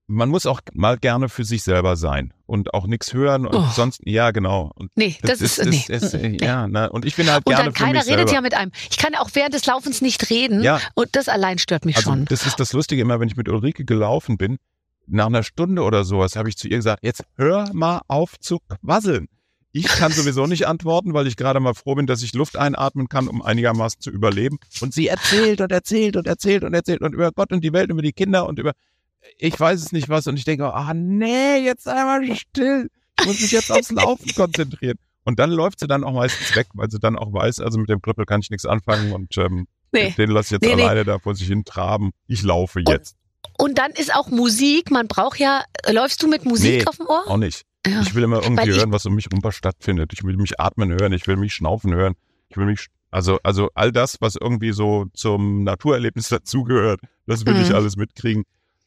man 0.06 0.28
muss 0.28 0.44
auch 0.46 0.60
mal 0.74 0.98
gerne 0.98 1.28
für 1.28 1.44
sich 1.44 1.62
selber 1.62 1.96
sein 1.96 2.34
und 2.46 2.74
auch 2.74 2.86
nichts 2.86 3.14
hören 3.14 3.46
und 3.46 3.54
Oh. 3.56 3.68
sonst, 3.74 4.00
ja, 4.04 4.30
genau. 4.32 4.70
Und 4.74 4.90
Nee, 4.96 5.16
das, 5.22 5.40
ist, 5.40 5.64
nee. 5.64 5.84
ist, 5.88 6.12
nee. 6.14 6.36
ja, 6.42 6.68
ne, 6.68 6.90
und 6.90 7.04
ich 7.06 7.16
bin 7.16 7.30
halt 7.30 7.46
Und 7.46 7.52
gerne 7.54 7.64
dann 7.70 7.74
für 7.74 7.84
keiner 7.84 8.00
mich 8.00 8.08
redet 8.08 8.28
selber. 8.28 8.32
ja 8.34 8.40
mit 8.42 8.54
einem. 8.54 8.70
Ich 8.90 8.98
kann 8.98 9.14
auch 9.14 9.30
während 9.32 9.54
des 9.54 9.64
Laufens 9.66 10.02
nicht 10.02 10.28
reden. 10.30 10.62
Ja. 10.62 10.78
Und 10.94 11.08
das 11.16 11.28
allein 11.28 11.58
stört 11.58 11.84
mich 11.86 11.96
Also 11.96 12.10
schon. 12.10 12.26
das 12.26 12.44
ist 12.46 12.60
das 12.60 12.72
Lustige 12.74 13.00
immer, 13.00 13.18
wenn 13.18 13.28
ich 13.28 13.36
mit 13.36 13.48
Ulrike 13.48 13.84
gelaufen 13.86 14.36
bin, 14.36 14.58
nach 15.06 15.26
einer 15.26 15.42
Stunde 15.42 15.82
oder 15.82 16.04
sowas 16.04 16.36
habe 16.36 16.48
ich 16.48 16.56
zu 16.56 16.68
ihr 16.68 16.76
gesagt, 16.76 17.00
jetzt 17.02 17.24
hör 17.36 17.70
mal 17.72 18.00
auf 18.08 18.38
zu 18.40 18.58
quasseln. 18.82 19.28
Ich 19.72 19.86
kann 19.86 20.12
sowieso 20.12 20.46
nicht 20.46 20.66
antworten, 20.66 21.14
weil 21.14 21.26
ich 21.26 21.36
gerade 21.36 21.60
mal 21.60 21.74
froh 21.74 21.94
bin, 21.94 22.06
dass 22.06 22.22
ich 22.22 22.32
Luft 22.34 22.56
einatmen 22.56 23.08
kann, 23.08 23.26
um 23.26 23.42
einigermaßen 23.42 24.00
zu 24.00 24.10
überleben. 24.10 24.58
Und 24.80 24.92
sie 24.94 25.08
erzählt 25.08 25.60
und 25.62 25.72
erzählt 25.72 26.16
und 26.16 26.26
erzählt 26.26 26.62
und 26.62 26.74
erzählt 26.74 27.00
und 27.00 27.14
über 27.14 27.32
Gott 27.32 27.52
und 27.52 27.62
die 27.64 27.72
Welt, 27.72 27.90
über 27.90 28.02
die 28.02 28.12
Kinder 28.12 28.46
und 28.46 28.58
über, 28.58 28.72
ich 29.38 29.58
weiß 29.58 29.80
es 29.80 29.92
nicht 29.92 30.08
was. 30.08 30.26
Und 30.26 30.38
ich 30.38 30.44
denke, 30.44 30.72
ah 30.72 30.92
nee, 30.94 31.58
jetzt 31.58 31.88
einmal 31.88 32.24
still. 32.36 32.88
Ich 33.20 33.26
muss 33.26 33.40
mich 33.40 33.52
jetzt 33.52 33.70
aufs 33.70 33.90
Laufen 33.90 34.28
konzentrieren. 34.36 34.98
Und 35.24 35.38
dann 35.38 35.50
läuft 35.50 35.80
sie 35.80 35.86
dann 35.86 36.04
auch 36.04 36.12
meistens 36.12 36.54
weg, 36.56 36.66
weil 36.74 36.90
sie 36.90 36.98
dann 36.98 37.16
auch 37.16 37.32
weiß, 37.32 37.60
also 37.60 37.78
mit 37.78 37.88
dem 37.88 38.02
Krüppel 38.02 38.26
kann 38.26 38.40
ich 38.40 38.50
nichts 38.50 38.66
anfangen 38.66 39.12
und 39.12 39.36
ähm, 39.38 39.66
Nee. 39.92 40.10
den 40.18 40.30
lass 40.30 40.46
ich 40.46 40.52
jetzt 40.52 40.62
Nee, 40.62 40.74
nee. 40.74 40.82
alleine 40.82 41.04
da 41.04 41.18
vor 41.20 41.34
sich 41.36 41.46
hin 41.46 41.64
traben. 41.64 42.10
Ich 42.26 42.42
laufe 42.42 42.80
jetzt. 42.86 43.16
Und 43.58 43.78
dann 43.78 43.92
ist 43.92 44.12
auch 44.14 44.28
Musik, 44.28 44.90
man 44.90 45.06
braucht 45.06 45.38
ja, 45.38 45.62
läufst 45.88 46.20
du 46.22 46.26
mit 46.28 46.44
Musik 46.44 46.80
Nee, 46.80 46.86
auf 46.86 46.96
dem 46.96 47.06
Ohr? 47.06 47.22
Auch 47.28 47.36
nicht. 47.36 47.62
Ja. 47.86 48.00
Ich 48.02 48.14
will 48.14 48.24
immer 48.24 48.42
irgendwie 48.42 48.70
ich- 48.70 48.76
hören, 48.76 48.90
was 48.92 49.06
um 49.06 49.14
mich 49.14 49.28
rum 49.32 49.40
stattfindet. 49.52 50.12
Ich 50.12 50.24
will 50.24 50.36
mich 50.36 50.58
atmen 50.58 50.90
hören, 50.90 51.12
ich 51.12 51.26
will 51.28 51.36
mich 51.36 51.54
schnaufen 51.54 51.94
hören. 51.94 52.14
Ich 52.48 52.56
will 52.56 52.66
mich, 52.66 52.88
also, 53.12 53.38
also 53.44 53.70
all 53.74 53.92
das, 53.92 54.20
was 54.20 54.34
irgendwie 54.36 54.72
so 54.72 55.06
zum 55.14 55.62
Naturerlebnis 55.62 56.28
dazugehört, 56.30 57.00
das 57.26 57.46
will 57.46 57.56
ich 57.60 57.68
Mhm. 57.68 57.74
alles 57.76 57.96
mitkriegen. 57.96 58.42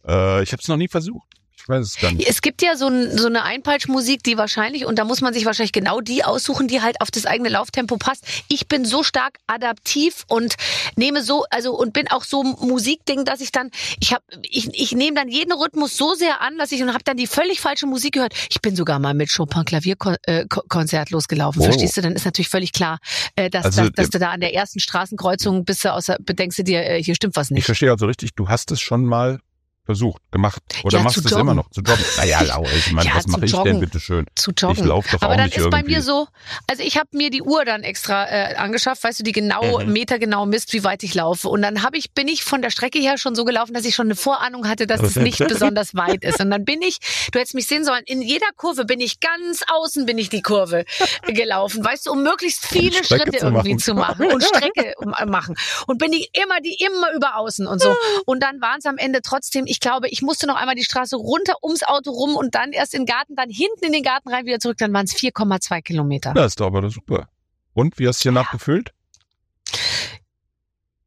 Äh, 0.08 0.44
ich 0.44 0.52
habe 0.52 0.62
es 0.62 0.68
noch 0.68 0.78
nie 0.78 0.88
versucht. 0.88 1.28
Ich 1.68 1.68
weiß 1.68 1.86
es 1.86 2.00
gar 2.00 2.14
nicht. 2.14 2.30
Es 2.30 2.42
gibt 2.42 2.62
ja 2.62 2.78
so, 2.78 2.88
ein, 2.88 3.18
so 3.18 3.26
eine 3.28 3.44
Einpeitschmusik, 3.44 4.24
die 4.24 4.38
wahrscheinlich, 4.38 4.86
und 4.86 4.98
da 4.98 5.04
muss 5.04 5.20
man 5.20 5.34
sich 5.34 5.44
wahrscheinlich 5.44 5.74
genau 5.74 6.00
die 6.00 6.24
aussuchen, 6.24 6.70
die 6.70 6.82
halt 6.82 7.02
auf 7.02 7.12
das 7.12 7.26
eigene 7.26 7.50
Lauftempo 7.50 7.98
passt. 7.98 8.24
Ich 8.48 8.70
bin 8.70 8.86
so 8.86 9.04
stark 9.04 9.40
adaptiv 9.48 10.24
und 10.30 10.56
nehme 10.96 11.22
so, 11.24 11.44
also 11.50 11.76
und 11.78 11.92
bin 11.92 12.08
auch 12.10 12.24
so 12.24 12.44
Musikding, 12.44 13.26
dass 13.26 13.42
ich 13.42 13.52
dann, 13.52 13.72
ich 14.00 14.14
habe, 14.14 14.24
ich, 14.44 14.70
ich 14.80 14.94
nehme 14.94 15.16
dann 15.16 15.28
jeden 15.28 15.52
Rhythmus 15.52 15.98
so 15.98 16.14
sehr 16.14 16.40
an, 16.40 16.58
dass 16.58 16.72
ich 16.72 16.82
und 16.82 16.94
habe 16.94 17.04
dann 17.04 17.18
die 17.18 17.28
völlig 17.28 17.60
falsche 17.60 17.86
Musik 17.86 18.14
gehört. 18.14 18.34
Ich 18.50 18.62
bin 18.62 18.78
sogar 18.78 19.00
mal 19.00 19.14
mit 19.14 19.30
Chopin 19.36 19.66
Klavierkonzert 19.66 21.10
äh, 21.10 21.12
losgelaufen. 21.12 21.64
Oh. 21.64 21.66
Verstehst 21.66 21.98
du? 21.98 22.02
Dann 22.02 22.14
ist 22.14 22.24
natürlich 22.24 22.48
völlig 22.50 22.72
klar, 22.72 23.00
äh, 23.36 23.50
dass, 23.50 23.66
Also, 23.66 23.82
dass, 23.82 23.92
dass 23.94 24.08
äh, 24.08 24.12
du 24.12 24.20
da 24.20 24.30
an 24.30 24.40
der 24.40 24.54
ersten 24.54 24.80
Straßenkreuzung 24.80 25.66
bist 25.66 25.84
du 25.84 25.92
außer, 25.92 26.16
bedenkst 26.22 26.60
du 26.60 26.64
dir, 26.64 26.86
äh, 26.86 27.04
hier 27.04 27.16
stimmt 27.16 27.36
was 27.36 27.48
Ich 27.48 27.56
nicht. 27.56 27.66
verstehe 27.66 27.92
also 27.92 28.06
richtig, 28.06 28.36
du 28.36 28.48
hast 28.48 28.72
es 28.72 28.80
schon 28.80 29.04
mal 29.04 29.40
versucht, 29.88 30.22
gemacht. 30.32 30.62
Oder 30.84 31.00
Ja, 31.00 31.04
machst 31.04 31.20
zu 31.20 31.26
es 31.26 31.32
immer 31.32 31.56
noch 31.56 31.70
zu 31.72 31.82
joggen. 31.82 32.06
Naja, 32.18 32.42
Laura, 32.44 32.70
ich 32.78 32.92
meine, 32.92 33.10
Ja, 33.10 33.16
was 33.16 33.26
mache 33.28 33.46
ich 33.46 33.52
denn 33.54 33.80
bitte 33.80 34.00
schön? 34.00 34.26
Zu 34.36 34.52
Ich 34.52 34.62
joggen. 34.62 34.86
laufe 34.86 35.10
doch 35.12 35.22
Aber 35.24 35.34
auch 35.34 35.38
dann 35.38 35.46
nicht 35.46 35.56
ist 35.58 35.64
irgendwie. 35.64 35.82
bei 35.82 35.88
mir 35.88 36.02
so, 36.04 36.28
also 36.70 36.84
ich 36.84 36.98
habe 36.98 37.08
mir 37.14 37.30
die 37.32 37.42
Uhr 37.42 37.66
dann 37.66 37.82
extra 37.84 38.26
äh, 38.30 38.56
angeschafft, 38.56 39.04
weißt 39.04 39.20
du, 39.20 39.24
die 39.24 39.32
genau 39.32 39.80
Mhm. 39.80 39.94
metergenau 39.94 40.46
misst, 40.46 40.74
wie 40.74 40.84
weit 40.84 41.02
ich 41.04 41.16
laufe. 41.16 41.50
Und 41.50 41.62
dann 41.64 41.82
habe 41.82 41.98
ich 41.98 42.12
bin 42.14 42.28
ich 42.28 42.44
von 42.44 42.62
der 42.62 42.70
Strecke 42.70 43.00
her 43.00 43.18
schon 43.18 43.34
so 43.36 43.46
gelaufen, 43.46 43.74
dass 43.74 43.86
ich 43.86 43.96
schon 43.96 44.08
eine 44.08 44.16
Vorahnung 44.16 44.68
hatte, 44.68 44.86
dass 44.86 45.02
es 45.02 45.16
nicht 45.16 45.40
besonders 45.48 45.96
weit 45.96 46.24
ist. 46.24 46.40
Und 46.40 46.52
dann 46.52 46.66
bin 46.66 46.82
ich, 46.82 46.98
du 47.32 47.40
hättest 47.40 47.56
mich 47.56 47.66
sehen 47.68 47.84
sollen, 47.86 48.04
in 48.06 48.22
jeder 48.22 48.48
Kurve 48.56 48.86
bin 48.86 49.00
ich 49.00 49.20
ganz 49.22 49.64
außen 49.68 50.06
bin 50.06 50.18
ich 50.18 50.30
die 50.30 50.42
Kurve 50.42 50.84
gelaufen, 51.26 51.84
weißt 51.84 52.06
du, 52.08 52.12
um 52.12 52.24
möglichst 52.24 52.66
viele 52.68 53.04
Schritte 53.04 53.32
zu 53.32 53.46
irgendwie 53.46 53.74
machen. 53.74 53.80
zu 53.80 53.94
machen 53.94 54.26
und 54.32 54.44
Strecke 54.44 54.94
äh, 55.00 55.26
machen. 55.26 55.56
Und 55.88 55.98
bin 55.98 56.14
ich 56.14 56.30
immer 56.34 56.60
die 56.62 56.78
immer 56.86 57.14
über 57.16 57.38
außen 57.38 57.68
und 57.68 57.82
so. 57.82 57.96
Und 58.26 58.42
dann 58.44 58.60
waren 58.62 58.80
es 58.80 58.86
am 58.86 58.98
Ende 58.98 59.22
trotzdem, 59.22 59.66
ich 59.68 59.77
glaube, 59.80 60.08
ich 60.10 60.22
musste 60.22 60.48
noch 60.48 60.56
einmal 60.56 60.76
die 60.76 60.84
Straße 60.84 61.16
runter 61.16 61.56
ums 61.64 61.84
Auto 61.84 62.12
rum 62.12 62.36
und 62.36 62.56
dann 62.56 62.72
erst 62.72 62.94
in 62.94 63.02
den 63.02 63.06
Garten, 63.06 63.36
dann 63.36 63.50
hinten 63.50 63.86
in 63.86 63.92
den 63.92 64.04
Garten 64.04 64.30
rein, 64.30 64.46
wieder 64.46 64.60
zurück, 64.60 64.78
dann 64.78 64.94
waren 64.94 65.06
es 65.06 65.14
4,2 65.16 65.82
Kilometer. 65.82 66.34
Das 66.34 66.48
ist 66.48 66.60
doch 66.60 66.68
aber 66.68 66.90
super. 66.90 67.30
Und 67.74 68.00
wie 68.00 68.08
hast 68.08 68.20
du 68.20 68.24
hier 68.24 68.32
nachgefüllt? 68.32 68.92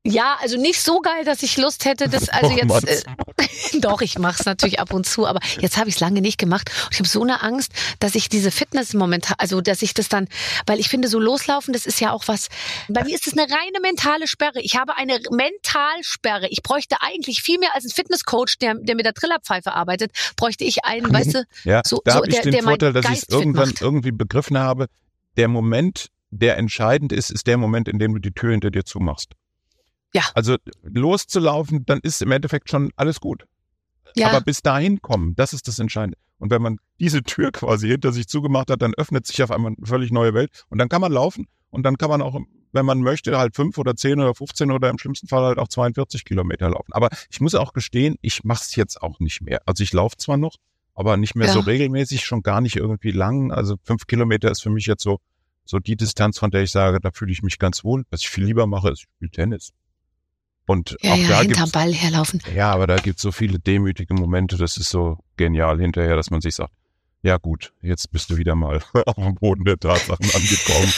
Ja, 0.04 0.38
also 0.40 0.56
nicht 0.56 0.80
so 0.80 1.00
geil, 1.00 1.24
dass 1.24 1.42
ich 1.42 1.56
Lust 1.56 1.84
hätte, 1.84 2.08
das 2.08 2.28
also 2.30 2.48
Oh, 2.48 2.56
jetzt. 2.56 2.84
Äh, 2.84 3.02
Doch, 3.80 4.00
ich 4.00 4.18
mache 4.18 4.36
es 4.40 4.46
natürlich 4.46 4.80
ab 4.80 4.92
und 4.92 5.06
zu, 5.06 5.26
aber 5.26 5.40
jetzt 5.60 5.76
habe 5.76 5.88
ich 5.88 5.96
es 5.96 6.00
lange 6.00 6.20
nicht 6.20 6.38
gemacht. 6.38 6.70
Und 6.84 6.92
ich 6.92 6.98
habe 6.98 7.08
so 7.08 7.22
eine 7.22 7.42
Angst, 7.42 7.72
dass 7.98 8.14
ich 8.14 8.28
diese 8.28 8.50
Fitness 8.50 8.94
momentan, 8.94 9.36
also 9.38 9.60
dass 9.60 9.82
ich 9.82 9.94
das 9.94 10.08
dann, 10.08 10.28
weil 10.66 10.78
ich 10.80 10.88
finde, 10.88 11.08
so 11.08 11.18
loslaufen, 11.18 11.72
das 11.72 11.86
ist 11.86 12.00
ja 12.00 12.12
auch 12.12 12.28
was. 12.28 12.48
Bei 12.88 13.04
mir 13.04 13.14
ist 13.14 13.26
es 13.26 13.32
eine 13.32 13.42
reine 13.42 13.80
mentale 13.82 14.26
Sperre. 14.26 14.60
Ich 14.60 14.76
habe 14.76 14.96
eine 14.96 15.20
Mentalsperre. 15.30 16.48
Ich 16.48 16.62
bräuchte 16.62 16.96
eigentlich 17.00 17.42
viel 17.42 17.58
mehr 17.58 17.74
als 17.74 17.84
einen 17.84 17.92
Fitnesscoach, 17.92 18.58
der, 18.60 18.74
der 18.74 18.94
mit 18.94 19.04
der 19.04 19.14
Trillerpfeife 19.14 19.72
arbeitet, 19.72 20.12
bräuchte 20.36 20.64
ich 20.64 20.84
einen, 20.84 21.12
weißt 21.12 21.34
du, 21.34 21.44
Ja, 21.64 21.82
so, 21.84 22.00
da 22.04 22.12
so 22.12 22.24
ich 22.24 22.34
der, 22.34 22.42
den 22.42 22.52
der 22.52 22.62
Vorteil, 22.62 22.92
dass 22.92 23.10
ich 23.10 23.30
irgendwann 23.30 23.72
irgendwie 23.80 24.12
begriffen 24.12 24.58
habe. 24.58 24.86
Der 25.36 25.48
Moment, 25.48 26.08
der 26.30 26.56
entscheidend 26.58 27.12
ist, 27.12 27.30
ist 27.30 27.46
der 27.46 27.56
Moment, 27.56 27.88
in 27.88 27.98
dem 27.98 28.14
du 28.14 28.20
die 28.20 28.32
Tür 28.32 28.52
hinter 28.52 28.70
dir 28.70 28.84
zumachst. 28.84 29.34
Ja. 30.12 30.22
Also 30.34 30.56
loszulaufen, 30.82 31.84
dann 31.86 32.00
ist 32.02 32.22
im 32.22 32.32
Endeffekt 32.32 32.70
schon 32.70 32.90
alles 32.96 33.20
gut. 33.20 33.44
Ja, 34.16 34.28
Aber 34.28 34.40
bis 34.40 34.62
dahin 34.62 35.00
kommen, 35.00 35.34
das 35.36 35.52
ist 35.52 35.68
das 35.68 35.78
Entscheidende. 35.78 36.18
Und 36.38 36.50
wenn 36.50 36.62
man 36.62 36.78
diese 36.98 37.22
Tür 37.22 37.52
quasi 37.52 37.88
hinter 37.88 38.12
sich 38.12 38.26
zugemacht 38.26 38.70
hat, 38.70 38.82
dann 38.82 38.94
öffnet 38.94 39.26
sich 39.26 39.42
auf 39.42 39.50
einmal 39.50 39.74
eine 39.76 39.86
völlig 39.86 40.10
neue 40.10 40.34
Welt. 40.34 40.64
Und 40.68 40.78
dann 40.78 40.88
kann 40.88 41.00
man 41.00 41.12
laufen 41.12 41.46
und 41.70 41.84
dann 41.84 41.96
kann 41.96 42.08
man 42.10 42.22
auch, 42.22 42.40
wenn 42.72 42.86
man 42.86 43.00
möchte, 43.00 43.38
halt 43.38 43.54
fünf 43.54 43.78
oder 43.78 43.94
zehn 43.94 44.18
oder 44.20 44.34
15 44.34 44.70
oder 44.70 44.88
im 44.88 44.98
schlimmsten 44.98 45.28
Fall 45.28 45.44
halt 45.44 45.58
auch 45.58 45.68
42 45.68 46.24
Kilometer 46.24 46.70
laufen. 46.70 46.92
Aber 46.92 47.08
ich 47.30 47.40
muss 47.40 47.54
auch 47.54 47.72
gestehen, 47.72 48.16
ich 48.22 48.42
mache 48.42 48.62
es 48.64 48.74
jetzt 48.74 49.02
auch 49.02 49.20
nicht 49.20 49.42
mehr. 49.42 49.60
Also 49.66 49.84
ich 49.84 49.92
laufe 49.92 50.16
zwar 50.16 50.38
noch, 50.38 50.56
aber 50.94 51.16
nicht 51.16 51.36
mehr 51.36 51.48
Ja. 51.48 51.52
so 51.52 51.60
regelmäßig, 51.60 52.24
schon 52.24 52.42
gar 52.42 52.60
nicht 52.60 52.76
irgendwie 52.76 53.12
lang. 53.12 53.52
Also 53.52 53.76
fünf 53.84 54.06
Kilometer 54.06 54.50
ist 54.50 54.62
für 54.62 54.70
mich 54.70 54.86
jetzt 54.86 55.02
so, 55.02 55.20
so 55.64 55.78
die 55.78 55.96
Distanz, 55.96 56.38
von 56.38 56.50
der 56.50 56.62
ich 56.62 56.70
sage, 56.72 57.00
da 57.00 57.10
fühle 57.12 57.32
ich 57.32 57.42
mich 57.42 57.58
ganz 57.58 57.84
wohl. 57.84 58.04
Was 58.10 58.22
ich 58.22 58.30
viel 58.30 58.44
lieber 58.44 58.66
mache, 58.66 58.90
ist 58.90 59.00
ich 59.00 59.02
spiele 59.02 59.30
Tennis. 59.30 59.70
Und 60.70 60.96
ja, 61.00 61.12
auch 61.12 61.16
ja, 61.16 61.28
da 61.28 61.40
hinterm 61.42 61.70
Ball 61.72 61.92
herlaufen. 61.92 62.40
ja, 62.54 62.70
aber 62.72 62.86
da 62.86 62.96
gibt's 62.96 63.22
so 63.22 63.32
viele 63.32 63.58
demütige 63.58 64.14
Momente, 64.14 64.56
das 64.56 64.76
ist 64.76 64.90
so 64.90 65.18
genial 65.36 65.80
hinterher, 65.80 66.14
dass 66.16 66.30
man 66.30 66.40
sich 66.40 66.54
sagt, 66.54 66.70
ja 67.22 67.36
gut, 67.38 67.72
jetzt 67.82 68.10
bist 68.12 68.30
du 68.30 68.36
wieder 68.36 68.54
mal 68.54 68.80
auf 69.06 69.14
dem 69.16 69.34
Boden 69.34 69.64
der 69.64 69.78
Tatsachen 69.78 70.24
angekommen. 70.34 70.92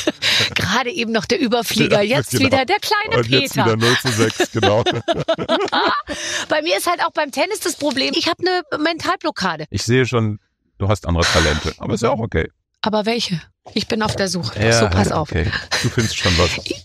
Gerade 0.55 0.91
eben 0.91 1.11
noch 1.11 1.25
der 1.25 1.41
Überflieger, 1.41 2.03
Ja, 2.03 2.19
jetzt 2.19 2.33
genau. 2.33 2.45
wieder 2.45 2.65
der 2.67 2.77
kleine 2.81 3.17
Und 3.19 3.29
jetzt 3.29 3.55
Peter. 3.55 3.65
wieder 3.65 3.77
0 3.77 3.97
zu 3.99 4.09
6, 4.09 4.53
genau. 4.53 4.85
Bei 6.49 6.63
mir 6.63 6.77
ist 6.77 6.87
halt 6.87 7.03
auch 7.05 7.13
beim 7.13 7.31
Tennis 7.33 7.61
das 7.61 7.77
Problem, 7.77 8.13
ich 8.17 8.29
habe 8.29 8.43
eine 8.47 8.83
Mentalblockade. 8.83 9.65
Ich 9.71 9.83
sehe 9.85 10.07
schon, 10.07 10.39
du 10.79 10.89
hast 10.89 11.07
andere 11.07 11.25
Talente, 11.25 11.73
aber 11.79 11.95
ist 11.95 12.03
ja 12.03 12.11
auch 12.11 12.21
okay. 12.21 12.51
Aber 12.83 13.07
welche? 13.07 13.41
Ich 13.75 13.87
bin 13.89 14.03
auf 14.03 14.17
der 14.17 14.29
Suche. 14.29 14.73
so, 14.73 14.89
pass 14.89 15.13
auf. 15.13 15.31
Okay, 15.31 15.51
du 15.83 15.89
findest 15.89 16.19
schon 16.19 16.37
was. 16.37 16.59
Ich 16.65 16.85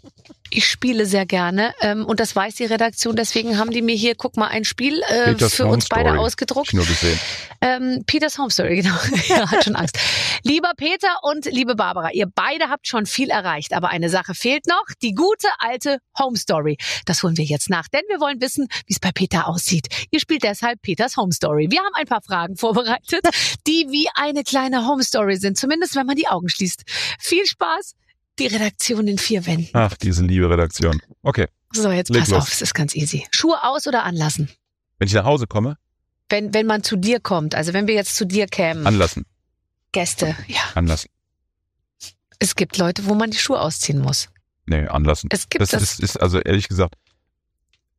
spiele 0.59 1.05
sehr 1.05 1.25
gerne 1.25 1.73
ähm, 1.81 2.05
und 2.05 2.19
das 2.19 2.35
weiß 2.35 2.55
die 2.55 2.65
Redaktion. 2.65 3.15
Deswegen 3.15 3.57
haben 3.57 3.71
die 3.71 3.81
mir 3.81 3.95
hier, 3.95 4.15
guck 4.15 4.37
mal, 4.37 4.47
ein 4.47 4.63
Spiel 4.63 5.01
äh, 5.07 5.33
Peters 5.33 5.55
für 5.55 5.63
Home 5.63 5.73
uns 5.73 5.87
beide 5.89 6.09
Story. 6.09 6.19
Ausgedruckt. 6.19 6.67
ich 6.67 6.73
nur 6.73 6.85
gesehen. 6.85 7.19
Ähm, 7.61 8.03
Peters 8.05 8.37
Home 8.37 8.51
Story, 8.51 8.75
genau. 8.81 8.95
er 9.29 9.49
hat 9.51 9.63
schon 9.63 9.75
Angst. 9.75 9.97
Lieber 10.43 10.71
Peter 10.77 11.19
und 11.23 11.45
liebe 11.45 11.75
Barbara, 11.75 12.11
ihr 12.11 12.27
beide 12.33 12.69
habt 12.69 12.87
schon 12.87 13.05
viel 13.05 13.29
erreicht, 13.29 13.73
aber 13.73 13.89
eine 13.89 14.09
Sache 14.09 14.35
fehlt 14.35 14.67
noch, 14.67 14.85
die 15.01 15.13
gute 15.13 15.47
alte 15.59 15.99
Home 16.19 16.37
Story. 16.37 16.77
Das 17.05 17.23
holen 17.23 17.37
wir 17.37 17.45
jetzt 17.45 17.69
nach, 17.69 17.87
denn 17.87 18.01
wir 18.07 18.19
wollen 18.19 18.41
wissen, 18.41 18.67
wie 18.85 18.93
es 18.93 18.99
bei 18.99 19.11
Peter 19.11 19.47
aussieht. 19.47 19.87
Ihr 20.11 20.19
spielt 20.19 20.43
deshalb 20.43 20.81
Peters 20.81 21.17
Home 21.17 21.31
Story. 21.31 21.67
Wir 21.69 21.79
haben 21.79 21.93
ein 21.93 22.05
paar 22.05 22.21
Fragen 22.21 22.55
vorbereitet, 22.57 23.25
die 23.65 23.87
wie 23.89 24.07
eine 24.15 24.43
kleine 24.43 24.87
Home 24.87 25.03
Story 25.03 25.37
sind, 25.37 25.57
zumindest 25.57 25.95
wenn 25.95 26.05
man 26.05 26.15
die 26.15 26.27
Augen 26.27 26.49
schließt. 26.49 26.83
Viel 27.19 27.45
Spaß. 27.45 27.95
Die 28.39 28.47
Redaktion 28.47 29.07
in 29.07 29.17
vier 29.17 29.45
Wänden. 29.45 29.69
Ach, 29.73 29.95
diese 29.97 30.23
liebe 30.25 30.49
Redaktion. 30.49 31.01
Okay, 31.23 31.47
So, 31.73 31.91
jetzt 31.91 32.09
Leg 32.09 32.21
pass 32.21 32.29
los. 32.29 32.41
auf, 32.43 32.51
es 32.53 32.61
ist 32.61 32.73
ganz 32.73 32.95
easy. 32.95 33.25
Schuhe 33.31 33.63
aus 33.63 33.87
oder 33.87 34.03
anlassen? 34.03 34.49
wenn 34.99 35.07
ich 35.07 35.13
nach 35.13 35.25
Hause 35.25 35.45
komme, 35.47 35.77
Wenn, 36.29 36.53
wenn 36.53 36.65
man 36.65 36.83
zu 36.83 36.95
dir 36.97 37.19
kommt, 37.19 37.53
also 37.55 37.73
wenn 37.73 37.87
wir 37.87 37.93
jetzt 37.95 38.15
zu 38.15 38.25
dir 38.25 38.47
kämen, 38.47 38.85
anlassen, 38.87 39.25
Gäste, 39.91 40.35
ja. 40.47 40.59
anlassen. 40.75 41.09
Es 42.39 42.55
gibt 42.55 42.77
Leute, 42.77 43.05
wo 43.05 43.13
man 43.15 43.31
die 43.31 43.37
Schuhe 43.37 43.59
ausziehen 43.59 43.99
muss. 43.99 44.29
Nee, 44.65 44.87
anlassen. 44.87 45.29
Es 45.31 45.49
gibt 45.49 45.61
Das, 45.61 45.69
das. 45.71 45.81
ist, 45.83 45.99
ist 46.01 46.17
also 46.17 46.39
ehrlich 46.39 46.67
gesagt, 46.67 46.95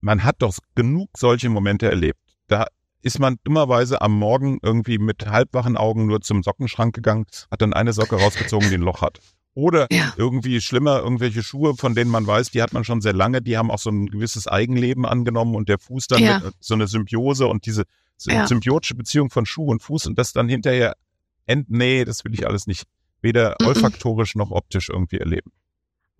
man 0.00 0.22
hat 0.24 0.36
doch 0.40 0.56
genug 0.74 1.10
solche 1.16 1.48
Momente 1.48 1.88
erlebt. 1.88 2.18
Da 2.46 2.66
ist 3.02 3.18
man 3.18 3.36
dummerweise 3.44 4.00
am 4.02 4.12
Morgen 4.18 4.58
irgendwie 4.62 4.98
mit 4.98 5.26
halbwachen 5.26 5.76
Augen 5.76 6.06
nur 6.06 6.20
zum 6.20 6.42
Sockenschrank 6.42 6.94
gegangen, 6.94 7.26
hat 7.50 7.62
dann 7.62 7.72
eine 7.72 7.92
Socke 7.92 8.16
rausgezogen, 8.16 8.68
die 8.68 8.74
ein 8.76 8.82
Loch 8.82 9.02
hat. 9.02 9.20
Oder 9.58 9.88
Ja. 9.90 10.12
irgendwie 10.16 10.60
schlimmer, 10.60 11.00
irgendwelche 11.00 11.42
Schuhe, 11.42 11.74
von 11.74 11.96
denen 11.96 12.12
man 12.12 12.24
weiß, 12.24 12.52
die 12.52 12.62
hat 12.62 12.72
man 12.72 12.84
schon 12.84 13.00
sehr 13.00 13.12
lange, 13.12 13.42
die 13.42 13.58
haben 13.58 13.72
auch 13.72 13.80
so 13.80 13.90
ein 13.90 14.06
gewisses 14.06 14.46
Eigenleben 14.46 15.04
angenommen 15.04 15.56
und 15.56 15.68
der 15.68 15.80
Fuß 15.80 16.06
dann 16.06 16.22
Ja. 16.22 16.38
mit, 16.44 16.54
so 16.60 16.74
eine 16.74 16.86
Symbiose 16.86 17.48
und 17.48 17.66
diese 17.66 17.82
Ja. 18.26 18.46
symbiotische 18.46 18.94
Beziehung 18.94 19.30
von 19.30 19.46
Schuh 19.46 19.64
und 19.66 19.82
Fuß 19.82 20.06
und 20.06 20.16
das 20.16 20.32
dann 20.32 20.48
hinterher 20.48 20.94
end, 21.46 21.70
nee, 21.70 22.04
das 22.04 22.24
will 22.24 22.34
ich 22.34 22.46
alles 22.46 22.68
nicht. 22.68 22.84
Weder 23.20 23.56
Mhm. 23.60 23.66
olfaktorisch 23.66 24.36
noch 24.36 24.52
optisch 24.52 24.90
irgendwie 24.90 25.18
erleben. 25.18 25.50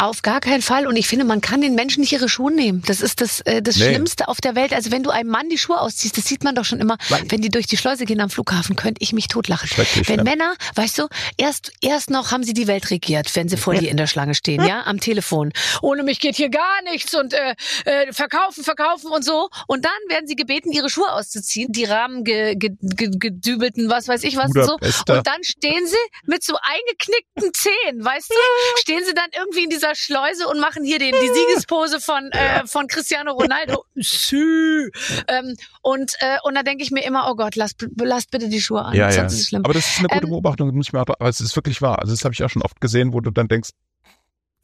Auf 0.01 0.23
gar 0.23 0.41
keinen 0.41 0.63
Fall. 0.63 0.87
Und 0.87 0.95
ich 0.95 1.09
finde, 1.09 1.25
man 1.25 1.41
kann 1.41 1.61
den 1.61 1.75
Menschen 1.75 2.03
nicht 2.03 2.13
ihre 2.13 2.29
Schuhe 2.29 2.53
nehmen. 2.53 2.83
Das 2.87 3.01
ist 3.01 3.21
das, 3.21 3.41
äh, 3.41 3.61
das 3.61 3.77
Nee. 3.79 3.87
Schlimmste 3.87 4.29
auf 4.29 4.41
der 4.41 4.55
Welt. 4.55 4.73
Also 4.73 4.93
wenn 4.93 5.03
du 5.03 5.11
einem 5.11 5.29
Mann 5.29 5.49
die 5.49 5.59
Schuhe 5.59 5.81
ausziehst, 5.81 6.17
das 6.17 6.25
sieht 6.25 6.45
man 6.45 6.55
doch 6.55 6.65
schon 6.65 6.79
immer, 6.79 6.99
Nein. 7.11 7.25
wenn 7.31 7.41
die 7.41 7.49
durch 7.49 7.67
die 7.67 7.77
Schleuse 7.77 8.05
gehen 8.05 8.21
am 8.21 8.31
Flughafen, 8.31 8.77
könnte 8.77 9.03
ich 9.03 9.13
mich 9.13 9.27
totlachen. 9.27 9.69
Wenn 10.07 10.19
ne? 10.19 10.23
Männer, 10.23 10.55
weißt 10.77 10.99
du, 10.99 11.09
erst, 11.37 11.73
erst 11.81 12.11
noch 12.11 12.31
haben 12.31 12.45
sie 12.45 12.53
die 12.55 12.69
Welt 12.69 12.91
regiert, 12.91 13.35
wenn 13.35 13.49
sie 13.49 13.57
vor 13.57 13.75
dir 13.75 13.91
in 13.91 13.97
der 13.97 14.07
Schlange 14.07 14.37
stehen, 14.37 14.65
ja, 14.65 14.85
am 14.87 15.01
Telefon. 15.01 15.53
Ohne 15.83 16.05
mich 16.05 16.21
geht 16.21 16.37
hier 16.37 16.49
gar 16.51 16.83
nichts 16.85 17.13
und 17.17 17.35
äh, 17.35 17.57
äh, 17.85 18.13
verkaufen, 18.13 18.63
verkaufen 18.63 19.11
und 19.11 19.25
so. 19.25 19.49
Und 19.67 19.85
dann 19.85 19.93
werden 20.09 20.29
sie 20.29 20.37
gebeten, 20.37 20.71
ihre 20.71 20.91
Schuhe 20.91 21.13
auszuziehen, 21.13 21.73
die 21.73 21.85
Rahmen 21.87 22.23
ge, 22.23 22.55
ge, 22.55 22.71
ge, 22.81 23.11
gedübelten, 23.19 23.91
was 23.91 24.07
weiß 24.07 24.23
ich 24.23 24.37
was 24.37 24.55
und 24.55 24.65
so. 24.65 24.77
Budapester. 24.77 25.19
Und 25.19 25.27
dann 25.27 25.43
stehen 25.43 25.87
sie 25.89 25.97
mit 26.25 26.45
so 26.45 26.57
eingeknickten 26.63 27.53
Zähnen, 27.53 28.05
weißt 28.05 28.31
du? 28.31 28.81
Stehen 28.81 29.05
sie 29.05 29.15
dann 29.15 29.27
irgendwie 29.37 29.65
in 29.65 29.71
dieser 29.71 29.88
Schleuse 29.95 30.47
und 30.49 30.61
machen 30.61 30.85
hier 30.85 30.99
den, 30.99 31.13
die 31.13 31.29
Siegespose 31.33 32.01
von, 32.01 32.31
äh, 32.33 32.67
von 32.67 32.87
Cristiano 32.89 33.33
Ronaldo. 33.33 33.85
Sü. 33.97 34.91
Ähm, 35.29 35.57
und, 35.83 36.15
äh, 36.21 36.37
und 36.45 36.55
da 36.55 36.63
denke 36.63 36.83
ich 36.83 36.91
mir 36.91 37.05
immer, 37.05 37.29
oh 37.31 37.35
Gott, 37.35 37.57
lasst, 37.57 37.87
lasst 37.97 38.31
bitte 38.31 38.49
die 38.49 38.61
Schuhe 38.61 38.85
an. 38.85 38.95
Ja, 38.95 39.11
ja. 39.11 39.29
schlimm. 39.31 39.65
Aber 39.65 39.75
das 39.75 39.87
ist 39.87 39.99
eine 39.99 40.09
gute 40.09 40.25
Ähm, 40.25 40.31
Beobachtung, 40.31 40.69
das 40.69 40.75
muss 40.75 40.87
ich 40.89 40.93
mal, 40.93 41.01
aber 41.01 41.17
es 41.27 41.41
ist 41.41 41.55
wirklich 41.57 41.81
wahr. 41.83 41.99
Also 42.01 42.13
das 42.13 42.25
habe 42.25 42.35
ich 42.35 42.43
auch 42.43 42.51
schon 42.51 42.63
oft 42.63 42.81
gesehen, 42.81 43.13
wo 43.13 43.21
du 43.21 43.31
dann 43.31 43.49
denkst, 43.49 43.71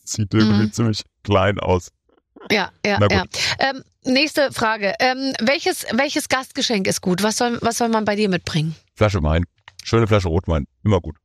sieht 0.04 0.32
irgendwie 0.34 0.64
Mhm. 0.66 0.72
ziemlich 0.72 1.02
klein 1.22 1.58
aus. 1.58 1.88
Ja, 2.50 2.70
ja, 2.84 2.98
ja. 3.10 3.24
Ähm, 3.58 3.82
nächste 4.04 4.52
Frage. 4.52 4.94
Ähm, 4.98 5.32
welches, 5.40 5.86
welches 5.92 6.28
Gastgeschenk 6.28 6.86
ist 6.86 7.00
gut? 7.00 7.22
Was 7.22 7.38
soll, 7.38 7.58
was 7.62 7.78
soll 7.78 7.88
man 7.88 8.04
bei 8.04 8.16
dir 8.16 8.28
mitbringen? 8.28 8.74
Flasche 8.94 9.22
Wein, 9.22 9.44
schöne 9.82 10.06
Flasche 10.06 10.28
Rotwein, 10.28 10.66
immer 10.84 11.00
gut. 11.00 11.16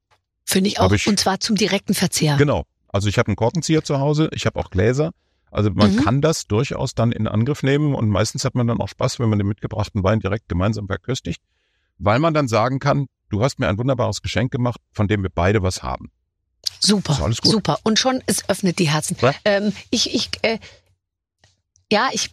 Finde 0.46 0.70
ich 0.70 0.80
auch. 0.80 0.92
ich- 0.94 1.08
und 1.08 1.20
zwar 1.20 1.40
zum 1.40 1.56
direkten 1.58 1.94
Verzehr. 1.94 2.38
Genau. 2.38 2.64
Also 2.90 3.08
ich 3.08 3.18
habe 3.18 3.28
einen 3.28 3.36
Korkenzieher 3.36 3.84
zu 3.84 4.00
Hause, 4.00 4.30
ich 4.34 4.46
habe 4.46 4.60
auch 4.60 4.70
Gläser. 4.72 5.12
Also 5.52 5.72
man 5.72 5.92
Mhm. 5.96 5.96
kann 5.98 6.22
das 6.22 6.46
durchaus 6.46 6.94
dann 6.94 7.12
in 7.12 7.28
Angriff 7.28 7.64
nehmen 7.64 7.96
und 7.96 8.10
meistens 8.10 8.46
hat 8.46 8.54
man 8.56 8.68
dann 8.68 8.80
auch 8.82 8.88
Spaß, 8.90 9.20
wenn 9.20 9.30
man 9.30 9.40
den 9.40 9.48
mitgebrachten 9.48 10.04
Wein 10.04 10.20
direkt 10.20 10.48
gemeinsam 10.48 10.88
verköstigt, 10.88 11.42
weil 11.98 12.20
man 12.20 12.34
dann 12.34 12.48
sagen 12.48 12.80
kann, 12.80 13.08
du 13.30 13.44
hast 13.44 13.60
mir 13.60 13.68
ein 13.68 13.78
wunderbares 13.78 14.22
Geschenk 14.22 14.52
gemacht, 14.52 14.80
von 14.92 15.08
dem 15.08 15.24
wir 15.24 15.32
beide 15.34 15.64
was 15.64 15.82
haben. 15.82 16.12
Super, 16.80 17.14
Ist 17.14 17.22
alles 17.22 17.42
gut. 17.42 17.52
super. 17.52 17.80
Und 17.84 18.00
schon, 18.00 18.22
es 18.26 18.48
öffnet 18.48 18.80
die 18.80 18.90
Herzen. 18.90 19.18
Ähm, 19.44 19.74
ich, 19.90 20.14
ich, 20.14 20.30
äh, 20.44 20.60
ja, 21.92 22.10
ich, 22.12 22.30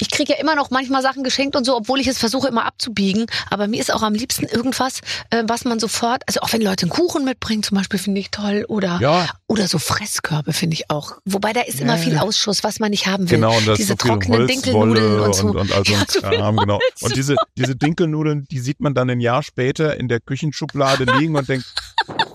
ich 0.00 0.10
kriege 0.10 0.32
ja 0.32 0.38
immer 0.40 0.54
noch 0.56 0.70
manchmal 0.70 1.00
Sachen 1.02 1.22
geschenkt 1.22 1.54
und 1.54 1.64
so, 1.64 1.76
obwohl 1.76 2.00
ich 2.00 2.06
es 2.08 2.18
versuche 2.18 2.48
immer 2.48 2.64
abzubiegen. 2.64 3.26
Aber 3.50 3.68
mir 3.68 3.80
ist 3.80 3.92
auch 3.92 4.02
am 4.02 4.14
liebsten 4.14 4.46
irgendwas, 4.46 5.00
äh, 5.30 5.44
was 5.46 5.64
man 5.64 5.78
sofort, 5.78 6.22
also 6.26 6.40
auch 6.40 6.52
wenn 6.52 6.60
Leute 6.60 6.82
einen 6.82 6.90
Kuchen 6.90 7.24
mitbringen, 7.24 7.62
zum 7.62 7.76
Beispiel, 7.76 7.98
finde 8.00 8.20
ich 8.20 8.30
toll. 8.30 8.64
Oder, 8.68 8.98
Ja, 9.00 9.28
oder 9.46 9.68
so 9.68 9.78
Fresskörbe 9.78 10.52
finde 10.52 10.74
ich 10.74 10.90
auch. 10.90 11.12
Wobei 11.24 11.52
da 11.52 11.60
ist 11.60 11.80
immer 11.80 11.94
Ja. 11.96 12.02
viel 12.02 12.18
Ausschuss, 12.18 12.64
was 12.64 12.80
man 12.80 12.90
nicht 12.90 13.06
haben 13.06 13.30
will. 13.30 13.36
Genau, 13.38 13.56
und 13.56 13.66
da 13.66 13.72
ist 13.72 13.78
Diese 13.78 13.92
so 13.92 13.96
viel 14.02 14.10
trockenen 14.10 14.46
Dinkelnudeln 14.46 15.20
Holzwolle 15.20 15.24
und 15.24 15.34
so. 15.34 15.46
und, 15.48 15.56
und 15.56 15.72
all 15.72 15.84
so 15.84 15.92
Ja, 15.92 16.04
so 16.08 16.20
Kram, 16.20 16.56
genau. 16.58 16.74
Holz. 16.80 17.02
Und 17.02 17.16
diese, 17.16 17.36
diese 17.56 17.76
Dinkelnudeln, 17.76 18.44
die 18.50 18.58
sieht 18.58 18.80
man 18.80 18.94
dann 18.94 19.08
ein 19.08 19.20
Jahr 19.20 19.42
später 19.42 19.96
in 19.96 20.08
der 20.08 20.20
Küchenschublade 20.20 21.04
liegen 21.04 21.36
und 21.36 21.48
denkt, 21.48 21.66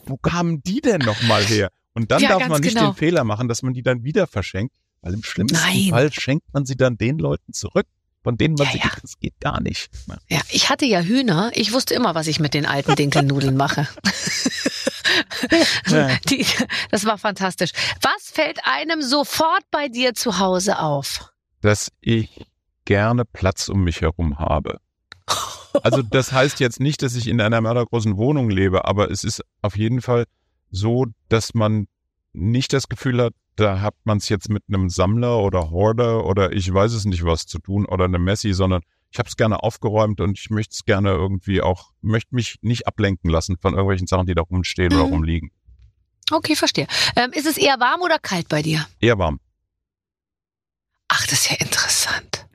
wo 0.06 0.18
kamen 0.18 0.62
die 0.64 0.80
denn 0.82 1.04
nochmal 1.04 1.46
her? 1.46 1.70
Und 1.94 2.12
dann 2.12 2.22
Ja, 2.22 2.30
darf 2.30 2.48
man 2.48 2.62
nicht 2.62 2.76
genau. 2.78 2.92
den 2.92 2.96
Fehler 2.96 3.24
machen, 3.26 3.48
dass 3.50 3.62
man 3.62 3.74
die 3.74 3.84
dann 3.84 4.04
wieder 4.04 4.26
verschenkt, 4.26 4.74
weil 5.02 5.14
im 5.14 5.24
schlimmsten 5.24 5.58
Nein. 5.58 5.90
Fall 5.90 6.12
schenkt 6.12 6.54
man 6.54 6.66
sie 6.66 6.76
dann 6.76 6.98
den 6.98 7.18
Leuten 7.18 7.54
zurück, 7.54 7.88
von 8.24 8.38
denen 8.38 8.56
man 8.56 8.68
Ja, 8.68 8.74
sie, 8.74 8.80
ja. 8.80 8.92
das 9.02 9.20
geht 9.20 9.40
gar 9.40 9.62
nicht. 9.62 9.90
Ja, 10.30 10.42
ich 10.50 10.70
hatte 10.70 10.86
ja 10.86 11.00
Hühner. 11.02 11.52
Ich 11.54 11.74
wusste 11.74 11.94
immer, 11.96 12.16
was 12.16 12.28
ich 12.28 12.40
mit 12.40 12.54
den 12.54 12.66
alten 12.66 12.96
Dinkelnudeln 12.96 13.58
mache. 13.58 13.88
Die, 16.30 16.46
das 16.92 17.06
war 17.06 17.18
fantastisch. 17.18 17.72
Was 18.02 18.30
fällt 18.32 18.60
einem 18.66 19.02
sofort 19.02 19.64
bei 19.72 19.88
dir 19.88 20.14
zu 20.14 20.40
Hause 20.40 20.80
auf? 20.80 21.32
Dass 21.62 21.92
ich 22.02 22.46
gerne 22.86 23.26
Platz 23.26 23.70
um 23.70 23.84
mich 23.84 24.02
herum 24.02 24.40
habe. 24.40 24.80
Also 25.84 26.02
das 26.02 26.32
heißt 26.32 26.60
jetzt 26.60 26.80
nicht, 26.80 27.02
dass 27.02 27.16
ich 27.16 27.28
in 27.28 27.40
einer 27.40 27.62
mördergroßen 27.62 28.18
Wohnung 28.18 28.50
lebe, 28.50 28.86
aber 28.86 29.10
es 29.10 29.24
ist 29.24 29.42
auf 29.62 29.78
jeden 29.78 30.02
Fall 30.02 30.26
so, 30.70 31.06
dass 31.30 31.54
man 31.54 31.88
nicht 32.34 32.74
das 32.74 32.90
Gefühl 32.90 33.22
hat, 33.22 33.34
da 33.56 33.82
hat 33.82 33.96
man 34.04 34.18
es 34.18 34.30
jetzt 34.30 34.50
mit 34.50 34.64
einem 34.68 34.90
Sammler 34.90 35.40
oder 35.40 35.70
Hoarder 35.72 36.26
oder 36.26 36.52
ich 36.54 36.72
weiß 36.74 36.94
es 36.94 37.06
nicht 37.06 37.24
was 37.26 37.46
zu 37.46 37.60
tun 37.60 37.86
oder 37.86 38.06
einem 38.06 38.24
Messi, 38.24 38.54
sondern 38.54 38.82
ich 39.12 39.20
habe 39.20 39.28
es 39.28 39.36
gerne 39.36 39.62
aufgeräumt 39.62 40.22
und 40.22 40.40
ich 40.40 40.50
möchte 40.50 40.74
es 40.74 40.86
gerne 40.86 41.12
irgendwie 41.12 41.62
auch, 41.62 41.92
möchte 42.02 42.34
mich 42.34 42.58
nicht 42.62 42.88
ablenken 42.88 43.30
lassen 43.30 43.58
von 43.62 43.74
irgendwelchen 43.74 44.08
Sachen, 44.08 44.26
die 44.26 44.34
da 44.36 44.42
rumstehen 44.42 44.94
oder 44.94 45.06
Mhm. 45.06 45.14
rumliegen. 45.14 45.52
Okay, 46.32 46.56
verstehe. 46.56 46.88
Ähm, 47.18 47.32
ist 47.34 47.46
es 47.46 47.58
eher 47.58 47.78
warm 47.80 48.02
oder 48.02 48.18
kalt 48.20 48.48
bei 48.48 48.62
dir? 48.62 48.88
Eher 49.02 49.18
warm. 49.18 49.40
Ach, 51.10 51.22
das 51.28 51.34
ist 51.42 51.52
ja 51.52 51.58
interessant. 51.58 52.48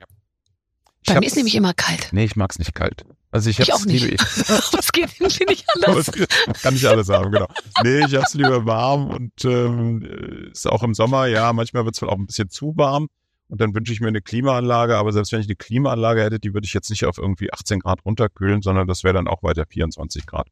Ich 1.03 1.13
Bei 1.13 1.19
mir 1.19 1.27
ist 1.27 1.35
nämlich 1.35 1.55
immer 1.55 1.73
kalt. 1.75 2.09
Nee, 2.11 2.25
ich 2.25 2.35
mag's 2.35 2.57
nicht 2.57 2.73
kalt. 2.73 3.05
Also 3.31 3.49
ich 3.49 3.59
Ich 3.59 3.71
hab's 3.71 3.85
lieber, 3.85 4.05
ich, 4.05 4.21
Das 4.71 4.91
geht 4.91 5.09
irgendwie 5.19 5.45
nicht 5.45 5.65
anders. 5.75 6.07
es 6.07 6.61
kann 6.61 6.73
nicht 6.73 6.85
alles 6.85 7.09
haben, 7.09 7.31
genau. 7.31 7.47
Nee, 7.83 8.05
ich 8.05 8.15
hab's 8.15 8.33
lieber 8.33 8.65
warm 8.65 9.09
und 9.09 9.45
ähm, 9.45 10.01
äh, 10.01 10.51
ist 10.51 10.67
auch 10.67 10.83
im 10.83 10.93
Sommer, 10.93 11.27
ja, 11.27 11.51
manchmal 11.53 11.85
wird's 11.85 12.01
wohl 12.01 12.09
auch 12.09 12.17
ein 12.17 12.25
bisschen 12.25 12.49
zu 12.49 12.73
warm. 12.77 13.07
Und 13.49 13.61
dann 13.61 13.73
wünsche 13.73 13.93
ich 13.93 14.01
mir 14.01 14.09
eine 14.09 14.21
Klimaanlage, 14.21 14.97
aber 14.97 15.13
selbst 15.13 15.31
wenn 15.31 15.39
ich 15.39 15.47
eine 15.47 15.55
Klimaanlage 15.55 16.21
hätte, 16.21 16.39
die 16.39 16.53
würde 16.53 16.65
ich 16.65 16.73
jetzt 16.73 16.89
nicht 16.89 17.05
auf 17.05 17.17
irgendwie 17.17 17.51
18 17.51 17.79
Grad 17.79 18.03
runterkühlen, 18.03 18.61
sondern 18.61 18.87
das 18.87 19.03
wäre 19.03 19.13
dann 19.13 19.27
auch 19.27 19.41
weiter 19.41 19.65
24 19.65 20.25
Grad. 20.25 20.47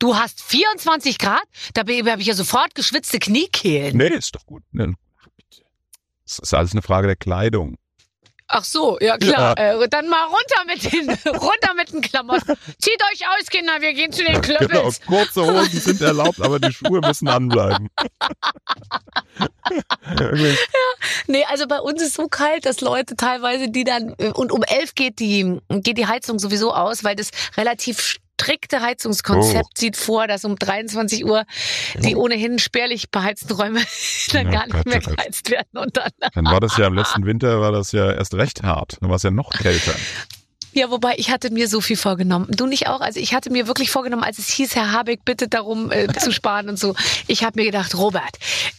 Du 0.00 0.16
hast 0.16 0.42
24 0.42 1.18
Grad? 1.18 1.42
Da 1.74 1.80
habe 1.82 2.20
ich 2.20 2.26
ja 2.26 2.34
sofort 2.34 2.74
geschwitzte 2.74 3.18
Kniekehlen. 3.18 3.96
Nee, 3.96 4.08
ist 4.08 4.34
doch 4.34 4.46
gut. 4.46 4.62
Bitte. 4.72 4.92
Das 6.24 6.38
ist 6.38 6.54
alles 6.54 6.72
eine 6.72 6.82
Frage 6.82 7.06
der 7.06 7.16
Kleidung. 7.16 7.76
Ach 8.50 8.64
so, 8.64 8.98
ja 9.00 9.18
klar. 9.18 9.56
Äh, 9.58 9.88
dann 9.88 10.08
mal 10.08 10.24
runter 10.24 10.64
mit 10.66 10.90
den, 10.92 11.10
runter 11.38 11.74
mit 11.76 11.92
den 11.92 12.00
Klamotten. 12.00 12.54
Zieht 12.78 13.00
euch 13.12 13.26
aus, 13.28 13.46
Kinder, 13.50 13.80
wir 13.80 13.92
gehen 13.92 14.10
zu 14.10 14.24
den 14.24 14.40
Genau, 14.40 14.58
Klöppels. 14.58 15.00
kurze 15.02 15.44
Hosen 15.46 15.80
sind 15.80 16.00
erlaubt, 16.00 16.40
aber 16.40 16.58
die 16.58 16.72
Schuhe 16.72 17.00
müssen 17.00 17.28
anbleiben. 17.28 17.88
Irgendwie- 20.18 20.56
Nee, 21.26 21.44
also 21.44 21.66
bei 21.66 21.78
uns 21.80 22.00
ist 22.02 22.14
so 22.14 22.26
kalt, 22.28 22.64
dass 22.64 22.80
Leute 22.80 23.16
teilweise, 23.16 23.68
die 23.70 23.84
dann, 23.84 24.14
und 24.14 24.50
um 24.50 24.62
elf 24.62 24.94
geht 24.94 25.18
die, 25.18 25.58
geht 25.68 25.98
die 25.98 26.06
Heizung 26.06 26.38
sowieso 26.38 26.72
aus, 26.72 27.04
weil 27.04 27.16
das 27.16 27.30
relativ 27.56 28.16
strikte 28.38 28.80
Heizungskonzept 28.82 29.64
Oh. 29.68 29.78
sieht 29.78 29.96
vor, 29.96 30.26
dass 30.28 30.44
um 30.44 30.56
23 30.56 31.24
Uhr 31.24 31.44
die 31.98 32.14
ohnehin 32.14 32.58
spärlich 32.58 33.10
beheizten 33.10 33.52
Räume 33.52 33.80
dann 34.32 34.46
Ja, 34.46 34.52
gar 34.52 34.64
nicht 34.66 34.72
Gott, 34.76 34.86
mehr 34.86 35.00
oh 35.06 35.10
geheizt 35.10 35.50
werden 35.50 35.78
und 35.78 35.96
dann. 35.96 36.10
Dann 36.34 36.44
war 36.44 36.60
das 36.60 36.76
ja 36.76 36.86
im 36.86 36.94
letzten 36.94 37.24
Winter, 37.26 37.60
war 37.60 37.72
das 37.72 37.92
ja 37.92 38.12
erst 38.12 38.34
recht 38.34 38.62
hart. 38.62 38.96
Dann 39.00 39.08
war 39.10 39.16
es 39.16 39.22
ja 39.24 39.30
noch 39.30 39.50
kälter. 39.50 39.94
Ja, 40.72 40.90
wobei 40.90 41.14
ich 41.16 41.30
hatte 41.30 41.50
mir 41.50 41.66
so 41.66 41.80
viel 41.80 41.96
vorgenommen. 41.96 42.46
Du 42.50 42.66
nicht 42.66 42.88
auch? 42.88 43.00
Also 43.00 43.18
ich 43.18 43.34
hatte 43.34 43.50
mir 43.50 43.66
wirklich 43.66 43.90
vorgenommen, 43.90 44.22
als 44.22 44.38
es 44.38 44.48
hieß, 44.48 44.76
Herr 44.76 44.92
Habeck, 44.92 45.24
bitte 45.24 45.48
darum 45.48 45.90
äh, 45.90 46.06
zu 46.18 46.30
sparen 46.30 46.68
und 46.68 46.78
so. 46.78 46.94
Ich 47.26 47.42
habe 47.42 47.58
mir 47.60 47.64
gedacht, 47.64 47.96
Robert, 47.96 48.36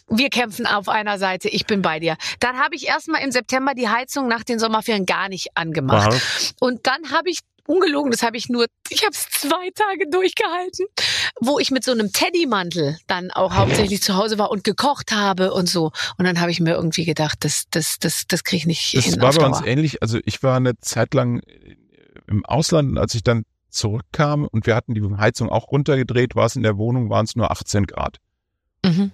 wir 0.07 0.29
kämpfen 0.29 0.65
auf 0.67 0.87
einer 0.87 1.17
Seite, 1.17 1.49
ich 1.49 1.65
bin 1.65 1.81
bei 1.81 1.99
dir. 1.99 2.15
Dann 2.39 2.57
habe 2.59 2.75
ich 2.75 2.87
erstmal 2.87 3.21
im 3.23 3.31
September 3.31 3.73
die 3.73 3.89
Heizung 3.89 4.27
nach 4.27 4.43
den 4.43 4.59
Sommerferien 4.59 5.05
gar 5.05 5.27
nicht 5.29 5.49
angemacht. 5.57 6.13
Aha. 6.13 6.19
Und 6.59 6.87
dann 6.87 7.11
habe 7.11 7.29
ich 7.31 7.39
ungelogen, 7.69 8.11
das 8.11 8.23
habe 8.23 8.35
ich 8.35 8.49
nur, 8.49 8.65
ich 8.89 9.03
habe 9.03 9.11
es 9.11 9.29
zwei 9.29 9.69
Tage 9.75 10.09
durchgehalten, 10.09 10.87
wo 11.39 11.59
ich 11.59 11.71
mit 11.71 11.83
so 11.83 11.91
einem 11.91 12.11
Teddymantel 12.11 12.97
dann 13.07 13.31
auch 13.31 13.53
hauptsächlich 13.55 14.01
zu 14.01 14.15
Hause 14.15 14.37
war 14.37 14.51
und 14.51 14.63
gekocht 14.63 15.11
habe 15.11 15.53
und 15.53 15.69
so. 15.69 15.91
Und 16.17 16.25
dann 16.25 16.41
habe 16.41 16.51
ich 16.51 16.59
mir 16.59 16.73
irgendwie 16.73 17.05
gedacht, 17.05 17.37
das, 17.41 17.65
das, 17.71 17.97
das, 17.99 18.23
das 18.27 18.43
kriege 18.43 18.57
ich 18.57 18.65
nicht 18.65 18.95
Das 18.95 19.05
hin. 19.05 19.21
war 19.21 19.29
auf 19.29 19.37
bei 19.37 19.45
uns 19.45 19.61
ähnlich. 19.65 20.01
Also 20.01 20.19
ich 20.25 20.41
war 20.41 20.57
eine 20.57 20.77
Zeit 20.79 21.13
lang 21.13 21.41
im 22.27 22.45
Ausland, 22.45 22.91
und 22.91 22.97
als 22.97 23.13
ich 23.13 23.23
dann 23.23 23.43
zurückkam 23.69 24.45
und 24.45 24.65
wir 24.65 24.75
hatten 24.75 24.95
die 24.95 25.01
Heizung 25.17 25.49
auch 25.49 25.71
runtergedreht, 25.71 26.35
war 26.35 26.47
es 26.47 26.55
in 26.55 26.63
der 26.63 26.77
Wohnung, 26.77 27.09
waren 27.09 27.25
es 27.25 27.35
nur 27.35 27.51
18 27.51 27.85
Grad. 27.85 28.17
Mhm. 28.83 29.11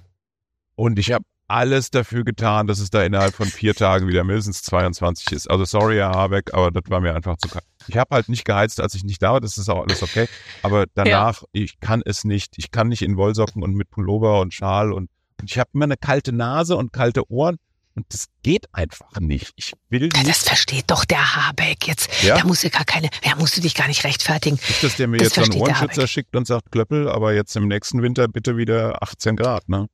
Und 0.76 1.00
ich 1.00 1.12
habe 1.12 1.26
alles 1.48 1.92
dafür 1.92 2.24
getan, 2.24 2.68
dass 2.68 2.80
es 2.80 2.90
da 2.90 3.04
innerhalb 3.04 3.36
von 3.36 3.48
vier 3.48 3.76
Tagen 3.76 4.08
wieder 4.08 4.24
mindestens 4.24 4.64
22 4.64 5.32
ist. 5.32 5.50
Also 5.50 5.66
sorry, 5.66 5.98
Herr 5.98 6.12
Habeck, 6.12 6.54
aber 6.54 6.72
das 6.72 6.84
war 6.88 7.02
mir 7.02 7.14
einfach 7.14 7.38
zu 7.38 7.50
kalt. 7.50 7.66
Ich 7.88 7.98
habe 7.98 8.16
halt 8.16 8.30
nicht 8.30 8.46
geheizt, 8.46 8.82
als 8.82 8.96
ich 8.96 9.04
nicht 9.04 9.22
da 9.22 9.34
war, 9.34 9.42
das 9.42 9.58
ist 9.58 9.70
auch 9.70 9.84
alles 9.84 10.02
okay. 10.02 10.28
Aber 10.64 10.86
danach, 10.96 11.44
ich 11.52 11.80
kann 11.80 12.02
es 12.04 12.24
nicht. 12.24 12.56
Ich 12.58 12.72
kann 12.72 12.88
nicht 12.88 13.04
in 13.04 13.16
Wollsocken 13.18 13.62
und 13.62 13.76
mit 13.76 13.92
Pullover 13.92 14.40
und 14.40 14.54
Schal 14.54 14.92
und, 14.92 15.10
und 15.40 15.52
ich 15.52 15.60
habe 15.60 15.70
immer 15.74 15.86
eine 15.86 15.98
kalte 15.98 16.32
Nase 16.32 16.76
und 16.76 16.92
kalte 16.92 17.30
Ohren 17.30 17.58
und 17.96 18.06
das 18.10 18.26
geht 18.44 18.66
einfach 18.74 19.20
nicht. 19.20 19.54
Ich 19.56 19.74
will 19.90 20.10
Ja, 20.14 20.20
nicht, 20.20 20.30
das 20.30 20.44
versteht 20.44 20.86
doch 20.88 21.06
der 21.06 21.36
Habeck 21.36 21.88
jetzt. 21.88 22.10
Ja? 22.24 22.38
Da 22.38 22.44
musst 22.46 22.64
du 22.64 22.70
gar 22.70 22.84
keine, 22.84 23.10
da 23.24 23.36
musst 23.38 23.56
du 23.56 23.62
dich 23.62 23.74
gar 23.74 23.88
nicht 23.88 24.04
rechtfertigen. 24.04 24.58
nicht, 24.68 24.84
dass 24.84 24.98
der 24.98 25.08
mir 25.08 25.18
das 25.18 25.28
jetzt 25.28 25.46
so 25.46 25.52
einen 25.52 25.62
Ohrenschützer 25.62 26.08
schickt 26.08 26.36
und 26.36 26.46
sagt, 26.46 26.72
Klöppel, 26.72 27.08
aber 27.08 27.34
jetzt 27.34 27.56
im 27.56 27.68
nächsten 27.68 28.02
Winter 28.02 28.28
bitte 28.28 28.58
wieder 28.58 29.02
18 29.02 29.36
Grad, 29.38 29.70
ne? 29.70 29.88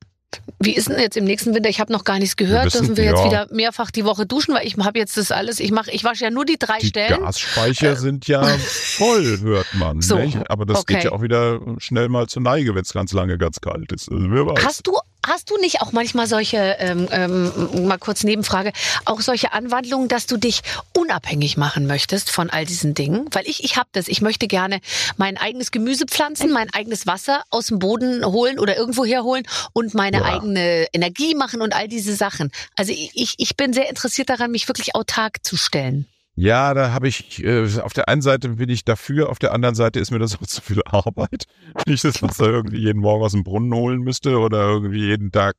Wie 0.60 0.74
ist 0.74 0.88
denn 0.88 0.98
jetzt 0.98 1.16
im 1.16 1.24
nächsten 1.24 1.54
Winter? 1.54 1.68
Ich 1.68 1.80
habe 1.80 1.92
noch 1.92 2.04
gar 2.04 2.18
nichts 2.18 2.36
gehört. 2.36 2.66
Wir 2.66 2.80
wissen- 2.80 2.86
Dürfen 2.86 2.96
wir 2.96 3.04
jetzt 3.04 3.18
ja. 3.20 3.24
wieder 3.26 3.46
mehrfach 3.50 3.90
die 3.90 4.04
Woche 4.04 4.26
duschen? 4.26 4.54
Weil 4.54 4.66
ich 4.66 4.76
habe 4.76 4.98
jetzt 4.98 5.16
das 5.16 5.30
alles, 5.32 5.58
ich 5.60 5.72
mache, 5.72 5.90
ich 5.90 6.04
wasche 6.04 6.24
ja 6.24 6.30
nur 6.30 6.44
die 6.44 6.58
drei 6.58 6.78
Die 6.78 6.86
Stellen. 6.88 7.20
Gasspeicher 7.20 7.96
sind 7.96 8.26
ja 8.28 8.42
voll, 8.58 9.38
hört 9.42 9.74
man. 9.74 10.00
So, 10.00 10.16
nicht? 10.16 10.38
Aber 10.50 10.64
das 10.66 10.78
okay. 10.80 10.94
geht 10.94 11.04
ja 11.04 11.12
auch 11.12 11.22
wieder 11.22 11.60
schnell 11.78 12.08
mal 12.08 12.26
zur 12.28 12.42
Neige, 12.42 12.74
wenn 12.74 12.82
es 12.82 12.92
ganz 12.92 13.12
lange 13.12 13.38
ganz 13.38 13.60
kalt 13.60 13.90
ist. 13.92 14.10
Also 14.10 14.30
wer 14.30 14.46
weiß. 14.46 14.64
Hast 14.64 14.86
du, 14.86 14.96
hast 15.26 15.50
du 15.50 15.58
nicht 15.58 15.80
auch 15.82 15.92
manchmal 15.92 16.26
solche, 16.26 16.56
ähm, 16.78 17.08
ähm, 17.10 17.86
mal 17.86 17.98
kurz 17.98 18.22
Nebenfrage, 18.24 18.72
auch 19.04 19.20
solche 19.20 19.52
Anwandlungen, 19.52 20.08
dass 20.08 20.26
du 20.26 20.36
dich 20.36 20.62
unabhängig 20.96 21.56
machen 21.56 21.86
möchtest 21.86 22.30
von 22.30 22.50
all 22.50 22.64
diesen 22.64 22.94
Dingen? 22.94 23.26
Weil 23.32 23.46
ich, 23.46 23.64
ich 23.64 23.76
habe 23.76 23.88
das. 23.92 24.08
Ich 24.08 24.20
möchte 24.22 24.46
gerne 24.46 24.80
mein 25.16 25.36
eigenes 25.36 25.70
Gemüse 25.70 26.06
pflanzen, 26.06 26.52
mein 26.52 26.72
eigenes 26.72 27.06
Wasser 27.06 27.42
aus 27.50 27.66
dem 27.66 27.78
Boden 27.78 28.24
holen 28.24 28.58
oder 28.58 28.76
irgendwo 28.76 29.04
herholen 29.04 29.44
und 29.72 29.94
meine 29.94 30.21
Ja. 30.22 30.34
eigene 30.36 30.86
Energie 30.92 31.34
machen 31.34 31.60
und 31.60 31.74
all 31.74 31.88
diese 31.88 32.14
Sachen. 32.14 32.50
Also 32.76 32.92
ich, 32.92 33.34
ich 33.38 33.56
bin 33.56 33.72
sehr 33.72 33.88
interessiert 33.88 34.28
daran, 34.30 34.50
mich 34.50 34.68
wirklich 34.68 34.94
autark 34.94 35.44
zu 35.44 35.56
stellen. 35.56 36.06
Ja, 36.34 36.72
da 36.72 36.92
habe 36.92 37.08
ich, 37.08 37.44
äh, 37.44 37.80
auf 37.82 37.92
der 37.92 38.08
einen 38.08 38.22
Seite 38.22 38.48
bin 38.50 38.70
ich 38.70 38.84
dafür, 38.86 39.28
auf 39.28 39.38
der 39.38 39.52
anderen 39.52 39.74
Seite 39.74 40.00
ist 40.00 40.10
mir 40.10 40.18
das 40.18 40.34
auch 40.40 40.46
zu 40.46 40.62
viel 40.62 40.80
Arbeit. 40.86 41.44
Wenn 41.84 41.94
ich 41.94 42.00
das 42.00 42.22
Wasser 42.22 42.46
irgendwie 42.46 42.78
jeden 42.78 43.00
Morgen 43.00 43.22
aus 43.22 43.32
dem 43.32 43.44
Brunnen 43.44 43.72
holen 43.74 44.00
müsste 44.00 44.38
oder 44.38 44.62
irgendwie 44.62 45.04
jeden 45.06 45.30
Tag 45.30 45.56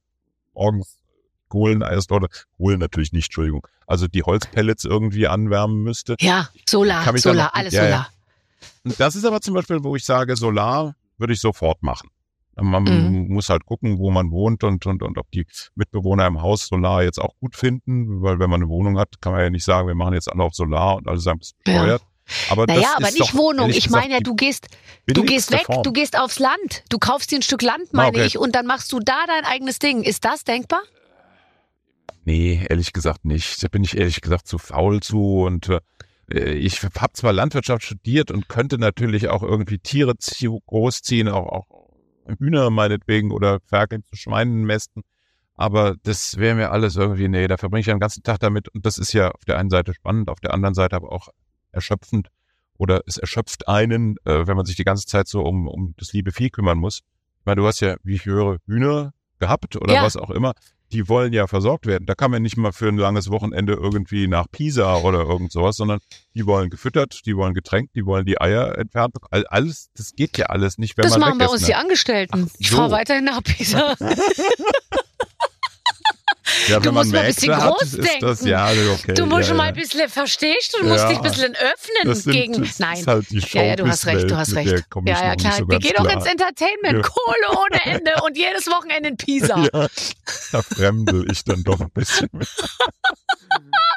morgens 0.53 0.97
Kohlen 1.47 1.81
erst 1.81 2.11
oder 2.11 2.27
Kohlen 2.57 2.79
natürlich 2.79 3.13
nicht, 3.13 3.27
Entschuldigung. 3.27 3.67
Also 3.85 4.07
die 4.07 4.23
Holzpellets 4.23 4.85
irgendwie 4.85 5.27
anwärmen 5.27 5.83
müsste. 5.83 6.15
Ja, 6.19 6.49
Solar, 6.67 7.15
Solar, 7.19 7.45
noch- 7.47 7.53
alles 7.53 7.73
ja, 7.73 7.83
ja. 7.83 7.89
Solar. 7.89 8.09
Und 8.85 8.99
das 8.99 9.15
ist 9.15 9.25
aber 9.25 9.41
zum 9.41 9.53
Beispiel, 9.53 9.83
wo 9.83 9.95
ich 9.95 10.03
sage, 10.05 10.35
Solar 10.35 10.95
würde 11.19 11.33
ich 11.33 11.39
sofort 11.41 11.83
machen. 11.83 12.09
Man 12.55 12.83
Mhm. 12.83 13.33
muss 13.33 13.49
halt 13.49 13.65
gucken, 13.65 13.97
wo 13.97 14.11
man 14.11 14.29
wohnt 14.31 14.63
und, 14.63 14.85
und, 14.85 15.01
und 15.01 15.17
ob 15.17 15.29
die 15.31 15.45
Mitbewohner 15.75 16.27
im 16.27 16.41
Haus 16.41 16.67
Solar 16.67 17.01
jetzt 17.03 17.19
auch 17.19 17.35
gut 17.39 17.55
finden, 17.55 18.21
weil 18.21 18.37
wenn 18.39 18.49
man 18.49 18.61
eine 18.61 18.69
Wohnung 18.69 18.99
hat, 18.99 19.21
kann 19.21 19.31
man 19.33 19.41
ja 19.41 19.49
nicht 19.49 19.63
sagen, 19.65 19.87
wir 19.87 19.95
machen 19.95 20.13
jetzt 20.13 20.31
alle 20.31 20.43
auf 20.43 20.53
Solar 20.53 20.97
und 20.97 21.07
alle 21.07 21.19
sagen, 21.19 21.39
das 21.39 21.49
ist 21.49 21.55
Ja. 21.67 21.73
bescheuert. 21.81 22.01
Aber 22.49 22.65
Naja, 22.67 22.93
aber 22.95 23.11
nicht 23.11 23.35
Wohnung. 23.35 23.69
Ich 23.69 23.83
gesagt, 23.85 24.03
meine 24.03 24.13
ja, 24.13 24.19
du 24.21 24.33
gehst, 24.35 24.67
du 25.07 25.23
gehst 25.23 25.51
weg, 25.51 25.65
Form. 25.65 25.83
du 25.83 25.91
gehst 25.91 26.17
aufs 26.17 26.39
Land. 26.39 26.83
Du 26.89 26.97
kaufst 26.97 27.31
dir 27.31 27.39
ein 27.39 27.41
Stück 27.41 27.61
Land, 27.61 27.91
meine 27.91 28.09
okay. 28.17 28.25
ich, 28.25 28.37
und 28.37 28.55
dann 28.55 28.65
machst 28.65 28.91
du 28.93 28.99
da 28.99 29.25
dein 29.27 29.43
eigenes 29.45 29.77
Ding. 29.79 30.03
Ist 30.03 30.23
das 30.23 30.43
denkbar? 30.45 30.79
Nee, 32.25 32.65
ehrlich 32.69 32.93
gesagt 32.93 33.25
nicht. 33.25 33.61
Da 33.63 33.67
bin 33.67 33.83
ich 33.83 33.97
ehrlich 33.97 34.21
gesagt 34.21 34.47
zu 34.47 34.57
faul 34.57 35.01
zu 35.01 35.41
und 35.41 35.69
äh, 36.31 36.51
ich 36.53 36.81
habe 36.83 37.13
zwar 37.13 37.33
Landwirtschaft 37.33 37.83
studiert 37.83 38.31
und 38.31 38.47
könnte 38.47 38.77
natürlich 38.77 39.27
auch 39.27 39.43
irgendwie 39.43 39.79
Tiere 39.79 40.13
zie- 40.13 40.61
großziehen, 40.65 41.27
auch, 41.27 41.47
auch 41.47 41.82
Hühner 42.39 42.69
meinetwegen 42.69 43.31
oder 43.31 43.59
Ferkel 43.67 44.03
zu 44.03 44.15
Schweinen 44.15 44.63
mästen. 44.63 45.03
Aber 45.55 45.95
das 46.03 46.37
wäre 46.37 46.55
mir 46.55 46.71
alles 46.71 46.95
irgendwie, 46.95 47.27
nee, 47.27 47.47
da 47.47 47.57
verbringe 47.57 47.81
ich 47.81 47.85
ja 47.87 47.93
den 47.93 47.99
ganzen 47.99 48.23
Tag 48.23 48.39
damit 48.39 48.69
und 48.69 48.85
das 48.85 48.97
ist 48.97 49.13
ja 49.13 49.31
auf 49.31 49.45
der 49.45 49.57
einen 49.59 49.69
Seite 49.69 49.93
spannend, 49.93 50.29
auf 50.29 50.39
der 50.39 50.53
anderen 50.53 50.73
Seite 50.73 50.95
aber 50.95 51.11
auch 51.11 51.29
erschöpfend 51.71 52.29
oder 52.77 53.01
es 53.05 53.17
erschöpft 53.17 53.67
einen, 53.67 54.15
äh, 54.25 54.47
wenn 54.47 54.57
man 54.57 54.65
sich 54.65 54.75
die 54.75 54.83
ganze 54.83 55.05
Zeit 55.05 55.27
so 55.27 55.41
um, 55.43 55.67
um 55.67 55.93
das 55.97 56.11
liebe 56.13 56.31
Vieh 56.31 56.49
kümmern 56.49 56.79
muss. 56.79 57.01
Ich 57.39 57.45
meine, 57.45 57.61
du 57.61 57.67
hast 57.67 57.81
ja, 57.81 57.97
wie 58.03 58.15
ich 58.15 58.25
höre, 58.25 58.57
Hühner 58.65 59.13
gehabt 59.39 59.75
oder 59.75 59.93
Ja. 59.93 60.03
was 60.03 60.17
auch 60.17 60.31
immer. 60.31 60.53
Die 60.93 61.09
wollen 61.09 61.33
ja 61.33 61.47
versorgt 61.47 61.85
werden. 61.87 62.05
Da 62.05 62.13
kann 62.15 62.31
man 62.31 62.41
nicht 62.43 62.55
mal 62.55 62.71
für 62.71 62.87
ein 62.87 62.97
langes 62.97 63.29
Wochenende 63.31 63.73
irgendwie 63.73 64.27
nach 64.27 64.45
Pisa 64.51 64.97
oder 64.97 65.21
irgend 65.21 65.51
sowas, 65.51 65.75
sondern 65.75 65.99
die 66.35 66.45
wollen 66.45 66.69
gefüttert, 66.69 67.21
die 67.25 67.35
wollen 67.35 67.53
getränkt, 67.53 67.95
die 67.95 68.05
wollen 68.05 68.25
die 68.25 68.39
Eier 68.39 68.77
entfernt. 68.77 69.15
All- 69.31 69.45
Alles, 69.47 69.89
das 69.97 70.13
geht 70.15 70.37
ja 70.37 70.45
alles 70.47 70.77
nicht, 70.77 70.95
wenn 70.97 71.03
das 71.03 71.13
man 71.13 71.21
machen 71.21 71.39
weg 71.39 71.47
bei 71.47 71.51
uns 71.51 71.61
ist. 71.63 71.67
die 71.67 71.73
Ne? 71.73 71.77
Angestellten. 71.79 72.47
Ach 72.49 72.55
Ich 72.59 72.69
so. 72.69 72.77
fahre 72.77 72.91
weiterhin 72.91 73.25
nach 73.25 73.41
Pisa. 73.43 73.95
Ja, 76.67 76.79
Du 76.79 76.91
musst 76.91 77.11
mal 77.11 77.19
ein 77.21 77.27
bisschen 77.27 77.55
hat, 77.55 77.69
groß 77.71 77.81
ist 77.83 77.97
das 78.21 78.39
denken. 78.39 78.47
ja 78.47 78.67
okay. 78.93 79.13
Du 79.13 79.25
musst 79.25 79.41
ja, 79.41 79.47
schon 79.47 79.57
mal 79.57 79.63
ein 79.69 79.73
bisschen, 79.73 80.09
verstehst 80.09 80.73
du? 80.75 80.83
Du 80.83 80.89
musst 80.89 81.07
dich 81.07 81.17
ein 81.17 81.23
bisschen 81.23 81.55
öffnen 81.55 82.15
sind, 82.15 82.31
gegen. 82.33 82.69
Nein. 82.79 83.05
Halt 83.05 83.29
die 83.29 83.39
Ja, 83.39 83.63
ja, 83.63 83.75
du 83.75 83.87
hast 83.87 84.05
recht, 84.05 84.29
du 84.29 84.35
hast 84.35 84.53
recht. 84.55 84.83
Ja, 85.05 85.23
ja, 85.23 85.35
klar. 85.35 85.53
So 85.53 85.67
Wir 85.69 85.79
gehen 85.79 85.93
doch 85.95 86.09
ins 86.09 86.25
Entertainment. 86.25 87.03
Kohle 87.03 87.57
ohne 87.59 87.85
Ende 87.85 88.11
und 88.25 88.37
jedes 88.37 88.67
Wochenende 88.67 89.09
in 89.09 89.17
Pisa. 89.17 89.55
Ja, 89.73 89.87
da 90.51 90.61
fremdel 90.61 91.25
ich 91.31 91.43
dann 91.43 91.63
doch 91.63 91.79
ein 91.79 91.89
bisschen 91.91 92.29
mit. 92.33 92.47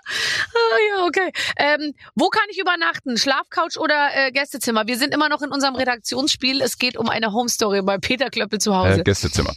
Ah, 0.08 0.76
ja, 0.88 1.04
okay. 1.06 1.32
Ähm, 1.56 1.94
wo 2.14 2.28
kann 2.28 2.44
ich 2.50 2.58
übernachten? 2.58 3.16
Schlafcouch 3.18 3.76
oder 3.78 4.08
äh, 4.14 4.30
Gästezimmer? 4.32 4.86
Wir 4.86 4.96
sind 4.98 5.12
immer 5.12 5.28
noch 5.28 5.42
in 5.42 5.50
unserem 5.50 5.74
Redaktionsspiel. 5.74 6.62
Es 6.62 6.78
geht 6.78 6.96
um 6.96 7.08
eine 7.08 7.32
Home 7.32 7.48
Story 7.48 7.82
bei 7.82 7.98
Peter 7.98 8.30
Klöppel 8.30 8.60
zu 8.60 8.74
Hause. 8.76 9.00
Äh, 9.00 9.02
Gästezimmer. 9.02 9.52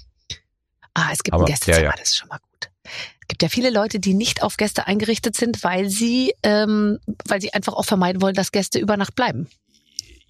ah, 0.95 1.09
es 1.11 1.19
gibt 1.23 1.33
aber- 1.35 1.43
ein 1.43 1.47
Gästezimmer, 1.47 1.77
ja, 1.77 1.83
ja. 1.85 1.91
das 1.97 2.09
ist 2.09 2.17
schon 2.17 2.27
mal 2.29 2.39
gut. 2.39 2.69
Gibt 3.29 3.41
ja 3.41 3.47
viele 3.49 3.69
Leute, 3.69 3.99
die 3.99 4.13
nicht 4.13 4.43
auf 4.43 4.57
Gäste 4.57 4.87
eingerichtet 4.87 5.37
sind, 5.37 5.63
weil 5.63 5.89
sie, 5.89 6.33
ähm, 6.43 6.99
weil 7.25 7.39
sie 7.41 7.53
einfach 7.53 7.73
auch 7.73 7.85
vermeiden 7.85 8.21
wollen, 8.21 8.35
dass 8.35 8.51
Gäste 8.51 8.79
über 8.79 8.97
Nacht 8.97 9.15
bleiben. 9.15 9.47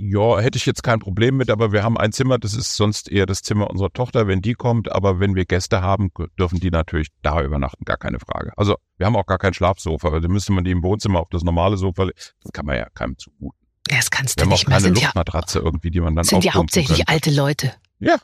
Ja, 0.02 0.40
hätte 0.40 0.58
ich 0.58 0.66
jetzt 0.66 0.82
kein 0.82 1.00
Problem 1.00 1.36
mit, 1.36 1.50
aber 1.50 1.74
wir 1.74 1.84
haben 1.84 1.98
ein 1.98 2.14
Zimmer, 2.14 2.38
das 2.40 2.54
ist 2.54 2.76
sonst 2.78 3.12
eher 3.12 3.26
das 3.26 3.42
Zimmer 3.42 3.70
unserer 3.70 3.92
Tochter, 3.92 4.28
wenn 4.28 4.42
die 4.42 4.54
kommt. 4.54 4.90
Aber 4.90 5.20
wenn 5.20 5.36
wir 5.36 5.44
Gäste 5.46 5.82
haben, 5.82 6.10
dürfen 6.40 6.62
die 6.62 6.72
natürlich 6.72 7.10
da 7.22 7.42
übernachten, 7.42 7.84
gar 7.84 7.98
keine 7.98 8.20
Frage. 8.20 8.54
Also 8.56 8.78
wir 8.98 9.06
haben 9.08 9.18
auch 9.18 9.26
gar 9.26 9.38
kein 9.40 9.54
Schlafsofa, 9.54 10.12
weil 10.14 10.22
dann 10.22 10.32
müsste 10.32 10.54
man 10.54 10.64
die 10.64 10.72
im 10.72 10.84
Wohnzimmer 10.84 11.20
auf 11.20 11.28
das 11.32 11.44
normale 11.44 11.76
Sofa, 11.76 12.06
das 12.06 12.52
kann 12.54 12.66
man 12.66 12.78
ja 12.78 12.88
keinem 12.94 13.18
zumuten. 13.18 13.60
Ja, 13.90 13.98
das 13.98 14.10
kannst 14.10 14.38
Wir 14.40 14.44
du 14.46 14.46
haben 14.46 14.54
auch 14.54 14.58
nicht 14.60 14.68
mehr. 14.70 14.78
keine 14.78 14.86
Sind 14.86 14.98
ja, 15.00 15.04
Luftmatratze 15.08 15.60
irgendwie, 15.60 15.92
die 15.92 16.00
man 16.00 16.16
dann 16.16 16.24
sind 16.24 16.46
ja 16.46 16.54
hauptsächlich 16.54 17.00
könnte. 17.00 17.12
alte 17.12 17.32
Leute. 17.32 17.74
Ja. 18.00 18.16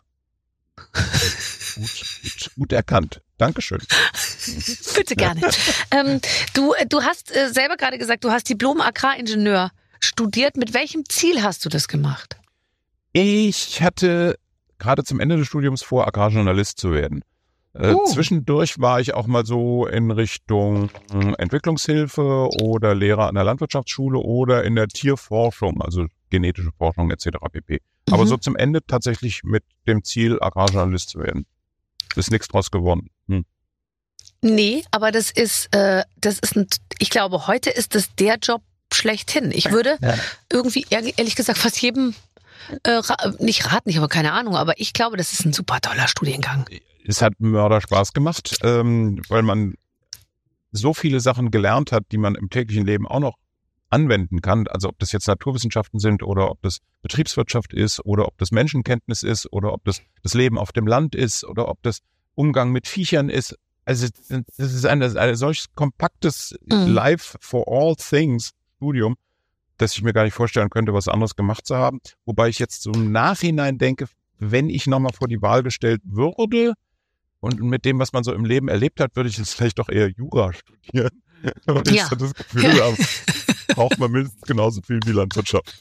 gut, 1.75 2.05
gut, 2.23 2.51
gut 2.55 2.71
erkannt. 2.71 3.21
Dankeschön. 3.37 3.79
Bitte 4.95 5.15
gerne. 5.15 5.41
ähm, 5.91 6.21
du, 6.53 6.73
du 6.89 7.01
hast 7.01 7.35
äh, 7.35 7.49
selber 7.51 7.75
gerade 7.77 7.97
gesagt, 7.97 8.23
du 8.23 8.31
hast 8.31 8.47
Diplom-Agraringenieur 8.49 9.71
studiert. 9.99 10.55
Mit 10.57 10.73
welchem 10.73 11.03
Ziel 11.09 11.43
hast 11.43 11.65
du 11.65 11.69
das 11.69 11.87
gemacht? 11.87 12.37
Ich 13.11 13.81
hatte 13.81 14.37
gerade 14.79 15.03
zum 15.03 15.19
Ende 15.19 15.37
des 15.37 15.47
Studiums 15.47 15.83
vor, 15.83 16.07
Agrarjournalist 16.07 16.79
zu 16.79 16.91
werden. 16.91 17.21
Äh, 17.73 17.93
Oh. 17.93 18.05
Zwischendurch 18.05 18.79
war 18.79 19.01
ich 19.01 19.13
auch 19.13 19.27
mal 19.27 19.45
so 19.45 19.85
in 19.85 20.09
Richtung 20.11 20.89
Entwicklungshilfe 21.37 22.47
oder 22.61 22.95
Lehrer 22.95 23.27
an 23.27 23.35
der 23.35 23.43
Landwirtschaftsschule 23.43 24.17
oder 24.19 24.63
in 24.63 24.75
der 24.75 24.87
Tierforschung, 24.87 25.81
also 25.81 26.05
genetische 26.29 26.71
Forschung 26.77 27.11
etc. 27.11 27.37
pp. 27.51 27.81
Aber 28.11 28.23
Mhm. 28.23 28.27
so 28.27 28.37
zum 28.37 28.55
Ende 28.55 28.79
tatsächlich 28.85 29.43
mit 29.43 29.63
dem 29.87 30.03
Ziel, 30.03 30.37
Agrarjournalist 30.41 31.09
zu 31.09 31.19
werden. 31.19 31.45
Ist 32.15 32.31
nichts 32.31 32.47
draus 32.47 32.71
geworden. 32.71 33.09
Hm. 33.27 33.45
Nee, 34.41 34.83
aber 34.91 35.11
das 35.11 35.31
ist, 35.31 35.73
äh, 35.75 36.03
das 36.17 36.39
ist 36.39 36.55
ein, 36.55 36.67
ich 36.99 37.09
glaube, 37.09 37.47
heute 37.47 37.69
ist 37.69 37.95
das 37.95 38.13
der 38.15 38.37
Job 38.37 38.61
schlechthin. 38.93 39.51
Ich 39.51 39.71
würde 39.71 39.97
Ja. 40.01 40.15
irgendwie, 40.51 40.85
ehrlich 40.89 41.35
gesagt, 41.35 41.57
fast 41.57 41.81
jedem, 41.81 42.13
äh, 42.83 42.91
ra 42.91 43.15
nicht 43.39 43.71
raten, 43.71 43.89
ich 43.89 43.97
habe 43.97 44.07
keine 44.07 44.33
Ahnung, 44.33 44.55
aber 44.55 44.79
ich 44.79 44.93
glaube, 44.93 45.17
das 45.17 45.33
ist 45.33 45.45
ein 45.45 45.53
super 45.53 45.81
toller 45.81 46.07
Studiengang. 46.07 46.67
es 47.07 47.21
hat 47.21 47.33
Mörder 47.39 47.81
Spaß 47.81 48.13
gemacht, 48.13 48.57
ähm, 48.63 49.21
weil 49.29 49.43
man 49.43 49.75
so 50.71 50.93
viele 50.93 51.19
Sachen 51.19 51.51
gelernt 51.51 51.91
hat, 51.91 52.03
die 52.11 52.17
man 52.17 52.35
im 52.35 52.49
täglichen 52.49 52.85
Leben 52.85 53.07
auch 53.07 53.19
noch 53.19 53.37
anwenden 53.95 54.41
kann. 54.41 54.67
Also 54.67 54.89
ob 54.89 54.99
das 54.99 55.11
jetzt 55.11 55.27
Naturwissenschaften 55.27 55.99
sind 55.99 56.21
oder 56.23 56.51
ob 56.51 56.61
das 56.61 56.79
Betriebswirtschaft 57.01 57.73
ist 57.73 58.03
oder 58.05 58.27
ob 58.27 58.37
das 58.37 58.51
Menschenkenntnis 58.51 59.23
ist 59.23 59.51
oder 59.51 59.73
ob 59.73 59.83
das 59.85 60.01
das 60.23 60.33
Leben 60.33 60.57
auf 60.57 60.71
dem 60.71 60.85
Land 60.87 61.15
ist 61.15 61.43
oder 61.43 61.67
ob 61.67 61.81
das 61.83 61.99
Umgang 62.35 62.71
mit 62.71 62.87
Viechern 62.87 63.29
ist. 63.29 63.55
Also 63.85 64.07
das 64.29 64.73
ist 64.73 64.85
ein, 64.85 65.01
ein 65.01 65.35
solch 65.35 65.65
kompaktes 65.75 66.55
Mhm. 66.65 66.87
Life 66.87 67.37
for 67.39 67.65
all 67.67 67.95
things 67.95 68.51
Studium, 68.77 69.15
dass 69.77 69.93
ich 69.95 70.01
mir 70.03 70.11
gar 70.13 70.23
nicht 70.23 70.33
vorstellen 70.33 70.69
könnte, 70.69 70.93
was 70.93 71.07
anderes 71.07 71.35
gemacht 71.35 71.65
zu 71.65 71.75
haben. 71.75 71.99
Wobei 72.25 72.49
ich 72.49 72.59
jetzt 72.59 72.81
so 72.81 72.91
im 72.91 73.11
Nachhinein 73.11 73.77
denke, 73.77 74.07
wenn 74.39 74.69
ich 74.69 74.87
nochmal 74.87 75.13
vor 75.13 75.27
die 75.27 75.41
Wahl 75.41 75.63
gestellt 75.63 76.01
würde 76.03 76.73
und 77.39 77.61
mit 77.61 77.85
dem, 77.85 77.99
was 77.99 78.11
man 78.11 78.23
so 78.23 78.33
im 78.33 78.43
Leben 78.43 78.67
erlebt 78.67 78.99
hat, 78.99 79.15
würde 79.15 79.29
ich 79.29 79.37
jetzt 79.37 79.53
vielleicht 79.53 79.77
doch 79.79 79.87
eher 79.89 80.09
Jura 80.09 80.51
studieren. 80.53 81.21
Weil 81.65 81.87
ich 81.87 81.93
Ja. 81.95 82.07
so 82.09 82.15
das 82.15 82.33
Gefühl 82.33 82.63
habe, 82.81 82.97
braucht 83.67 83.97
man 83.97 84.11
mindestens 84.11 84.41
genauso 84.41 84.81
viel 84.81 84.99
wie 85.05 85.11
Landwirtschaft. 85.11 85.73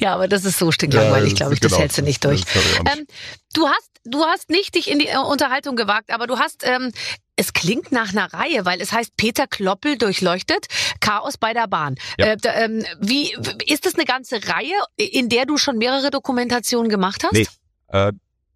Ja, 0.00 0.14
aber 0.14 0.28
das 0.28 0.44
ist 0.44 0.58
so 0.58 0.70
stinklangweilig, 0.70 1.32
Ja, 1.32 1.36
glaube 1.36 1.54
ich. 1.54 1.60
Das 1.60 1.70
genau, 1.72 1.80
hältst 1.80 1.98
du 1.98 2.02
nicht 2.02 2.24
durch. 2.24 2.42
Ähm, 2.80 3.06
du 3.54 3.68
hast, 3.68 3.90
du 4.04 4.24
hast 4.24 4.50
nicht 4.50 4.74
dich 4.74 4.90
in 4.90 4.98
die 4.98 5.08
äh, 5.08 5.18
Unterhaltung 5.18 5.76
gewagt, 5.76 6.12
aber 6.12 6.26
du 6.26 6.38
hast, 6.38 6.62
ähm, 6.66 6.92
es 7.36 7.52
klingt 7.52 7.92
nach 7.92 8.10
einer 8.12 8.32
Reihe, 8.32 8.64
weil 8.64 8.80
es 8.80 8.92
heißt 8.92 9.16
Peter 9.16 9.46
Kloppel 9.46 9.98
durchleuchtet 9.98 10.66
Chaos 11.00 11.38
bei 11.38 11.52
der 11.52 11.66
Bahn. 11.66 11.96
Ja. 12.18 12.26
Äh, 12.26 12.36
da, 12.36 12.54
ähm, 12.54 12.84
wie 13.00 13.34
ist 13.66 13.86
das 13.86 13.94
eine 13.94 14.04
ganze 14.04 14.36
Reihe, 14.46 14.74
in 14.96 15.28
der 15.28 15.46
du 15.46 15.56
schon 15.56 15.78
mehrere 15.78 16.10
Dokumentationen 16.10 16.88
gemacht 16.88 17.24
hast? 17.24 17.32
Nee. 17.32 17.46
Äh, 17.88 18.12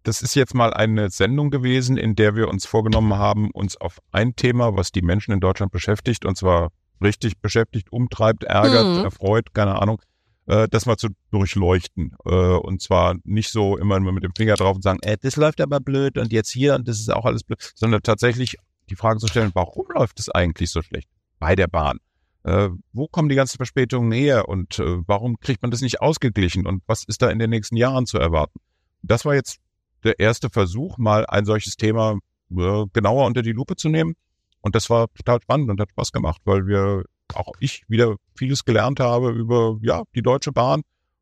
das 0.07 0.21
ist 0.21 0.35
jetzt 0.35 0.53
mal 0.53 0.73
eine 0.73 1.09
Sendung 1.09 1.49
gewesen, 1.49 1.97
in 1.97 2.15
der 2.15 2.33
wir 2.35 2.47
uns 2.47 2.65
vorgenommen 2.65 3.15
haben, 3.15 3.51
uns 3.51 3.75
auf 3.75 3.99
ein 4.13 4.37
Thema, 4.37 4.77
was 4.77 4.93
die 4.93 5.01
Menschen 5.01 5.33
in 5.33 5.41
Deutschland 5.41 5.73
beschäftigt, 5.73 6.23
und 6.23 6.37
zwar 6.37 6.71
richtig 7.01 7.39
beschäftigt, 7.39 7.91
umtreibt, 7.91 8.43
ärgert, 8.43 8.97
Mhm. 8.97 9.03
erfreut, 9.05 9.53
keine 9.53 9.81
Ahnung, 9.81 10.01
äh, 10.47 10.67
das 10.69 10.85
mal 10.85 10.97
zu 10.97 11.09
durchleuchten. 11.31 12.15
Äh, 12.25 12.29
und 12.29 12.81
zwar 12.81 13.15
nicht 13.23 13.51
so 13.51 13.77
immer 13.77 13.99
nur 13.99 14.11
mit 14.13 14.23
dem 14.23 14.33
Finger 14.35 14.55
drauf 14.55 14.75
und 14.75 14.81
sagen, 14.81 14.99
äh, 15.01 15.17
das 15.21 15.35
läuft 15.35 15.61
aber 15.61 15.79
blöd 15.79 16.17
und 16.17 16.31
jetzt 16.31 16.51
hier 16.51 16.75
und 16.75 16.87
das 16.87 16.99
ist 16.99 17.11
auch 17.13 17.25
alles 17.25 17.43
blöd, 17.43 17.59
sondern 17.75 18.01
tatsächlich 18.01 18.55
die 18.89 18.95
Frage 18.95 19.19
zu 19.19 19.27
stellen, 19.27 19.51
warum 19.53 19.85
läuft 19.93 20.19
es 20.19 20.29
eigentlich 20.29 20.71
so 20.71 20.81
schlecht 20.81 21.09
bei 21.39 21.55
der 21.55 21.67
Bahn? 21.67 21.99
Äh, 22.43 22.69
wo 22.93 23.07
kommen 23.07 23.27
die 23.27 23.35
ganzen 23.35 23.57
Verspätungen 23.57 24.11
her 24.13 24.47
und 24.47 24.79
äh, 24.79 24.97
warum 25.05 25.39
kriegt 25.39 25.61
man 25.61 25.71
das 25.71 25.81
nicht 25.81 26.01
ausgeglichen 26.01 26.65
und 26.65 26.81
was 26.87 27.03
ist 27.03 27.21
da 27.21 27.29
in 27.29 27.39
den 27.39 27.49
nächsten 27.49 27.75
Jahren 27.75 28.05
zu 28.05 28.17
erwarten? 28.17 28.59
Das 29.01 29.25
war 29.25 29.35
jetzt 29.35 29.57
der 30.03 30.19
erste 30.19 30.49
Versuch, 30.49 30.97
mal 30.97 31.25
ein 31.25 31.43
solches 31.45 31.75
Thema 31.75 32.19
äh, 32.55 32.85
genauer 32.93 33.25
unter 33.25 33.41
die 33.41 33.51
Lupe 33.51 33.75
zu 33.75 33.89
nehmen. 33.89 34.13
Und 34.61 34.75
das 34.75 34.89
war 34.89 35.07
total 35.13 35.41
spannend 35.41 35.69
und 35.69 35.79
hat 35.79 35.91
Spaß 35.91 36.11
gemacht, 36.11 36.41
weil 36.45 36.67
wir, 36.67 37.03
auch 37.33 37.53
ich, 37.59 37.83
wieder 37.87 38.15
vieles 38.35 38.65
gelernt 38.65 38.99
habe 38.99 39.31
über 39.31 39.77
ja 39.81 40.03
die 40.15 40.21
Deutsche 40.21 40.51
Bahn 40.51 40.81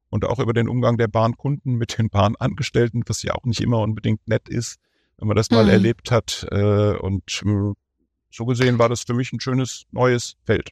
und 0.10 0.26
auch 0.26 0.40
über 0.40 0.54
den 0.54 0.70
Umgang 0.70 0.98
der 0.98 1.08
Bahnkunden 1.08 1.76
mit 1.76 1.98
den 1.98 2.10
Bahnangestellten, 2.10 3.04
was 3.08 3.24
ja 3.24 3.34
auch 3.34 3.44
nicht 3.44 3.62
immer 3.62 3.80
unbedingt 3.80 4.28
nett 4.28 4.48
ist, 4.50 4.78
wenn 5.18 5.28
man 5.28 5.38
das 5.38 5.50
mal 5.52 5.64
Mhm. 5.66 5.70
erlebt 5.72 6.12
hat. 6.12 6.48
Äh, 6.52 6.98
und 6.98 7.44
äh, 7.46 7.74
so 8.32 8.46
gesehen 8.46 8.80
war 8.80 8.90
das 8.90 9.04
für 9.04 9.14
mich 9.14 9.32
ein 9.34 9.40
schönes 9.40 9.84
neues 9.92 10.36
Feld. 10.46 10.70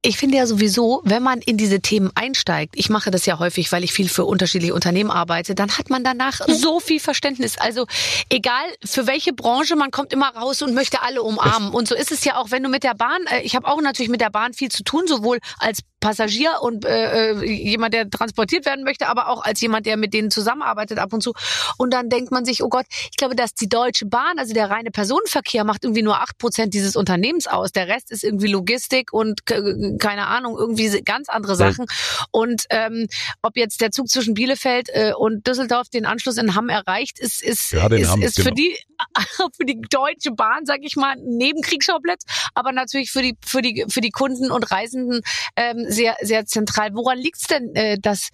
Ich 0.00 0.16
finde 0.16 0.36
ja 0.36 0.46
sowieso, 0.46 1.02
wenn 1.04 1.24
man 1.24 1.40
in 1.40 1.56
diese 1.56 1.80
Themen 1.80 2.12
einsteigt, 2.14 2.74
ich 2.76 2.88
mache 2.88 3.10
das 3.10 3.26
ja 3.26 3.40
häufig, 3.40 3.72
weil 3.72 3.82
ich 3.82 3.92
viel 3.92 4.08
für 4.08 4.26
unterschiedliche 4.26 4.72
Unternehmen 4.72 5.10
arbeite, 5.10 5.56
dann 5.56 5.76
hat 5.76 5.90
man 5.90 6.04
danach 6.04 6.40
so 6.46 6.78
viel 6.78 7.00
Verständnis. 7.00 7.58
Also 7.58 7.84
egal 8.30 8.64
für 8.84 9.08
welche 9.08 9.32
Branche, 9.32 9.74
man 9.74 9.90
kommt 9.90 10.12
immer 10.12 10.28
raus 10.28 10.62
und 10.62 10.72
möchte 10.72 11.02
alle 11.02 11.20
umarmen. 11.22 11.70
Und 11.70 11.88
so 11.88 11.96
ist 11.96 12.12
es 12.12 12.24
ja 12.24 12.36
auch, 12.36 12.52
wenn 12.52 12.62
du 12.62 12.68
mit 12.68 12.84
der 12.84 12.94
Bahn, 12.94 13.26
äh, 13.26 13.40
ich 13.40 13.56
habe 13.56 13.66
auch 13.66 13.80
natürlich 13.80 14.08
mit 14.08 14.20
der 14.20 14.30
Bahn 14.30 14.54
viel 14.54 14.70
zu 14.70 14.84
tun, 14.84 15.08
sowohl 15.08 15.40
als 15.58 15.80
Passagier 16.00 16.58
und 16.60 16.84
äh, 16.84 17.30
äh, 17.32 17.44
jemand, 17.44 17.94
der 17.94 18.08
transportiert 18.08 18.66
werden 18.66 18.84
möchte, 18.84 19.08
aber 19.08 19.28
auch 19.28 19.42
als 19.44 19.60
jemand, 19.60 19.86
der 19.86 19.96
mit 19.96 20.14
denen 20.14 20.30
zusammenarbeitet 20.30 20.98
ab 20.98 21.12
und 21.12 21.22
zu. 21.22 21.32
Und 21.76 21.92
dann 21.92 22.08
denkt 22.08 22.30
man 22.30 22.44
sich, 22.44 22.62
oh 22.62 22.68
Gott, 22.68 22.86
ich 23.10 23.16
glaube, 23.16 23.34
dass 23.34 23.54
die 23.54 23.68
Deutsche 23.68 24.06
Bahn, 24.06 24.38
also 24.38 24.54
der 24.54 24.70
reine 24.70 24.90
Personenverkehr, 24.90 25.64
macht 25.64 25.84
irgendwie 25.84 26.02
nur 26.02 26.20
acht 26.20 26.38
Prozent 26.38 26.74
dieses 26.74 26.96
Unternehmens 26.96 27.46
aus. 27.46 27.72
Der 27.72 27.88
Rest 27.88 28.10
ist 28.10 28.24
irgendwie 28.24 28.46
Logistik 28.48 29.12
und 29.12 29.46
ke- 29.46 29.96
keine 29.98 30.26
Ahnung, 30.26 30.56
irgendwie 30.58 31.00
ganz 31.02 31.28
andere 31.28 31.56
Sachen. 31.56 31.86
Und 32.30 32.64
ähm, 32.70 33.06
ob 33.42 33.56
jetzt 33.56 33.80
der 33.80 33.90
Zug 33.90 34.08
zwischen 34.08 34.34
Bielefeld 34.34 34.88
äh, 34.92 35.12
und 35.16 35.46
Düsseldorf 35.46 35.88
den 35.88 36.06
Anschluss 36.06 36.36
in 36.36 36.54
Hamm 36.54 36.68
erreicht, 36.68 37.18
ist, 37.18 37.42
ist, 37.42 37.72
Ja, 37.72 37.86
ist, 37.88 38.10
Hamm, 38.10 38.22
ist 38.22 38.36
für 38.36 38.44
genau. 38.52 38.54
die 38.54 38.76
für 39.56 39.64
die 39.64 39.80
Deutsche 39.90 40.32
Bahn, 40.32 40.66
sag 40.66 40.78
ich 40.82 40.96
mal, 40.96 41.12
ein 41.12 41.22
Nebenkriegsschauplatz, 41.36 42.24
aber 42.54 42.72
natürlich 42.72 43.10
für 43.12 43.22
die 43.22 43.36
für 43.44 43.62
die 43.62 43.84
für 43.88 44.00
die 44.00 44.10
Kunden 44.10 44.50
und 44.50 44.70
Reisenden 44.70 45.20
ähm, 45.56 45.86
sehr 45.88 46.16
sehr 46.20 46.46
zentral. 46.46 46.94
Woran 46.94 47.18
liegt's 47.18 47.46
denn, 47.48 47.74
äh, 47.74 47.98
dass 48.00 48.28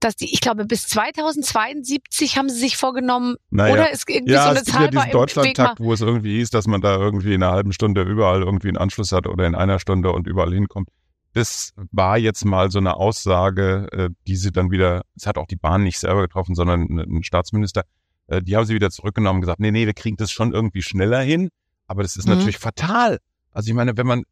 dass 0.00 0.16
die, 0.16 0.32
ich 0.32 0.40
glaube, 0.40 0.64
bis 0.64 0.88
2072 0.88 2.36
haben 2.36 2.48
sie 2.48 2.58
sich 2.58 2.76
vorgenommen, 2.76 3.36
Naja. 3.50 3.72
oder 3.74 3.90
ist 3.92 4.08
irgendwie 4.08 4.32
ja, 4.32 4.44
so 4.44 4.48
eine 4.50 4.58
es 4.60 4.64
Zahl 4.64 4.84
ja 4.84 4.90
diesen. 4.90 5.10
Deutschlandtakt, 5.12 5.80
wo 5.80 5.92
es 5.92 6.00
irgendwie 6.00 6.38
hieß, 6.38 6.50
dass 6.50 6.66
man 6.66 6.80
da 6.80 6.96
irgendwie 6.96 7.34
in 7.34 7.42
einer 7.42 7.52
halben 7.52 7.72
Stunde 7.72 8.02
überall 8.02 8.42
irgendwie 8.42 8.68
einen 8.68 8.78
Anschluss 8.78 9.12
hat 9.12 9.26
oder 9.26 9.46
in 9.46 9.54
einer 9.54 9.78
Stunde 9.78 10.12
und 10.12 10.26
überall 10.26 10.52
hinkommt. 10.52 10.88
Das 11.34 11.72
war 11.92 12.18
jetzt 12.18 12.44
mal 12.44 12.70
so 12.70 12.78
eine 12.78 12.96
Aussage, 12.96 13.86
äh, 13.92 14.08
die 14.26 14.36
sie 14.36 14.50
dann 14.52 14.70
wieder, 14.70 15.02
es 15.16 15.26
hat 15.26 15.38
auch 15.38 15.46
die 15.46 15.56
Bahn 15.56 15.82
nicht 15.82 15.98
selber 15.98 16.22
getroffen, 16.22 16.54
sondern 16.54 16.82
ein 16.82 16.98
ein 17.18 17.22
Staatsminister, 17.22 17.84
äh, 18.26 18.42
die 18.42 18.56
haben 18.56 18.64
sie 18.66 18.74
wieder 18.74 18.90
zurückgenommen 18.90 19.36
und 19.36 19.40
gesagt, 19.42 19.60
nee, 19.60 19.70
nee, 19.70 19.86
wir 19.86 19.94
kriegen 19.94 20.16
das 20.16 20.30
schon 20.30 20.52
irgendwie 20.52 20.82
schneller 20.82 21.20
hin, 21.20 21.48
aber 21.86 22.02
das 22.02 22.16
ist 22.16 22.26
Mhm. 22.26 22.34
natürlich 22.34 22.58
fatal. 22.58 23.18
Also 23.52 23.68
ich 23.68 23.74
meine, 23.74 23.96
wenn 23.96 24.06
man 24.06 24.24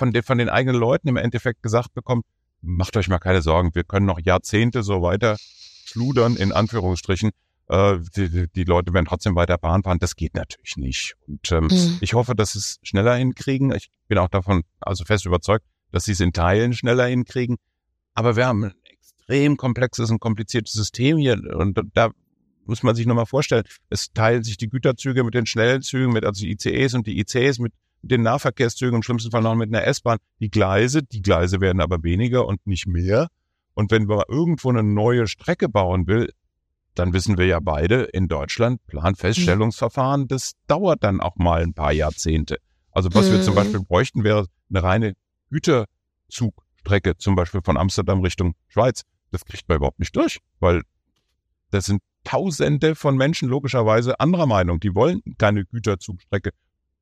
von, 0.00 0.12
den 0.12 0.22
von 0.22 0.38
den 0.38 0.48
eigenen 0.48 0.80
Leuten 0.80 1.08
im 1.08 1.16
Endeffekt 1.16 1.62
gesagt 1.62 1.94
bekommt, 1.94 2.24
macht 2.62 2.96
euch 2.96 3.08
mal 3.08 3.18
keine 3.18 3.42
Sorgen, 3.42 3.74
wir 3.74 3.84
können 3.84 4.06
noch 4.06 4.18
Jahrzehnte 4.18 4.82
so 4.82 5.02
weiter 5.02 5.36
schludern, 5.38 6.36
in 6.36 6.52
Anführungsstrichen, 6.52 7.30
äh, 7.68 7.98
die, 8.16 8.28
die- 8.30 8.46
die 8.48 8.64
Leute 8.64 8.92
werden 8.92 9.06
trotzdem 9.06 9.34
weiter 9.36 9.58
Bahn 9.58 9.82
fahren. 9.82 9.98
Das 9.98 10.16
geht 10.16 10.34
natürlich 10.34 10.76
nicht. 10.76 11.14
Und 11.26 11.52
ähm, 11.52 11.64
Mhm. 11.70 11.98
ich 12.00 12.14
hoffe, 12.14 12.34
dass 12.34 12.52
sie 12.52 12.58
es 12.60 12.78
schneller 12.82 13.14
hinkriegen. 13.16 13.72
Ich 13.74 13.90
bin 14.08 14.18
auch 14.18 14.28
davon 14.28 14.62
also 14.80 15.04
fest 15.04 15.26
überzeugt, 15.26 15.64
dass 15.92 16.04
sie 16.04 16.12
es 16.12 16.20
in 16.20 16.32
Teilen 16.32 16.72
schneller 16.72 17.06
hinkriegen. 17.06 17.56
Aber 18.14 18.36
wir 18.36 18.46
haben 18.46 18.64
ein 18.64 18.74
extrem 18.84 19.56
komplexes 19.56 20.10
und 20.10 20.18
kompliziertes 20.20 20.72
System 20.72 21.18
hier. 21.18 21.34
Und 21.56 21.80
da 21.94 22.10
muss 22.66 22.82
man 22.82 22.94
sich 22.94 23.06
nochmal 23.06 23.26
vorstellen, 23.26 23.64
es 23.88 24.12
teilen 24.12 24.42
sich 24.44 24.56
die 24.56 24.68
Güterzüge 24.68 25.24
mit 25.24 25.34
den 25.34 25.46
schnellen 25.46 25.82
Zügen, 25.82 26.12
mit 26.12 26.24
also 26.24 26.44
die 26.44 26.52
ICEs 26.52 26.94
und 26.94 27.06
die 27.06 27.18
ICs 27.20 27.58
mit 27.58 27.72
den 28.02 28.22
Nahverkehrszügen, 28.22 28.96
im 28.96 29.02
schlimmsten 29.02 29.30
Fall 29.30 29.42
noch 29.42 29.54
mit 29.54 29.68
einer 29.74 29.84
S-Bahn. 29.84 30.18
Die 30.40 30.50
Gleise, 30.50 31.02
die 31.02 31.22
Gleise 31.22 31.60
werden 31.60 31.80
aber 31.80 32.02
weniger 32.02 32.46
und 32.46 32.66
nicht 32.66 32.86
mehr. 32.86 33.28
Und 33.74 33.90
wenn 33.90 34.04
man 34.04 34.22
irgendwo 34.28 34.70
eine 34.70 34.82
neue 34.82 35.26
Strecke 35.26 35.68
bauen 35.68 36.06
will, 36.06 36.32
dann 36.94 37.12
wissen 37.12 37.38
wir 37.38 37.46
ja 37.46 37.60
beide, 37.60 38.02
in 38.02 38.26
Deutschland 38.28 38.84
Planfeststellungsverfahren, 38.86 40.28
das 40.28 40.52
dauert 40.66 41.04
dann 41.04 41.20
auch 41.20 41.36
mal 41.36 41.62
ein 41.62 41.72
paar 41.72 41.92
Jahrzehnte. 41.92 42.56
Also 42.90 43.08
was 43.14 43.30
wir 43.30 43.40
zum 43.40 43.54
Mhm. 43.54 43.56
Beispiel 43.56 43.80
bräuchten, 43.80 44.24
wäre 44.24 44.46
eine 44.70 44.82
reine 44.82 45.14
Güterzugstrecke, 45.50 47.16
zum 47.16 47.36
Beispiel 47.36 47.60
von 47.62 47.76
Amsterdam 47.76 48.20
Richtung 48.20 48.54
Schweiz. 48.68 49.02
Das 49.30 49.44
kriegt 49.44 49.68
man 49.68 49.76
überhaupt 49.76 50.00
nicht 50.00 50.14
durch, 50.16 50.40
weil 50.58 50.82
das 51.70 51.86
sind 51.86 52.02
Tausende 52.24 52.96
von 52.96 53.16
Menschen 53.16 53.48
logischerweise 53.48 54.20
anderer 54.20 54.46
Meinung. 54.46 54.78
Die 54.78 54.94
wollen 54.94 55.22
keine 55.38 55.64
Güterzugstrecke 55.64 56.50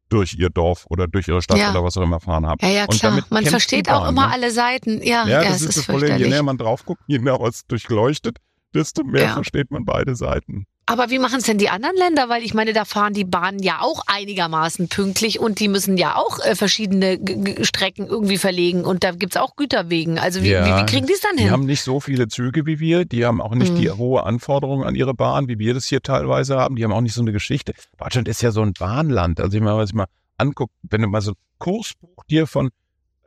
durch 0.08 0.34
ihr 0.34 0.50
Dorf 0.50 0.86
oder 0.88 1.06
durch 1.06 1.28
ihre 1.28 1.42
Stadt 1.42 1.58
Ja. 1.58 1.70
oder 1.70 1.84
was 1.84 1.96
auch 1.96 2.02
immer 2.02 2.20
fahren 2.20 2.46
haben. 2.46 2.58
Ja, 2.62 2.68
ja, 2.70 2.82
Und 2.84 2.98
klar. 2.98 3.12
damit 3.12 3.30
Man 3.30 3.44
versteht 3.46 3.90
auch 3.90 4.08
immer 4.08 4.26
ne? 4.28 4.32
alle 4.32 4.50
Seiten. 4.50 5.02
Ja, 5.02 5.26
Ja, 5.26 5.42
ja, 5.42 5.44
das 5.50 5.62
ist 5.62 5.68
ist 5.70 5.78
das 5.78 5.86
Problem. 5.86 6.16
Je 6.18 6.28
näher 6.28 6.42
man 6.42 6.56
drauf 6.58 6.84
guckt, 6.84 7.02
je 7.06 7.18
man 7.18 7.40
es 7.42 7.66
durchleuchtet, 7.66 8.38
desto 8.74 9.04
mehr 9.04 9.22
Ja. 9.24 9.32
versteht 9.34 9.70
man 9.70 9.84
beide 9.84 10.14
Seiten. 10.16 10.66
Aber 10.90 11.10
wie 11.10 11.18
machen 11.18 11.38
es 11.38 11.44
denn 11.44 11.58
die 11.58 11.68
anderen 11.68 11.96
Länder? 11.96 12.28
Weil 12.30 12.42
ich 12.42 12.54
meine, 12.54 12.72
da 12.72 12.84
fahren 12.86 13.12
die 13.12 13.24
Bahnen 13.24 13.58
ja 13.62 13.80
auch 13.82 14.02
einigermaßen 14.06 14.88
pünktlich 14.88 15.38
und 15.38 15.60
die 15.60 15.68
müssen 15.68 15.98
ja 15.98 16.16
auch 16.16 16.38
äh, 16.40 16.54
verschiedene 16.54 17.18
G 17.18 17.34
G 17.36 17.64
Strecken 17.64 18.06
irgendwie 18.06 18.38
verlegen 18.38 18.84
und 18.84 19.04
da 19.04 19.12
gibt's 19.12 19.36
auch 19.36 19.54
Güterwegen. 19.56 20.18
Also 20.18 20.42
wie, 20.42 20.48
Ja, 20.50 20.64
wie, 20.64 20.80
wie 20.82 20.86
kriegen 20.86 21.06
die 21.06 21.12
es 21.12 21.20
dann 21.20 21.36
Die 21.36 21.42
hin? 21.42 21.52
haben 21.52 21.66
nicht 21.66 21.82
so 21.82 22.00
viele 22.00 22.28
Züge 22.28 22.64
wie 22.64 22.80
wir, 22.80 23.04
die 23.04 23.26
haben 23.26 23.42
auch 23.42 23.54
nicht 23.54 23.72
Mhm. 23.74 23.76
die 23.76 23.90
hohe 23.90 24.22
Anforderungen 24.24 24.84
an 24.86 24.94
ihre 24.94 25.12
Bahn, 25.12 25.46
wie 25.48 25.58
wir 25.58 25.74
das 25.74 25.84
hier 25.86 26.00
teilweise 26.00 26.56
haben. 26.56 26.76
Die 26.76 26.84
haben 26.84 26.92
auch 26.92 27.02
nicht 27.02 27.14
so 27.14 27.20
eine 27.20 27.32
Geschichte. 27.32 27.74
Deutschland 27.98 28.26
ist 28.26 28.40
ja 28.40 28.50
so 28.50 28.62
ein 28.62 28.72
Bahnland. 28.72 29.40
Also 29.40 29.56
ich 29.58 29.62
mal, 29.62 29.76
was 29.76 29.90
ich 29.90 29.94
mal 29.94 30.06
anguckt, 30.38 30.72
wenn 30.82 31.02
du 31.02 31.08
mal 31.08 31.20
so 31.20 31.32
ein 31.32 31.36
Kursbuch 31.58 32.24
dir 32.30 32.46
von, 32.46 32.70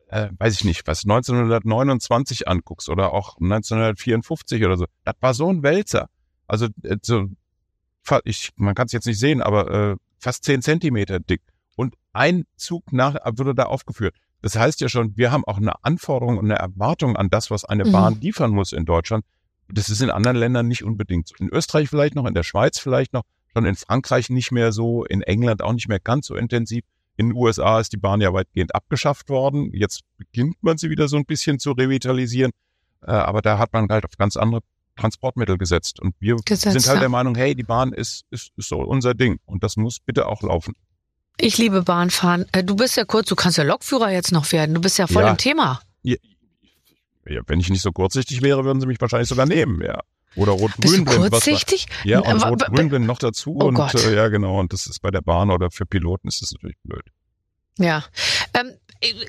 äh, 0.08 0.30
weiß 0.40 0.56
ich 0.56 0.64
nicht, 0.64 0.88
was 0.88 1.04
1929 1.04 2.48
anguckst 2.48 2.90
oder 2.90 3.14
auch 3.14 3.38
1954 3.40 4.66
oder 4.66 4.78
so, 4.78 4.86
das 5.04 5.16
war 5.22 5.34
so 5.36 5.50
ein 5.52 5.62
Wälzer. 5.64 6.08
Also 6.48 6.68
äh, 6.84 6.98
so, 7.04 7.28
ich, 8.24 8.52
man 8.56 8.76
kann 8.76 8.88
es 8.88 8.92
jetzt 8.92 9.06
nicht 9.06 9.20
sehen, 9.20 9.42
aber 9.42 9.92
äh, 9.92 9.96
fast 10.20 10.44
zehn 10.44 10.62
Zentimeter 10.62 11.20
dick. 11.20 11.42
Und 11.76 11.96
ein 12.14 12.46
Zug 12.56 12.92
nach 12.92 13.16
wurde 13.38 13.56
da 13.56 13.64
aufgeführt. 13.64 14.16
Das 14.42 14.56
heißt 14.56 14.82
ja 14.82 14.90
schon, 14.90 15.16
wir 15.18 15.32
haben 15.32 15.46
auch 15.46 15.58
eine 15.58 15.84
Anforderung 15.84 16.38
und 16.38 16.46
eine 16.46 16.60
Erwartung 16.60 17.16
an 17.16 17.30
das, 17.30 17.52
was 17.52 17.64
eine 17.64 17.86
Mhm. 17.86 17.92
Bahn 17.92 18.22
liefern 18.22 18.52
muss 18.52 18.72
in 18.74 18.86
Deutschland. 18.86 19.24
Das 19.70 19.90
ist 19.90 20.02
in 20.02 20.10
anderen 20.10 20.38
Ländern 20.38 20.68
nicht 20.68 20.84
unbedingt 20.84 21.28
so. 21.28 21.36
In 21.40 21.50
Österreich 21.50 21.90
vielleicht 21.90 22.16
noch, 22.16 22.26
in 22.26 22.34
der 22.34 22.44
Schweiz 22.44 22.80
vielleicht 22.80 23.14
noch, 23.14 23.24
schon 23.54 23.66
in 23.66 23.76
Frankreich 23.76 24.30
nicht 24.30 24.52
mehr 24.52 24.72
so, 24.72 25.06
in 25.06 25.22
England 25.22 25.62
auch 25.62 25.74
nicht 25.74 25.88
mehr 25.88 26.00
ganz 26.00 26.28
so 26.28 26.36
intensiv. 26.36 26.84
In 27.18 27.30
den 27.30 27.38
USA 27.38 27.80
ist 27.80 27.94
die 27.94 27.98
Bahn 27.98 28.22
ja 28.22 28.34
weitgehend 28.34 28.74
abgeschafft 28.74 29.30
worden. 29.30 29.72
Jetzt 29.74 30.02
beginnt 30.18 30.58
man 30.62 30.78
sie 30.78 30.90
wieder 30.90 31.08
so 31.08 31.18
ein 31.18 31.26
bisschen 31.26 31.60
zu 31.60 31.72
revitalisieren. 31.72 32.52
Äh, 33.02 33.12
aber 33.12 33.42
da 33.42 33.58
hat 33.58 33.74
man 33.74 33.88
halt 33.90 34.06
auf 34.06 34.18
ganz 34.18 34.38
andere 34.38 34.62
Transportmittel 34.98 35.58
gesetzt. 35.58 36.00
Und 36.00 36.16
wir 36.20 36.36
Gesetzt, 36.46 36.74
sind 36.74 36.88
halt 36.88 36.96
ja. 36.98 37.00
der 37.02 37.10
Meinung, 37.10 37.36
hey, 37.36 37.56
die 37.56 37.64
Bahn 37.64 37.94
ist, 37.94 38.26
ist, 38.30 38.52
ist 38.58 38.70
so 38.70 38.78
unser 38.80 39.14
Ding. 39.14 39.40
Und 39.46 39.64
das 39.64 39.78
muss 39.78 40.00
bitte 40.00 40.28
auch 40.28 40.42
laufen. 40.44 40.74
Ich 41.40 41.58
liebe 41.58 41.82
Bahnfahren. 41.84 42.46
Äh, 42.52 42.64
Du 42.64 42.76
bist 42.76 42.98
ja 42.98 43.06
kurz, 43.06 43.28
du 43.30 43.36
kannst 43.36 43.58
ja 43.58 43.64
Lokführer 43.64 44.12
jetzt 44.12 44.32
noch 44.32 44.52
werden. 44.52 44.76
Du 44.76 44.82
bist 44.82 44.98
ja 44.98 45.08
voll 45.08 45.24
Ja. 45.24 45.32
im 45.32 45.38
Thema. 45.38 45.82
Ja, 46.04 47.42
wenn 47.46 47.60
ich 47.60 47.70
nicht 47.70 47.82
so 47.84 47.92
kurzsichtig 47.92 48.42
wäre, 48.42 48.66
würden 48.66 48.82
sie 48.82 48.88
mich 48.88 49.00
wahrscheinlich 49.00 49.30
sogar 49.30 49.46
nehmen, 49.46 49.82
ja. 49.84 50.00
Oder 50.36 50.54
rot-grün 50.54 51.06
was 51.06 51.20
war- 51.20 51.30
kurzsichtig? 51.30 51.86
Ja, 52.04 52.20
und 52.20 52.44
rot-grün 52.44 52.90
blind 52.90 53.06
noch 53.06 53.20
dazu. 53.20 53.58
Oh 53.60 53.66
und 53.68 53.76
Gott. 53.76 53.94
äh, 53.96 54.16
ja, 54.16 54.28
genau. 54.30 54.60
Und 54.60 54.74
das 54.74 54.88
ist 54.88 55.02
bei 55.02 55.12
der 55.12 55.22
Bahn 55.22 55.52
oder 55.52 55.70
für 55.72 55.86
Piloten 55.86 56.28
ist 56.30 56.42
das 56.42 56.52
natürlich 56.54 56.78
blöd. 56.84 57.04
Ja. 57.78 58.04
Ähm, 58.54 58.70
äh, 58.70 58.74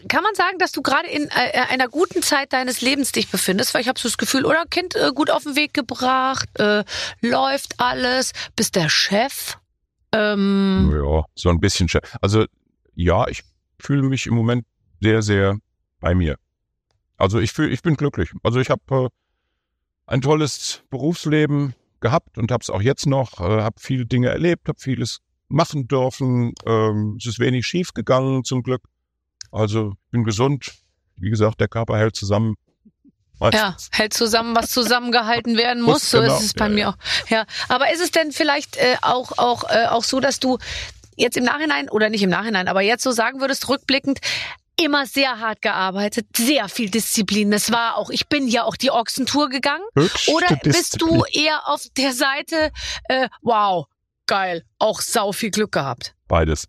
kann 0.08 0.22
man 0.22 0.34
sagen, 0.34 0.58
dass 0.58 0.72
du 0.72 0.82
gerade 0.82 1.08
in 1.08 1.28
äh, 1.28 1.58
einer 1.70 1.88
guten 1.88 2.22
Zeit 2.22 2.52
deines 2.52 2.80
Lebens 2.82 3.12
dich 3.12 3.28
befindest? 3.30 3.72
Weil 3.74 3.80
ich 3.82 3.88
habe 3.88 3.98
so 3.98 4.08
das 4.08 4.18
Gefühl, 4.18 4.44
oder 4.44 4.64
Kind 4.70 4.94
äh, 4.96 5.10
gut 5.14 5.30
auf 5.30 5.44
den 5.44 5.56
Weg 5.56 5.72
gebracht, 5.74 6.48
äh, 6.58 6.84
läuft 7.20 7.80
alles, 7.80 8.32
bist 8.56 8.76
der 8.76 8.88
Chef. 8.88 9.56
Ähm, 10.12 10.90
Ja, 10.94 11.24
so 11.34 11.48
ein 11.48 11.58
bisschen. 11.60 11.88
sche- 11.88 12.04
Also 12.20 12.44
ja, 12.94 13.26
ich 13.28 13.42
fühle 13.78 14.02
mich 14.02 14.26
im 14.26 14.34
Moment 14.34 14.66
sehr, 15.00 15.22
sehr 15.22 15.56
bei 16.00 16.14
mir. 16.14 16.36
Also 17.16 17.38
ich 17.40 17.52
fühle, 17.52 17.70
ich 17.70 17.82
bin 17.82 17.96
glücklich. 17.96 18.30
Also 18.42 18.60
ich 18.60 18.68
habe 18.68 18.82
äh, 19.06 19.08
ein 20.06 20.20
tolles 20.20 20.82
Berufsleben 20.90 21.74
gehabt 22.00 22.36
und 22.36 22.50
habe 22.50 22.62
es 22.62 22.68
auch 22.70 22.82
jetzt 22.82 23.06
noch. 23.06 23.40
Äh, 23.40 23.62
habe 23.62 23.76
viele 23.80 24.04
Dinge 24.06 24.28
erlebt, 24.28 24.68
habe 24.68 24.78
vieles 24.80 25.20
machen 25.48 25.88
dürfen. 25.88 26.52
Ähm, 26.66 27.16
es 27.18 27.26
ist 27.26 27.38
wenig 27.38 27.66
schief 27.66 27.94
gegangen 27.94 28.44
zum 28.44 28.62
Glück. 28.62 28.82
Also 29.52 29.92
ich 30.06 30.10
bin 30.10 30.24
gesund. 30.24 30.72
Wie 31.16 31.30
gesagt, 31.30 31.60
der 31.60 31.68
Körper 31.68 31.96
hält 31.98 32.16
zusammen. 32.16 32.56
ja, 33.40 33.50
Meistens. 33.50 33.90
hält 33.92 34.12
zusammen, 34.14 34.56
was 34.56 34.70
zusammengehalten 34.70 35.56
werden 35.58 35.82
Muss, 35.82 35.94
muss. 36.02 36.10
So 36.10 36.20
genau. 36.20 36.36
ist 36.36 36.42
es 36.44 36.54
bei 36.54 36.64
Ja, 36.64 36.70
mir 36.70 36.80
ja. 36.80 36.88
auch. 36.90 36.96
Ja, 37.28 37.44
aber 37.68 37.92
ist 37.92 38.00
es 38.00 38.10
denn 38.10 38.32
vielleicht 38.32 38.76
äh, 38.76 38.96
auch 39.02 39.38
auch 39.38 39.64
äh, 39.70 39.86
auch 39.86 40.04
so, 40.04 40.20
dass 40.20 40.40
du 40.40 40.58
jetzt 41.16 41.36
im 41.36 41.44
Nachhinein 41.44 41.88
oder 41.90 42.08
nicht 42.08 42.22
im 42.22 42.30
Nachhinein, 42.30 42.66
aber 42.68 42.80
jetzt 42.80 43.04
so 43.04 43.12
sagen 43.12 43.40
würdest, 43.40 43.68
rückblickend, 43.68 44.18
immer 44.80 45.04
sehr 45.06 45.38
hart 45.38 45.60
gearbeitet, 45.60 46.26
sehr 46.36 46.68
viel 46.70 46.88
Disziplin. 46.90 47.50
Das 47.50 47.70
war 47.70 47.96
auch, 47.96 48.08
ich 48.10 48.28
bin 48.28 48.48
ja 48.48 48.64
auch 48.64 48.76
die 48.76 48.90
Ochsentour 48.90 49.50
gegangen. 49.50 49.84
Höchste 49.94 50.30
Oder 50.32 50.56
bist 50.56 50.94
Disziplin. 50.94 51.18
du 51.18 51.24
eher 51.26 51.68
auf 51.68 51.82
der 51.98 52.12
Seite, 52.14 52.72
äh, 53.08 53.28
wow, 53.42 53.86
geil, 54.26 54.64
auch 54.78 55.02
sau 55.02 55.32
viel 55.32 55.50
Glück 55.50 55.72
gehabt? 55.72 56.14
Beides. 56.26 56.66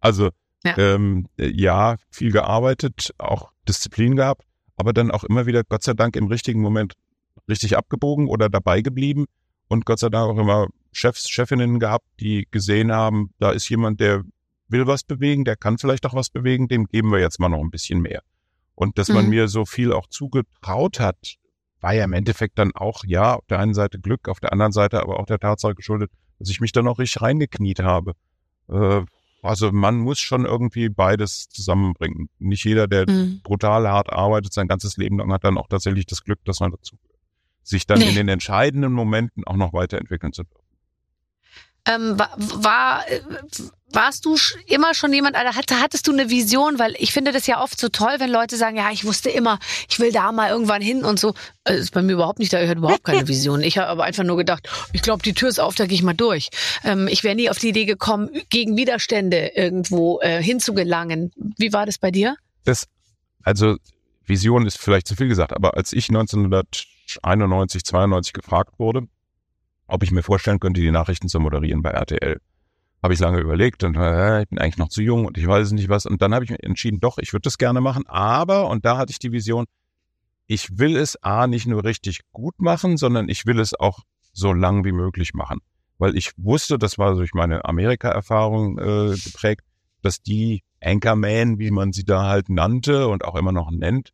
Also 0.00 0.28
Ja. 0.64 0.76
ähm, 0.76 1.26
äh, 1.38 1.48
ja, 1.48 1.96
viel 2.10 2.32
gearbeitet, 2.32 3.14
auch 3.18 3.50
Disziplin 3.68 4.16
gehabt, 4.16 4.42
aber 4.76 4.92
dann 4.92 5.10
auch 5.10 5.24
immer 5.24 5.46
wieder, 5.46 5.64
Gott 5.64 5.82
sei 5.82 5.94
Dank, 5.94 6.16
im 6.16 6.26
richtigen 6.26 6.60
Moment 6.60 6.94
richtig 7.48 7.76
abgebogen 7.76 8.28
oder 8.28 8.48
dabei 8.48 8.82
geblieben 8.82 9.26
und 9.68 9.86
Gott 9.86 9.98
sei 10.00 10.08
Dank 10.08 10.30
auch 10.30 10.38
immer 10.38 10.66
Chefs, 10.92 11.28
Chefinnen 11.30 11.78
gehabt, 11.80 12.04
die 12.20 12.46
gesehen 12.50 12.92
haben, 12.92 13.32
da 13.38 13.52
ist 13.52 13.68
jemand, 13.68 14.00
der 14.00 14.22
will 14.68 14.86
was 14.86 15.02
bewegen, 15.02 15.44
der 15.44 15.56
kann 15.56 15.78
vielleicht 15.78 16.04
auch 16.06 16.14
was 16.14 16.30
bewegen, 16.30 16.68
dem 16.68 16.86
geben 16.86 17.10
wir 17.10 17.20
jetzt 17.20 17.40
mal 17.40 17.48
noch 17.48 17.60
ein 17.60 17.70
bisschen 17.70 18.00
mehr. 18.00 18.22
Und 18.74 18.98
dass 18.98 19.08
man 19.08 19.24
Mhm. 19.24 19.30
mir 19.30 19.48
so 19.48 19.64
viel 19.64 19.92
auch 19.92 20.06
zugetraut 20.08 21.00
hat, 21.00 21.36
war 21.80 21.94
ja 21.94 22.04
im 22.04 22.12
Endeffekt 22.12 22.58
dann 22.58 22.72
auch, 22.74 23.04
ja, 23.06 23.34
auf 23.36 23.46
der 23.46 23.58
einen 23.58 23.74
Seite 23.74 23.98
Glück, 23.98 24.28
auf 24.28 24.40
der 24.40 24.52
anderen 24.52 24.72
Seite 24.72 25.00
aber 25.00 25.18
auch 25.18 25.26
der 25.26 25.38
Tatsache 25.38 25.74
geschuldet, 25.74 26.10
dass 26.38 26.50
ich 26.50 26.60
mich 26.60 26.72
dann 26.72 26.86
auch 26.88 26.98
richtig 26.98 27.22
reingekniet 27.22 27.80
habe. 27.80 28.12
Äh, 28.68 29.02
also 29.42 29.72
man 29.72 29.98
muss 29.98 30.18
schon 30.18 30.44
irgendwie 30.44 30.88
beides 30.88 31.48
zusammenbringen. 31.48 32.28
Nicht 32.38 32.64
jeder, 32.64 32.86
der 32.88 33.08
Mhm. 33.08 33.40
brutal 33.42 33.88
hart 33.88 34.12
arbeitet, 34.12 34.52
sein 34.52 34.68
ganzes 34.68 34.96
Leben 34.96 35.18
lang 35.18 35.32
hat 35.32 35.44
dann 35.44 35.58
auch 35.58 35.68
tatsächlich 35.68 36.06
das 36.06 36.22
Glück, 36.24 36.38
dass 36.44 36.60
man 36.60 36.70
dazu 36.72 36.96
sich 37.62 37.86
dann 37.86 37.98
Nee. 38.00 38.08
in 38.08 38.14
den 38.14 38.28
entscheidenden 38.28 38.92
Momenten 38.92 39.44
auch 39.44 39.56
noch 39.56 39.72
weiterentwickeln 39.72 40.32
zu 40.32 40.42
dürfen. 40.44 40.59
Ähm, 41.86 42.18
war, 42.18 42.34
war, 42.36 43.04
warst 43.92 44.24
du 44.24 44.36
immer 44.66 44.94
schon 44.94 45.12
jemand, 45.12 45.36
oder 45.36 45.54
hatte, 45.56 45.80
hattest 45.80 46.06
du 46.06 46.12
eine 46.12 46.30
Vision? 46.30 46.78
Weil 46.78 46.94
ich 46.98 47.12
finde 47.12 47.32
das 47.32 47.46
ja 47.46 47.62
oft 47.62 47.78
so 47.80 47.88
toll, 47.88 48.16
wenn 48.18 48.30
Leute 48.30 48.56
sagen, 48.56 48.76
ja, 48.76 48.90
ich 48.90 49.04
wusste 49.04 49.30
immer, 49.30 49.58
ich 49.88 49.98
will 49.98 50.12
da 50.12 50.32
mal 50.32 50.50
irgendwann 50.50 50.82
hin 50.82 51.04
und 51.04 51.18
so. 51.18 51.34
Äh, 51.64 51.78
ist 51.78 51.92
bei 51.92 52.02
mir 52.02 52.12
überhaupt 52.12 52.38
nicht, 52.38 52.52
da 52.52 52.60
ich 52.60 52.68
hatte 52.68 52.78
überhaupt 52.78 53.04
keine 53.04 53.26
Vision. 53.28 53.62
Ich 53.62 53.78
habe 53.78 53.88
aber 53.88 54.04
einfach 54.04 54.24
nur 54.24 54.36
gedacht, 54.36 54.68
ich 54.92 55.02
glaube, 55.02 55.22
die 55.22 55.34
Tür 55.34 55.48
ist 55.48 55.60
auf, 55.60 55.74
da 55.74 55.86
gehe 55.86 55.96
ich 55.96 56.02
mal 56.02 56.14
durch. 56.14 56.50
Ähm, 56.84 57.08
ich 57.08 57.24
wäre 57.24 57.34
nie 57.34 57.50
auf 57.50 57.58
die 57.58 57.68
Idee 57.68 57.86
gekommen, 57.86 58.30
gegen 58.50 58.76
Widerstände 58.76 59.52
irgendwo 59.54 60.20
äh, 60.20 60.42
hinzugelangen. 60.42 61.32
Wie 61.58 61.72
war 61.72 61.86
das 61.86 61.98
bei 61.98 62.10
dir? 62.10 62.36
Das, 62.64 62.86
also 63.42 63.76
Vision 64.24 64.66
ist 64.66 64.78
vielleicht 64.78 65.08
zu 65.08 65.16
viel 65.16 65.28
gesagt, 65.28 65.52
aber 65.52 65.76
als 65.76 65.92
ich 65.92 66.08
1991, 66.08 67.84
92 67.84 68.32
gefragt 68.32 68.78
wurde, 68.78 69.08
ob 69.90 70.02
ich 70.02 70.10
mir 70.10 70.22
vorstellen 70.22 70.60
könnte, 70.60 70.80
die 70.80 70.90
Nachrichten 70.90 71.28
zu 71.28 71.40
moderieren 71.40 71.82
bei 71.82 71.90
RTL, 71.90 72.40
habe 73.02 73.14
ich 73.14 73.20
lange 73.20 73.40
überlegt 73.40 73.82
und 73.82 73.96
äh, 73.96 74.42
ich 74.42 74.48
bin 74.48 74.58
eigentlich 74.58 74.76
noch 74.76 74.88
zu 74.88 75.02
jung 75.02 75.26
und 75.26 75.38
ich 75.38 75.46
weiß 75.46 75.72
nicht 75.72 75.88
was. 75.88 76.06
Und 76.06 76.22
dann 76.22 76.34
habe 76.34 76.44
ich 76.44 76.50
entschieden, 76.62 77.00
doch, 77.00 77.18
ich 77.18 77.32
würde 77.32 77.42
das 77.42 77.58
gerne 77.58 77.80
machen, 77.80 78.06
aber, 78.06 78.68
und 78.68 78.84
da 78.84 78.98
hatte 78.98 79.10
ich 79.10 79.18
die 79.18 79.32
Vision, 79.32 79.66
ich 80.46 80.78
will 80.78 80.96
es 80.96 81.22
A 81.22 81.46
nicht 81.46 81.66
nur 81.66 81.84
richtig 81.84 82.20
gut 82.32 82.60
machen, 82.60 82.96
sondern 82.96 83.28
ich 83.28 83.46
will 83.46 83.60
es 83.60 83.78
auch 83.78 84.00
so 84.32 84.52
lang 84.52 84.84
wie 84.84 84.92
möglich 84.92 85.32
machen. 85.32 85.60
Weil 85.98 86.16
ich 86.16 86.32
wusste, 86.36 86.78
das 86.78 86.98
war 86.98 87.14
durch 87.14 87.34
meine 87.34 87.64
Amerika-Erfahrung 87.64 88.78
äh, 88.78 89.14
geprägt, 89.16 89.62
dass 90.02 90.22
die 90.22 90.62
Anchorman, 90.82 91.58
wie 91.58 91.70
man 91.70 91.92
sie 91.92 92.04
da 92.04 92.24
halt 92.24 92.48
nannte 92.48 93.08
und 93.08 93.24
auch 93.24 93.36
immer 93.36 93.52
noch 93.52 93.70
nennt, 93.70 94.10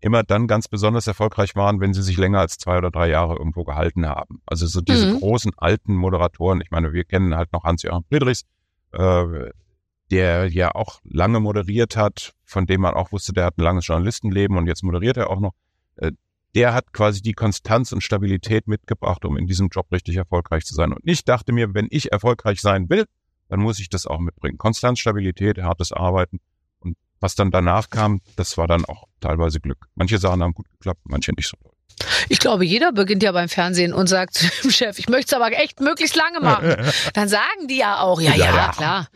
immer 0.00 0.22
dann 0.22 0.46
ganz 0.46 0.68
besonders 0.68 1.06
erfolgreich 1.06 1.56
waren, 1.56 1.80
wenn 1.80 1.92
sie 1.92 2.02
sich 2.02 2.16
länger 2.16 2.40
als 2.40 2.56
zwei 2.58 2.78
oder 2.78 2.90
drei 2.90 3.08
Jahre 3.08 3.36
irgendwo 3.36 3.64
gehalten 3.64 4.06
haben. 4.06 4.40
Also 4.46 4.66
so 4.66 4.80
diese 4.80 5.06
Mhm. 5.08 5.18
großen 5.18 5.52
alten 5.56 5.94
Moderatoren, 5.94 6.60
ich 6.60 6.70
meine, 6.70 6.92
wir 6.92 7.04
kennen 7.04 7.34
halt 7.34 7.52
noch 7.52 7.64
Hans-Joachim 7.64 8.04
Friedrichs, 8.08 8.44
äh, 8.92 9.50
der 10.10 10.46
ja 10.48 10.74
auch 10.74 11.00
lange 11.04 11.40
moderiert 11.40 11.96
hat, 11.96 12.32
von 12.44 12.66
dem 12.66 12.80
man 12.82 12.94
auch 12.94 13.12
wusste, 13.12 13.32
der 13.32 13.44
hat 13.46 13.58
ein 13.58 13.62
langes 13.62 13.86
Journalistenleben 13.86 14.56
und 14.56 14.66
jetzt 14.66 14.82
moderiert 14.82 15.16
er 15.16 15.30
auch 15.30 15.40
noch. 15.40 15.52
Äh, 15.96 16.12
der 16.54 16.72
hat 16.72 16.92
quasi 16.92 17.20
die 17.20 17.34
Konstanz 17.34 17.92
und 17.92 18.00
Stabilität 18.02 18.68
mitgebracht, 18.68 19.24
um 19.24 19.36
in 19.36 19.46
diesem 19.46 19.68
Job 19.68 19.92
richtig 19.92 20.16
erfolgreich 20.16 20.64
zu 20.64 20.74
sein. 20.74 20.92
Und 20.92 21.00
ich 21.04 21.24
dachte 21.24 21.52
mir, 21.52 21.74
wenn 21.74 21.88
ich 21.90 22.10
erfolgreich 22.10 22.60
sein 22.60 22.88
will, 22.88 23.04
dann 23.48 23.60
muss 23.60 23.78
ich 23.80 23.88
das 23.90 24.06
auch 24.06 24.18
mitbringen. 24.18 24.56
Konstanz, 24.58 24.98
Stabilität, 24.98 25.58
hartes 25.58 25.92
Arbeiten. 25.92 26.40
Was 27.20 27.34
dann 27.34 27.50
danach 27.50 27.90
kam, 27.90 28.20
das 28.36 28.56
war 28.58 28.66
dann 28.66 28.84
auch 28.84 29.08
teilweise 29.20 29.60
Glück. 29.60 29.88
Manche 29.94 30.18
Sachen 30.18 30.42
haben 30.42 30.54
gut 30.54 30.70
geklappt, 30.70 31.00
manche 31.04 31.32
nicht 31.32 31.48
so. 31.48 31.56
Ich 32.28 32.38
glaube, 32.38 32.64
jeder 32.64 32.92
beginnt 32.92 33.22
ja 33.22 33.32
beim 33.32 33.48
Fernsehen 33.48 33.92
und 33.92 34.06
sagt 34.06 34.34
zu 34.34 34.46
dem 34.62 34.70
Chef, 34.70 34.98
ich 34.98 35.08
möchte 35.08 35.34
es 35.34 35.40
aber 35.40 35.52
echt 35.52 35.80
möglichst 35.80 36.16
lange 36.16 36.40
machen. 36.40 36.76
Dann 37.14 37.28
sagen 37.28 37.68
die 37.68 37.78
ja 37.78 38.00
auch, 38.00 38.20
ja, 38.20 38.32
ja, 38.32 38.46
Ja, 38.46 38.56
ja. 38.56 38.70
klar. 38.72 39.08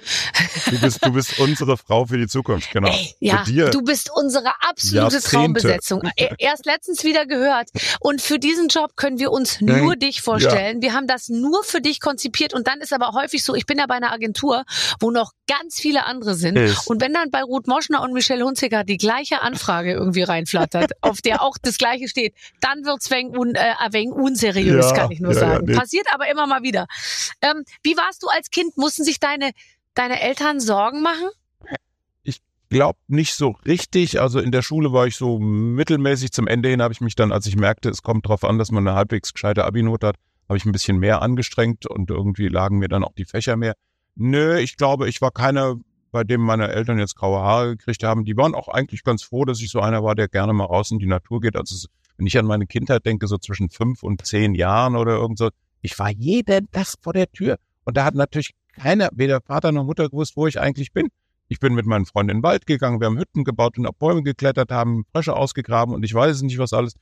Du 0.71 0.81
bist, 0.81 1.05
du 1.05 1.13
bist 1.13 1.39
unsere 1.39 1.77
Frau 1.77 2.07
für 2.07 2.19
die 2.19 2.27
Zukunft, 2.27 2.71
genau. 2.71 2.89
Ey, 2.89 3.15
ja, 3.21 3.45
du 3.45 3.83
bist 3.83 4.11
unsere 4.15 4.53
absolute 4.69 5.15
Jahrzehnte. 5.15 5.29
Traumbesetzung. 5.29 6.03
Erst 6.39 6.67
letztens 6.67 7.05
wieder 7.05 7.27
gehört. 7.27 7.69
Und 8.01 8.21
für 8.21 8.39
diesen 8.39 8.69
Job 8.69 8.97
können 8.97 9.19
wir 9.19 9.31
uns 9.31 9.61
nur 9.61 9.97
dich 9.97 10.23
vorstellen. 10.23 10.83
Wir 10.83 10.93
haben 10.95 11.07
das 11.07 11.29
nur 11.29 11.63
für 11.65 11.81
dich 11.81 12.01
konzipiert. 12.01 12.55
Und 12.55 12.67
dann 12.67 12.81
ist 12.81 12.93
aber 12.93 13.13
häufig 13.13 13.45
so, 13.45 13.55
ich 13.55 13.67
bin 13.67 13.79
ja 13.79 13.87
bei 13.87 13.95
einer 13.95 14.13
Agentur, 14.13 14.65
wo 15.01 15.11
noch 15.11 15.33
ganz 15.47 15.79
viele 15.79 16.07
andere 16.07 16.35
sind. 16.35 16.57
Ist. 16.57 16.87
Und 16.87 17.01
wenn 17.01 17.13
dann 17.13 17.31
bei 17.31 17.43
Ruth 17.43 17.67
Moschner 17.67 18.03
und 18.03 18.13
Michelle 18.13 18.45
Hunziker 18.45 18.85
die 18.85 18.97
gleiche 18.97 19.43
Anfrage 19.43 19.93
irgendwie 19.93 20.23
reinflattert, 20.23 20.93
auf 21.01 21.21
der 21.21 21.43
auch 21.43 21.57
das 21.61 21.79
Gleiche 21.79 22.09
steht, 22.09 22.35
dann 22.63 22.85
wird's 22.85 23.11
wenig, 23.11 23.37
un, 23.37 23.55
äh, 23.55 23.75
ein 23.79 23.93
wenig 23.93 24.15
unseriös, 24.15 24.87
Ja, 24.91 24.97
kann 24.97 25.11
ich 25.11 25.21
nur 25.21 25.33
ja, 25.35 25.41
ja, 25.41 25.49
sagen. 25.49 25.67
nee. 25.67 25.75
Passiert 25.75 26.07
aber 26.15 26.31
immer 26.31 26.47
mal 26.47 26.63
wieder. 26.63 26.87
Ähm, 27.43 27.65
wie 27.83 27.97
warst 27.97 28.23
du 28.23 28.29
als 28.29 28.51
Kind? 28.51 28.77
Mussten 28.79 29.05
sich 29.05 29.21
deine, 29.21 29.51
deine 29.95 30.21
Eltern 30.21 30.59
Sorgen 30.61 31.03
machen? 31.03 31.29
glaubt 32.69 33.01
nicht 33.07 33.35
so 33.35 33.55
richtig. 33.67 34.19
Also 34.19 34.41
in 34.41 34.51
der 34.51 34.63
Schule 34.63 34.95
war 34.95 35.07
ich 35.07 35.17
so 35.17 35.39
mittelmäßig. 35.39 36.33
Zum 36.33 36.47
Ende 36.47 36.71
hin 36.71 36.81
habe 36.81 36.95
ich 36.95 37.03
mich 37.03 37.15
dann, 37.15 37.31
als 37.31 37.45
ich 37.45 37.55
merkte, 37.55 37.91
es 37.91 38.03
kommt 38.03 38.25
darauf 38.25 38.45
an, 38.45 38.59
dass 38.59 38.71
man 38.71 38.89
eine 38.89 38.97
halbwegs 38.97 39.35
gescheite 39.35 39.67
Abi-Note 39.67 40.07
hat, 40.07 40.17
habe 40.49 40.57
ich 40.57 40.65
ein 40.65 40.73
bisschen 40.73 40.97
mehr 40.97 41.21
angestrengt 41.21 41.85
und 41.87 42.09
irgendwie 42.09 42.49
lagen 42.49 42.79
mir 42.79 42.89
dann 42.89 43.05
auch 43.05 43.13
die 43.13 43.27
Fächer 43.27 43.57
mehr. 43.57 43.75
Nö, 44.15 44.57
ich 44.59 44.79
glaube, 44.79 45.07
ich 45.11 45.21
war 45.21 45.31
keiner, 45.33 45.77
bei 46.13 46.25
dem 46.25 46.41
meine 46.41 46.69
Eltern 46.69 46.99
jetzt 46.99 47.15
graue 47.15 47.41
Haare 47.41 47.77
gekriegt 47.77 48.05
haben. 48.05 48.25
Die 48.25 48.39
waren 48.39 48.55
auch 48.55 48.69
eigentlich 48.69 49.05
ganz 49.05 49.23
froh, 49.23 49.45
dass 49.45 49.61
ich 49.61 49.71
so 49.71 49.81
einer 49.81 50.03
war, 50.03 50.15
der 50.15 50.29
gerne 50.29 50.55
mal 50.55 50.65
raus 50.65 50.91
in 50.93 50.99
die 50.99 51.05
Natur 51.07 51.43
geht. 51.43 51.57
Also 51.57 51.75
es- 51.75 51.89
wenn 52.17 52.27
ich 52.27 52.39
an 52.39 52.47
meine 52.47 52.67
Kindheit 52.67 53.05
denke, 53.07 53.27
so 53.27 53.39
zwischen 53.39 53.71
fünf 53.71 54.03
und 54.03 54.25
zehn 54.27 54.55
Jahren 54.55 54.97
oder 54.97 55.13
irgend 55.17 55.39
so, 55.39 55.51
ich 55.81 55.99
war 55.99 56.11
jeden 56.11 56.71
Tag 56.71 56.87
vor 57.01 57.13
der 57.13 57.31
Tür. 57.31 57.57
Und 57.85 57.97
da 57.97 58.05
hat 58.05 58.15
natürlich 58.15 58.53
keiner, 58.73 59.09
weder 59.13 59.41
Vater 59.41 59.73
noch 59.73 59.85
Mutter 59.85 60.09
gewusst, 60.09 60.37
wo 60.37 60.47
ich 60.47 60.61
eigentlich 60.61 60.93
bin. 60.93 61.09
Ich 61.49 61.61
bin 61.61 61.75
mit 61.75 61.85
meinen 61.87 62.07
Freunden 62.07 62.31
in 62.31 62.37
den 62.39 62.43
Wald 62.43 62.67
gegangen, 62.67 63.01
wir 63.01 63.07
haben 63.07 63.19
Hütten 63.19 63.45
gebaut 63.45 63.77
und 63.77 63.87
auf 63.87 63.97
Bäume 63.97 64.23
geklettert, 64.23 64.71
haben 64.71 65.05
Frösche 65.13 65.35
ausgegraben 65.35 65.95
und 65.95 66.03
ich 66.05 66.15
weiß 66.15 66.41
nicht 66.43 66.59
was 66.59 66.73
alles. 66.73 66.95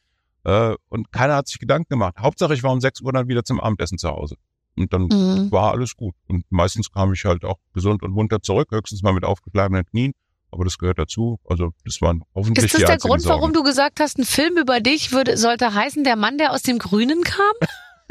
Äh, 0.45 0.75
und 0.89 1.13
keiner 1.13 1.37
hat 1.37 1.49
sich 1.49 1.59
Gedanken 1.59 1.89
gemacht. 1.91 2.17
Hauptsache, 2.19 2.55
ich 2.55 2.63
war 2.63 2.73
um 2.73 2.81
6 2.81 3.03
Uhr 3.03 3.13
dann 3.13 3.29
wieder 3.29 3.45
zum 3.45 3.61
Abendessen 3.61 3.99
zu 3.99 4.09
Hause. 4.09 4.37
Und 4.77 4.93
dann 4.93 5.03
Mhm. 5.03 5.53
war 5.53 5.73
alles 5.73 5.95
gut. 5.97 6.15
Und 6.27 6.45
meistens 6.51 6.91
kam 6.91 7.13
ich 7.13 7.25
halt 7.25 7.45
auch 7.45 7.59
gesund 7.75 8.03
und 8.03 8.13
munter 8.13 8.41
zurück, 8.41 8.69
höchstens 8.73 9.03
mal 9.03 9.13
mit 9.13 9.25
aufgeschlagenen 9.25 9.85
Knien. 9.85 10.13
Aber 10.53 10.65
das 10.65 10.79
gehört 10.79 10.99
dazu. 10.99 11.39
Also 11.49 11.71
das 11.85 12.01
waren 12.01 12.23
hoffentlich 12.35 12.65
Ist 12.65 12.75
das 12.75 12.81
die 12.81 12.87
der 12.87 12.99
Grund, 12.99 13.23
Sorgen. 13.23 13.39
warum 13.41 13.53
du 13.53 13.63
gesagt 13.63 14.01
hast, 14.01 14.19
ein 14.19 14.25
Film 14.25 14.57
über 14.59 14.81
dich 14.81 15.13
würde, 15.13 15.37
sollte 15.37 15.75
heißen, 15.75 16.05
der 16.05 16.17
Mann, 16.17 16.39
der 16.39 16.53
aus 16.53 16.63
dem 16.63 16.79
Grünen 16.79 17.23
kam? 17.23 17.53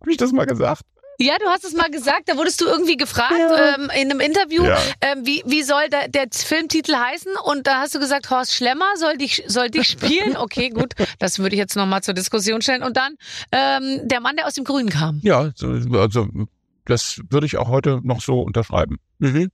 Habe 0.00 0.10
ich 0.10 0.16
das 0.16 0.32
mal 0.32 0.46
gesagt? 0.46 0.82
Ja, 1.22 1.34
du 1.38 1.44
hast 1.50 1.64
es 1.64 1.74
mal 1.74 1.90
gesagt, 1.90 2.22
da 2.30 2.36
wurdest 2.38 2.62
du 2.62 2.64
irgendwie 2.64 2.96
gefragt 2.96 3.34
ähm, 3.34 3.90
in 3.94 4.10
einem 4.10 4.20
Interview, 4.20 4.64
Ja. 4.64 4.78
ähm, 5.02 5.26
wie, 5.26 5.42
wie 5.44 5.62
soll 5.62 5.90
der, 5.90 6.08
der 6.08 6.28
Filmtitel 6.32 6.94
heißen? 6.94 7.32
Und 7.44 7.66
da 7.66 7.80
hast 7.80 7.94
du 7.94 7.98
gesagt, 7.98 8.30
Horst 8.30 8.54
Schlemmer 8.54 8.86
soll 8.96 9.18
dich, 9.18 9.44
soll 9.46 9.68
dich 9.68 9.86
spielen. 9.86 10.34
Okay, 10.38 10.70
gut, 10.70 10.94
das 11.18 11.38
würde 11.38 11.54
ich 11.54 11.58
jetzt 11.58 11.76
nochmal 11.76 12.02
zur 12.02 12.14
Diskussion 12.14 12.62
stellen. 12.62 12.82
Und 12.82 12.96
dann 12.96 13.16
ähm, 13.52 14.08
der 14.08 14.20
Mann, 14.20 14.36
der 14.36 14.46
aus 14.46 14.54
dem 14.54 14.64
Grünen 14.64 14.88
kam. 14.88 15.20
Ja, 15.22 15.50
so, 15.54 15.68
also 15.98 16.26
das 16.86 17.20
würde 17.28 17.44
ich 17.46 17.58
auch 17.58 17.68
heute 17.68 18.00
noch 18.02 18.22
so 18.22 18.40
unterschreiben. 18.40 18.96
Mhm. 19.18 19.50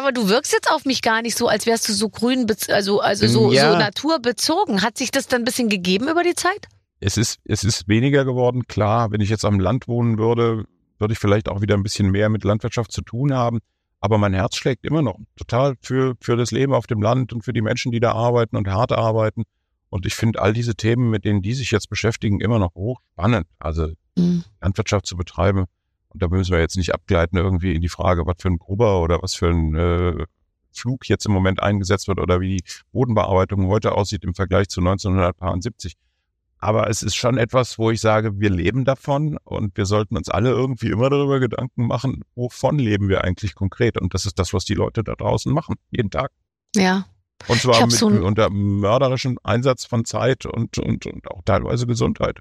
Aber 0.00 0.12
du 0.12 0.30
wirkst 0.30 0.52
jetzt 0.52 0.70
auf 0.70 0.86
mich 0.86 1.02
gar 1.02 1.20
nicht 1.20 1.36
so, 1.36 1.46
als 1.46 1.66
wärst 1.66 1.86
du 1.88 1.92
so 1.92 2.08
grün, 2.08 2.46
also, 2.68 3.00
also 3.00 3.26
so, 3.26 3.52
Ja. 3.52 3.72
so 3.72 3.78
naturbezogen. 3.78 4.80
Hat 4.82 4.96
sich 4.96 5.10
das 5.10 5.26
dann 5.28 5.42
ein 5.42 5.44
bisschen 5.44 5.68
gegeben 5.68 6.08
über 6.08 6.22
die 6.22 6.34
Zeit? 6.34 6.68
Es 7.00 7.18
ist, 7.18 7.38
es 7.44 7.64
ist 7.64 7.86
weniger 7.86 8.24
geworden. 8.24 8.66
Klar, 8.66 9.10
wenn 9.12 9.20
ich 9.20 9.28
jetzt 9.28 9.44
am 9.44 9.60
Land 9.60 9.88
wohnen 9.88 10.16
würde, 10.18 10.64
würde 10.98 11.12
ich 11.12 11.18
vielleicht 11.18 11.48
auch 11.50 11.60
wieder 11.60 11.74
ein 11.74 11.82
bisschen 11.82 12.10
mehr 12.10 12.30
mit 12.30 12.44
Landwirtschaft 12.44 12.92
zu 12.92 13.02
tun 13.02 13.34
haben. 13.34 13.58
Aber 14.00 14.16
mein 14.16 14.32
Herz 14.32 14.56
schlägt 14.56 14.86
immer 14.86 15.02
noch 15.02 15.18
total 15.36 15.74
für, 15.82 16.14
für 16.22 16.36
das 16.36 16.50
Leben 16.50 16.72
auf 16.72 16.86
dem 16.86 17.02
Land 17.02 17.34
und 17.34 17.44
für 17.44 17.52
die 17.52 17.60
Menschen, 17.60 17.92
die 17.92 18.00
da 18.00 18.12
arbeiten 18.12 18.56
und 18.56 18.68
hart 18.68 18.92
arbeiten. 18.92 19.42
Und 19.90 20.06
ich 20.06 20.14
finde 20.14 20.40
all 20.40 20.54
diese 20.54 20.74
Themen, 20.76 21.10
mit 21.10 21.26
denen 21.26 21.42
die 21.42 21.52
sich 21.52 21.70
jetzt 21.72 21.90
beschäftigen, 21.90 22.40
immer 22.40 22.58
noch 22.58 22.74
hochspannend. 22.74 23.46
Also 23.58 23.88
Mhm. 24.16 24.44
Landwirtschaft 24.60 25.06
zu 25.06 25.16
betreiben. 25.16 25.66
Und 26.10 26.22
da 26.22 26.28
müssen 26.28 26.52
wir 26.52 26.60
jetzt 26.60 26.76
nicht 26.76 26.92
abgleiten 26.92 27.38
irgendwie 27.38 27.74
in 27.74 27.80
die 27.80 27.88
Frage, 27.88 28.26
was 28.26 28.36
für 28.38 28.48
ein 28.48 28.58
Grubber 28.58 29.00
oder 29.00 29.22
was 29.22 29.34
für 29.34 29.48
ein 29.48 29.74
äh, 29.74 30.24
Flug 30.72 31.08
jetzt 31.08 31.26
im 31.26 31.32
Moment 31.32 31.62
eingesetzt 31.62 32.08
wird 32.08 32.20
oder 32.20 32.40
wie 32.40 32.58
die 32.58 32.64
Bodenbearbeitung 32.92 33.66
heute 33.68 33.92
aussieht 33.92 34.24
im 34.24 34.34
Vergleich 34.34 34.68
zu 34.68 34.80
1970. 34.80 35.96
Aber 36.58 36.90
es 36.90 37.02
ist 37.02 37.16
schon 37.16 37.38
etwas, 37.38 37.78
wo 37.78 37.90
ich 37.90 38.00
sage, 38.00 38.38
wir 38.38 38.50
leben 38.50 38.84
davon 38.84 39.38
und 39.44 39.76
wir 39.78 39.86
sollten 39.86 40.16
uns 40.16 40.28
alle 40.28 40.50
irgendwie 40.50 40.90
immer 40.90 41.08
darüber 41.08 41.40
Gedanken 41.40 41.86
machen, 41.86 42.22
wovon 42.34 42.78
leben 42.78 43.08
wir 43.08 43.24
eigentlich 43.24 43.54
konkret. 43.54 43.98
Und 43.98 44.12
das 44.12 44.26
ist 44.26 44.38
das, 44.38 44.52
was 44.52 44.66
die 44.66 44.74
Leute 44.74 45.02
da 45.02 45.14
draußen 45.14 45.52
machen, 45.52 45.76
jeden 45.90 46.10
Tag. 46.10 46.30
Ja. 46.76 47.06
Und 47.48 47.60
zwar 47.62 47.80
mit, 47.80 47.92
so 47.92 48.08
unter 48.08 48.50
mörderischem 48.50 49.38
Einsatz 49.42 49.86
von 49.86 50.04
Zeit 50.04 50.44
und, 50.44 50.76
und, 50.76 51.06
und 51.06 51.30
auch 51.30 51.40
teilweise 51.46 51.86
Gesundheit. 51.86 52.40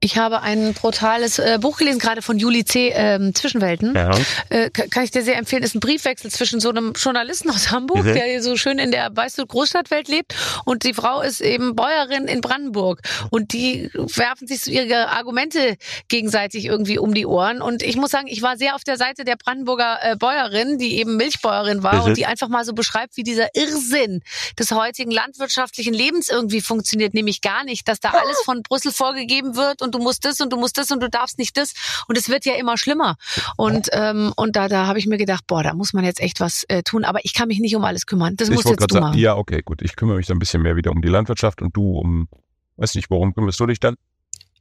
Ich 0.00 0.18
habe 0.18 0.42
ein 0.42 0.74
brutales 0.74 1.38
äh, 1.38 1.58
Buch 1.58 1.78
gelesen, 1.78 1.98
gerade 1.98 2.20
von 2.20 2.38
Juli 2.38 2.66
C., 2.66 2.90
ähm, 2.94 3.34
Zwischenwelten. 3.34 3.94
Ja. 3.94 4.10
Äh, 4.50 4.68
ka- 4.68 4.86
kann 4.90 5.04
ich 5.04 5.10
dir 5.10 5.22
sehr 5.22 5.38
empfehlen. 5.38 5.62
Ist 5.62 5.74
ein 5.74 5.80
Briefwechsel 5.80 6.30
zwischen 6.30 6.60
so 6.60 6.68
einem 6.68 6.92
Journalisten 6.92 7.48
aus 7.48 7.70
Hamburg, 7.70 8.04
Mhm. 8.04 8.12
der 8.12 8.24
hier 8.24 8.42
so 8.42 8.56
schön 8.58 8.78
in 8.78 8.90
der, 8.90 9.16
weißt 9.16 9.38
du, 9.38 9.46
Großstadtwelt 9.46 10.08
lebt, 10.08 10.34
und 10.66 10.84
die 10.84 10.92
Frau 10.92 11.22
ist 11.22 11.40
eben 11.40 11.74
Bäuerin 11.74 12.24
in 12.26 12.42
Brandenburg. 12.42 13.00
Und 13.30 13.54
die 13.54 13.88
werfen 13.94 14.46
sich 14.46 14.60
so 14.64 14.70
ihre 14.70 15.08
Argumente 15.08 15.76
gegenseitig 16.08 16.66
irgendwie 16.66 16.98
um 16.98 17.14
die 17.14 17.24
Ohren. 17.24 17.62
Und 17.62 17.82
ich 17.82 17.96
muss 17.96 18.10
sagen, 18.10 18.26
ich 18.28 18.42
war 18.42 18.58
sehr 18.58 18.74
auf 18.74 18.84
der 18.84 18.98
Seite 18.98 19.24
der 19.24 19.36
Brandenburger 19.36 19.98
äh, 20.02 20.16
Bäuerin, 20.16 20.76
die 20.76 20.98
eben 20.98 21.16
Milchbäuerin 21.16 21.82
war 21.82 21.94
Mhm. 21.94 22.02
und 22.02 22.16
die 22.18 22.26
einfach 22.26 22.48
mal 22.48 22.66
so 22.66 22.74
beschreibt, 22.74 23.16
wie 23.16 23.22
dieser 23.22 23.48
Irrsinn 23.54 24.20
des 24.58 24.70
heutigen 24.72 25.10
landwirtschaftlichen 25.10 25.94
Lebens 25.94 26.28
irgendwie 26.28 26.60
funktioniert, 26.60 27.14
nämlich 27.14 27.40
gar 27.40 27.64
nicht, 27.64 27.88
dass 27.88 28.00
da 28.00 28.10
alles 28.22 28.36
von 28.44 28.62
Brüssel 28.62 28.92
vorgegeben 28.92 29.56
wird 29.56 29.80
und 29.84 29.94
du 29.94 29.98
musst 30.00 30.24
das 30.24 30.40
und 30.40 30.52
du 30.52 30.56
musst 30.56 30.76
das 30.78 30.90
und 30.90 31.00
du 31.00 31.08
darfst 31.08 31.38
nicht 31.38 31.56
das. 31.56 31.74
Und 32.08 32.18
es 32.18 32.28
wird 32.28 32.44
ja 32.44 32.54
immer 32.54 32.76
schlimmer. 32.76 33.16
Und, 33.56 33.88
ähm, 33.92 34.32
und 34.36 34.56
da, 34.56 34.66
da 34.68 34.86
habe 34.86 34.98
ich 34.98 35.06
mir 35.06 35.18
gedacht, 35.18 35.44
boah, 35.46 35.62
da 35.62 35.74
muss 35.74 35.92
man 35.92 36.04
jetzt 36.04 36.20
echt 36.20 36.40
was 36.40 36.64
äh, 36.68 36.82
tun. 36.82 37.04
Aber 37.04 37.20
ich 37.24 37.34
kann 37.34 37.48
mich 37.48 37.60
nicht 37.60 37.76
um 37.76 37.84
alles 37.84 38.06
kümmern. 38.06 38.34
Das 38.36 38.48
Ich 38.48 38.54
musst 38.54 38.68
jetzt 38.68 38.80
du 38.90 38.94
sagen, 38.94 39.06
machen. 39.06 39.18
ja, 39.18 39.36
okay, 39.36 39.62
gut. 39.64 39.82
Ich 39.82 39.94
kümmere 39.94 40.16
mich 40.16 40.26
dann 40.26 40.36
ein 40.36 40.40
bisschen 40.40 40.62
mehr 40.62 40.74
wieder 40.76 40.90
um 40.90 41.00
die 41.02 41.08
Landwirtschaft 41.08 41.62
und 41.62 41.76
du 41.76 41.98
um, 41.98 42.28
weiß 42.76 42.94
nicht, 42.96 43.10
worum 43.10 43.34
kümmerst 43.34 43.60
du 43.60 43.66
dich 43.66 43.78
dann? 43.78 43.94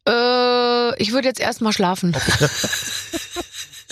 Äh, 0.07 1.01
ich 1.01 1.13
würde 1.13 1.27
jetzt 1.27 1.39
erstmal 1.39 1.73
schlafen. 1.73 2.15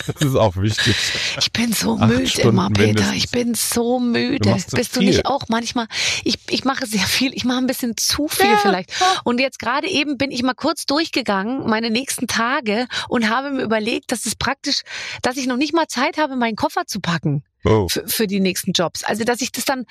Das 0.06 0.22
ist 0.22 0.34
auch 0.36 0.56
wichtig. 0.56 0.96
Ich 1.38 1.52
bin 1.52 1.72
so 1.72 1.98
Acht 1.98 2.08
müde 2.08 2.26
Stunden 2.26 2.48
immer, 2.48 2.68
Peter. 2.70 2.86
mindestens. 2.86 3.16
Ich 3.16 3.30
bin 3.30 3.54
so 3.54 3.98
Du 3.98 4.04
müde. 4.04 4.48
machst 4.50 4.70
so 4.70 4.76
Bist 4.76 4.94
du 4.96 5.00
viel. 5.00 5.08
nicht 5.10 5.26
auch 5.26 5.42
manchmal? 5.48 5.86
Ich, 6.24 6.38
ich 6.50 6.64
mache 6.64 6.86
sehr 6.86 7.06
viel. 7.06 7.32
Ich 7.34 7.44
mache 7.44 7.58
ein 7.58 7.66
bisschen 7.66 7.96
zu 7.96 8.28
viel 8.28 8.56
vielleicht. 8.62 8.92
Und 9.24 9.40
jetzt 9.40 9.58
gerade 9.58 9.88
eben 9.88 10.18
bin 10.18 10.30
ich 10.30 10.42
mal 10.42 10.54
kurz 10.54 10.86
durchgegangen, 10.86 11.68
meine 11.68 11.90
nächsten 11.90 12.26
Tage, 12.26 12.86
und 13.08 13.28
habe 13.28 13.50
mir 13.50 13.62
überlegt, 13.62 14.12
dass 14.12 14.26
es 14.26 14.34
praktisch, 14.34 14.82
dass 15.22 15.36
ich 15.36 15.46
noch 15.46 15.56
nicht 15.56 15.74
mal 15.74 15.86
Zeit 15.88 16.18
habe, 16.18 16.36
meinen 16.36 16.56
Koffer 16.56 16.86
zu 16.86 17.00
packen 17.00 17.44
Oh. 17.64 17.86
für, 17.88 18.08
für 18.08 18.26
die 18.26 18.40
nächsten 18.40 18.72
Jobs. 18.72 19.04
Also, 19.04 19.22
dass 19.22 19.40
ich 19.40 19.52
das 19.52 19.64
dann 19.64 19.84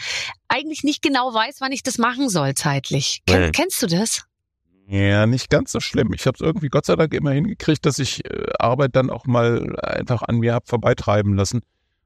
eigentlich 0.49 0.83
nicht 0.83 1.01
genau 1.01 1.33
weiß, 1.33 1.57
wann 1.61 1.71
ich 1.71 1.83
das 1.83 1.97
machen 1.97 2.27
soll 2.27 2.53
zeitlich. 2.53 3.21
Ken, 3.25 3.39
Nee. 3.45 3.51
Kennst 3.51 3.81
du 3.81 3.87
das? 3.87 4.23
Ja, 4.91 5.25
nicht 5.25 5.49
ganz 5.49 5.71
so 5.71 5.79
schlimm. 5.79 6.11
Ich 6.13 6.27
habe 6.27 6.35
es 6.35 6.41
irgendwie 6.41 6.67
Gott 6.67 6.85
sei 6.85 6.97
Dank 6.97 7.13
immer 7.13 7.31
hingekriegt, 7.31 7.85
dass 7.85 7.97
ich 7.97 8.25
äh, 8.25 8.47
Arbeit 8.59 8.93
dann 8.97 9.09
auch 9.09 9.25
mal 9.25 9.73
einfach 9.79 10.21
an 10.23 10.39
mir 10.39 10.53
hab 10.53 10.67
vorbeitreiben 10.67 11.33
lassen 11.35 11.61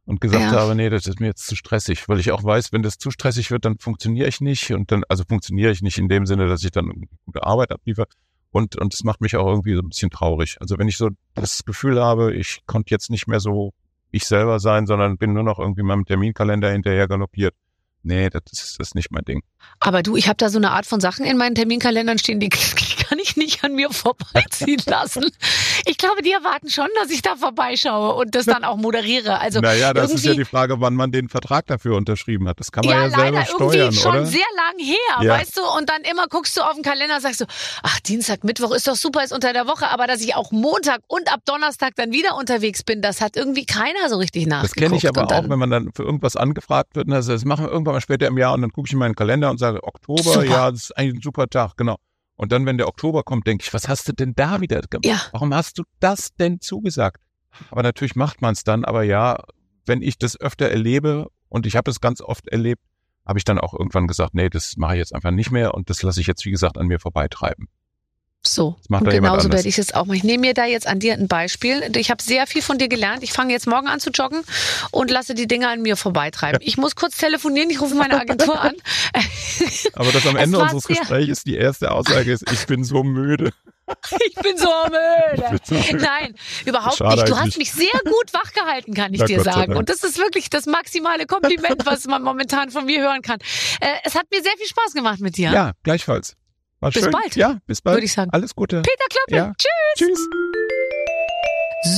und 0.05 0.21
gesagt 0.21 0.51
Ja. 0.51 0.59
habe, 0.59 0.75
nee, 0.75 0.89
das 0.91 1.07
ist 1.07 1.19
mir 1.19 1.25
jetzt 1.25 1.47
zu 1.47 1.55
stressig, 1.55 2.07
weil 2.07 2.19
ich 2.19 2.31
auch 2.31 2.43
weiß, 2.43 2.71
wenn 2.73 2.83
das 2.83 2.99
zu 2.99 3.09
stressig 3.09 3.49
wird, 3.49 3.65
dann 3.65 3.79
funktioniere 3.79 4.27
ich 4.27 4.39
nicht 4.39 4.71
und 4.71 4.91
dann, 4.91 5.03
also 5.09 5.23
funktioniere 5.27 5.71
ich 5.71 5.81
nicht 5.81 5.97
in 5.97 6.09
dem 6.09 6.27
Sinne, 6.27 6.47
dass 6.47 6.63
ich 6.63 6.69
dann 6.69 7.07
gute 7.25 7.41
Arbeit 7.43 7.71
abliefere 7.71 8.05
und 8.51 8.75
und 8.79 8.93
es 8.93 9.03
macht 9.03 9.19
mich 9.19 9.35
auch 9.35 9.47
irgendwie 9.47 9.73
so 9.73 9.81
ein 9.81 9.89
bisschen 9.89 10.11
traurig. 10.11 10.57
Also 10.59 10.77
wenn 10.77 10.87
ich 10.87 10.97
so 10.97 11.09
das 11.33 11.65
Gefühl 11.65 11.99
habe, 11.99 12.35
ich 12.35 12.59
konnte 12.67 12.91
jetzt 12.91 13.09
nicht 13.09 13.25
mehr 13.27 13.39
so 13.39 13.73
ich 14.11 14.25
selber 14.27 14.59
sein, 14.59 14.85
sondern 14.85 15.17
bin 15.17 15.33
nur 15.33 15.41
noch 15.43 15.57
irgendwie 15.57 15.81
meinem 15.81 16.05
Terminkalender 16.05 16.71
hinterher 16.71 17.07
galoppiert. 17.07 17.55
Nee, 18.03 18.29
das 18.29 18.43
ist, 18.51 18.79
das 18.79 18.89
ist 18.89 18.95
nicht 18.95 19.09
mein 19.09 19.25
Ding. 19.25 19.41
Aber 19.79 20.01
du, 20.03 20.15
ich 20.15 20.27
habe 20.27 20.37
da 20.37 20.49
so 20.49 20.57
eine 20.57 20.71
Art 20.71 20.85
von 20.85 20.99
Sachen 20.99 21.25
in 21.25 21.37
meinen 21.37 21.53
Terminkalendern 21.53 22.17
stehen, 22.17 22.39
die, 22.39 22.49
kann 23.07 23.19
ich 23.19 23.35
nicht 23.37 23.63
an 23.63 23.73
mir 23.73 23.89
vorbeiziehen 23.91 24.81
lassen. 24.87 25.29
Ich 25.85 25.97
glaube, 25.97 26.21
die 26.21 26.31
erwarten 26.31 26.69
schon, 26.69 26.87
dass 26.99 27.11
ich 27.11 27.21
da 27.21 27.35
vorbeischaue 27.35 28.15
und 28.15 28.35
das 28.35 28.45
dann 28.45 28.63
auch 28.63 28.77
moderiere. 28.77 29.39
Also 29.39 29.59
naja, 29.59 29.93
das 29.93 30.11
ist 30.11 30.25
ja 30.25 30.33
die 30.33 30.45
Frage, 30.45 30.79
wann 30.79 30.95
man 30.95 31.11
den 31.11 31.29
Vertrag 31.29 31.67
dafür 31.67 31.97
unterschrieben 31.97 32.47
hat. 32.47 32.59
Das 32.59 32.71
kann 32.71 32.85
man 32.85 32.95
ja, 32.95 33.03
ja, 33.03 33.09
selber 33.09 33.31
leider 33.31 33.45
steuern, 33.45 33.73
irgendwie 33.73 33.97
schon 33.99 34.11
oder? 34.15 34.25
sehr 34.25 34.41
lang 34.55 34.85
her, 34.85 35.21
Ja. 35.21 35.33
weißt 35.33 35.57
du? 35.57 35.61
Und 35.77 35.89
dann 35.89 36.01
immer 36.09 36.27
guckst 36.27 36.57
du 36.57 36.61
auf 36.61 36.73
den 36.73 36.83
Kalender 36.83 37.15
und 37.15 37.21
sagst 37.21 37.39
so, 37.39 37.45
ach, 37.83 37.99
Dienstag, 37.99 38.43
Mittwoch 38.43 38.71
ist 38.71 38.87
doch 38.87 38.95
super, 38.95 39.23
ist 39.23 39.33
unter 39.33 39.53
der 39.53 39.67
Woche, 39.67 39.87
aber 39.89 40.07
dass 40.07 40.21
ich 40.21 40.35
auch 40.35 40.51
Montag 40.51 41.01
und 41.07 41.31
ab 41.31 41.41
Donnerstag 41.45 41.95
dann 41.95 42.11
wieder 42.11 42.35
unterwegs 42.37 42.83
bin, 42.83 43.01
das 43.01 43.21
hat 43.21 43.35
irgendwie 43.35 43.65
keiner 43.65 44.09
so 44.09 44.17
richtig 44.17 44.47
nachgeguckt. 44.47 44.77
Das 44.77 44.83
kenne 44.83 44.97
ich 44.97 45.07
aber 45.07 45.31
auch, 45.31 45.49
wenn 45.49 45.59
man 45.59 45.69
dann 45.69 45.91
für 45.93 46.03
irgendwas 46.03 46.35
angefragt 46.35 46.95
wird. 46.95 47.07
Und 47.07 47.13
das, 47.13 47.27
das 47.27 47.45
machen 47.45 47.65
wir 47.65 47.71
irgendwann 47.71 47.95
mal 47.95 48.01
später 48.01 48.27
im 48.27 48.37
Jahr 48.37 48.53
und 48.53 48.61
dann 48.61 48.71
gucke 48.71 48.87
ich 48.87 48.93
in 48.93 48.99
meinen 48.99 49.15
Kalender 49.15 49.49
und 49.55 49.59
sage, 49.59 49.83
Oktober, 49.83 50.21
Super. 50.21 50.45
ja, 50.45 50.71
das 50.71 50.83
ist 50.83 50.97
eigentlich 50.97 51.15
ein 51.15 51.21
super 51.21 51.47
Tag, 51.47 51.75
genau. 51.77 51.97
Und 52.35 52.51
dann, 52.51 52.65
wenn 52.65 52.77
der 52.77 52.87
Oktober 52.87 53.23
kommt, 53.23 53.47
denke 53.47 53.63
ich, 53.65 53.73
was 53.73 53.87
hast 53.87 54.07
du 54.07 54.13
denn 54.13 54.33
da 54.35 54.59
wieder 54.61 54.81
gemacht? 54.81 55.05
Ja. 55.05 55.21
Warum 55.31 55.53
hast 55.53 55.77
du 55.79 55.83
das 55.99 56.35
denn 56.35 56.59
zugesagt? 56.59 57.23
Aber 57.71 57.83
natürlich 57.83 58.15
macht 58.15 58.41
man 58.41 58.53
es 58.53 58.63
dann. 58.63 58.83
Aber 58.83 59.03
ja, 59.03 59.37
wenn 59.85 60.01
ich 60.01 60.17
das 60.17 60.39
öfter 60.39 60.69
erlebe 60.69 61.29
und 61.47 61.65
ich 61.65 61.77
habe 61.77 61.89
es 61.89 62.01
ganz 62.01 62.21
oft 62.21 62.47
erlebt, 62.49 62.81
habe 63.25 63.39
ich 63.39 63.45
dann 63.45 63.57
auch 63.57 63.73
irgendwann 63.73 64.07
gesagt, 64.07 64.35
nee, 64.35 64.49
das 64.49 64.75
mache 64.77 64.95
ich 64.95 64.99
jetzt 64.99 65.15
einfach 65.15 65.31
nicht 65.31 65.51
mehr 65.51 65.73
und 65.73 65.89
das 65.89 66.01
lasse 66.03 66.21
ich 66.21 66.27
jetzt, 66.27 66.45
wie 66.45 66.51
gesagt, 66.51 66.77
an 66.77 66.87
mir 66.87 66.99
vorbeitreiben. 66.99 67.69
So. 68.47 68.75
Und 68.89 69.09
genauso 69.09 69.51
werde 69.51 69.67
ich 69.67 69.77
es 69.77 69.93
auch 69.93 70.05
machen. 70.05 70.17
Ich 70.17 70.23
nehme 70.23 70.41
mir 70.41 70.53
da 70.53 70.65
jetzt 70.65 70.87
an 70.87 70.99
dir 70.99 71.13
ein 71.13 71.27
Beispiel. 71.27 71.91
Ich 71.95 72.09
habe 72.11 72.21
sehr 72.21 72.47
viel 72.47 72.61
von 72.61 72.77
dir 72.77 72.87
gelernt. 72.87 73.23
Ich 73.23 73.33
fange 73.33 73.53
jetzt 73.53 73.67
morgen 73.67 73.87
an 73.87 73.99
zu 73.99 74.11
joggen 74.11 74.41
und 74.91 75.11
lasse 75.11 75.33
die 75.33 75.47
Dinge 75.47 75.67
an 75.69 75.81
mir 75.81 75.95
vorbeitreiben. 75.95 76.59
Ich 76.63 76.77
muss 76.77 76.95
kurz 76.95 77.17
telefonieren. 77.17 77.69
Ich 77.69 77.81
rufe 77.81 77.95
meine 77.95 78.19
Agentur 78.19 78.59
an. 78.59 78.73
Aber 79.93 80.11
das 80.11 80.25
am 80.27 80.35
Ende 80.35 80.59
unseres 80.59 80.87
Gesprächs, 80.87 81.43
die 81.43 81.55
erste 81.55 81.91
Aussage 81.91 82.31
ist, 82.31 82.51
ich 82.51 82.65
bin 82.67 82.83
so 82.83 83.03
müde. 83.03 83.51
Ich 84.27 84.33
bin 84.41 84.57
so 84.57 84.67
müde. 84.85 85.49
Bin 85.49 85.59
so 85.63 85.75
müde. 85.75 86.03
Nein, 86.03 86.33
überhaupt 86.65 86.97
Schade 86.97 87.17
nicht. 87.17 87.29
Du 87.29 87.37
hast 87.37 87.57
mich 87.59 87.71
sehr 87.71 87.99
gut 88.03 88.33
wachgehalten, 88.33 88.95
kann 88.95 89.13
ich 89.13 89.19
Na, 89.19 89.27
dir 89.27 89.37
Gott 89.37 89.45
sagen. 89.45 89.77
Und 89.77 89.89
das 89.89 90.03
ist 90.03 90.17
wirklich 90.17 90.49
das 90.49 90.65
maximale 90.65 91.27
Kompliment, 91.27 91.85
was 91.85 92.05
man 92.05 92.23
momentan 92.23 92.71
von 92.71 92.85
mir 92.85 93.01
hören 93.01 93.21
kann. 93.21 93.37
Äh, 93.81 93.87
es 94.03 94.15
hat 94.15 94.25
mir 94.31 94.41
sehr 94.41 94.53
viel 94.57 94.65
Spaß 94.65 94.93
gemacht 94.93 95.19
mit 95.19 95.37
dir. 95.37 95.51
Ja, 95.51 95.73
gleichfalls. 95.83 96.35
War 96.85 96.91
Bis 96.91 97.01
schön. 97.01 97.11
bald. 97.11 97.35
Ja, 97.35 97.57
bis 97.65 97.81
bald. 97.81 97.95
Würde 97.95 98.05
ich 98.05 98.13
sagen. 98.13 98.29
Alles 98.31 98.53
Gute. 98.53 98.83
Peter 98.83 99.05
Klöppel. 99.09 99.35
Ja. 99.37 99.53
Tschüss. 99.57 100.07
Tschüss. 100.07 100.19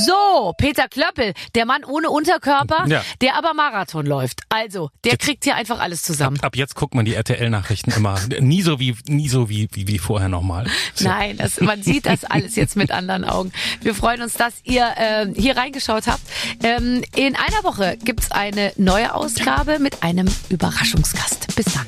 So, 0.05 0.53
Peter 0.57 0.87
Klöppel, 0.87 1.33
der 1.55 1.65
Mann 1.65 1.83
ohne 1.83 2.09
Unterkörper, 2.09 2.85
Ja. 2.87 3.03
der 3.19 3.35
aber 3.35 3.53
Marathon 3.53 4.05
läuft. 4.05 4.41
Also, 4.47 4.89
der 5.03 5.17
kriegt 5.17 5.43
hier 5.43 5.55
einfach 5.55 5.79
alles 5.81 6.03
zusammen. 6.03 6.39
Ab 6.41 6.55
jetzt 6.55 6.75
guckt 6.75 6.93
man 6.95 7.03
die 7.03 7.15
RTL-Nachrichten 7.15 7.91
immer 7.91 8.17
nie 8.39 8.61
so 8.61 8.79
wie 8.79 8.95
nie 9.07 9.27
so 9.27 9.49
wie 9.49 9.67
wie, 9.73 9.89
wie 9.89 9.97
vorher 9.97 10.29
nochmal. 10.29 10.67
So. 10.93 11.09
Nein, 11.09 11.35
das, 11.37 11.59
man 11.59 11.83
sieht 11.83 12.05
das 12.05 12.23
alles 12.23 12.55
jetzt 12.55 12.77
mit 12.77 12.91
anderen 12.91 13.25
Augen. 13.25 13.51
Wir 13.81 13.93
freuen 13.93 14.21
uns, 14.21 14.35
dass 14.35 14.53
ihr 14.63 14.87
ähm, 14.97 15.33
hier 15.37 15.57
reingeschaut 15.57 16.07
habt. 16.07 16.21
Ähm, 16.63 17.03
in 17.13 17.35
einer 17.35 17.63
Woche 17.63 17.97
gibt's 18.01 18.31
eine 18.31 18.71
neue 18.77 19.13
Ausgabe 19.13 19.79
mit 19.79 20.01
einem 20.03 20.27
Überraschungsgast. 20.49 21.55
Bis 21.57 21.65
dann. 21.73 21.87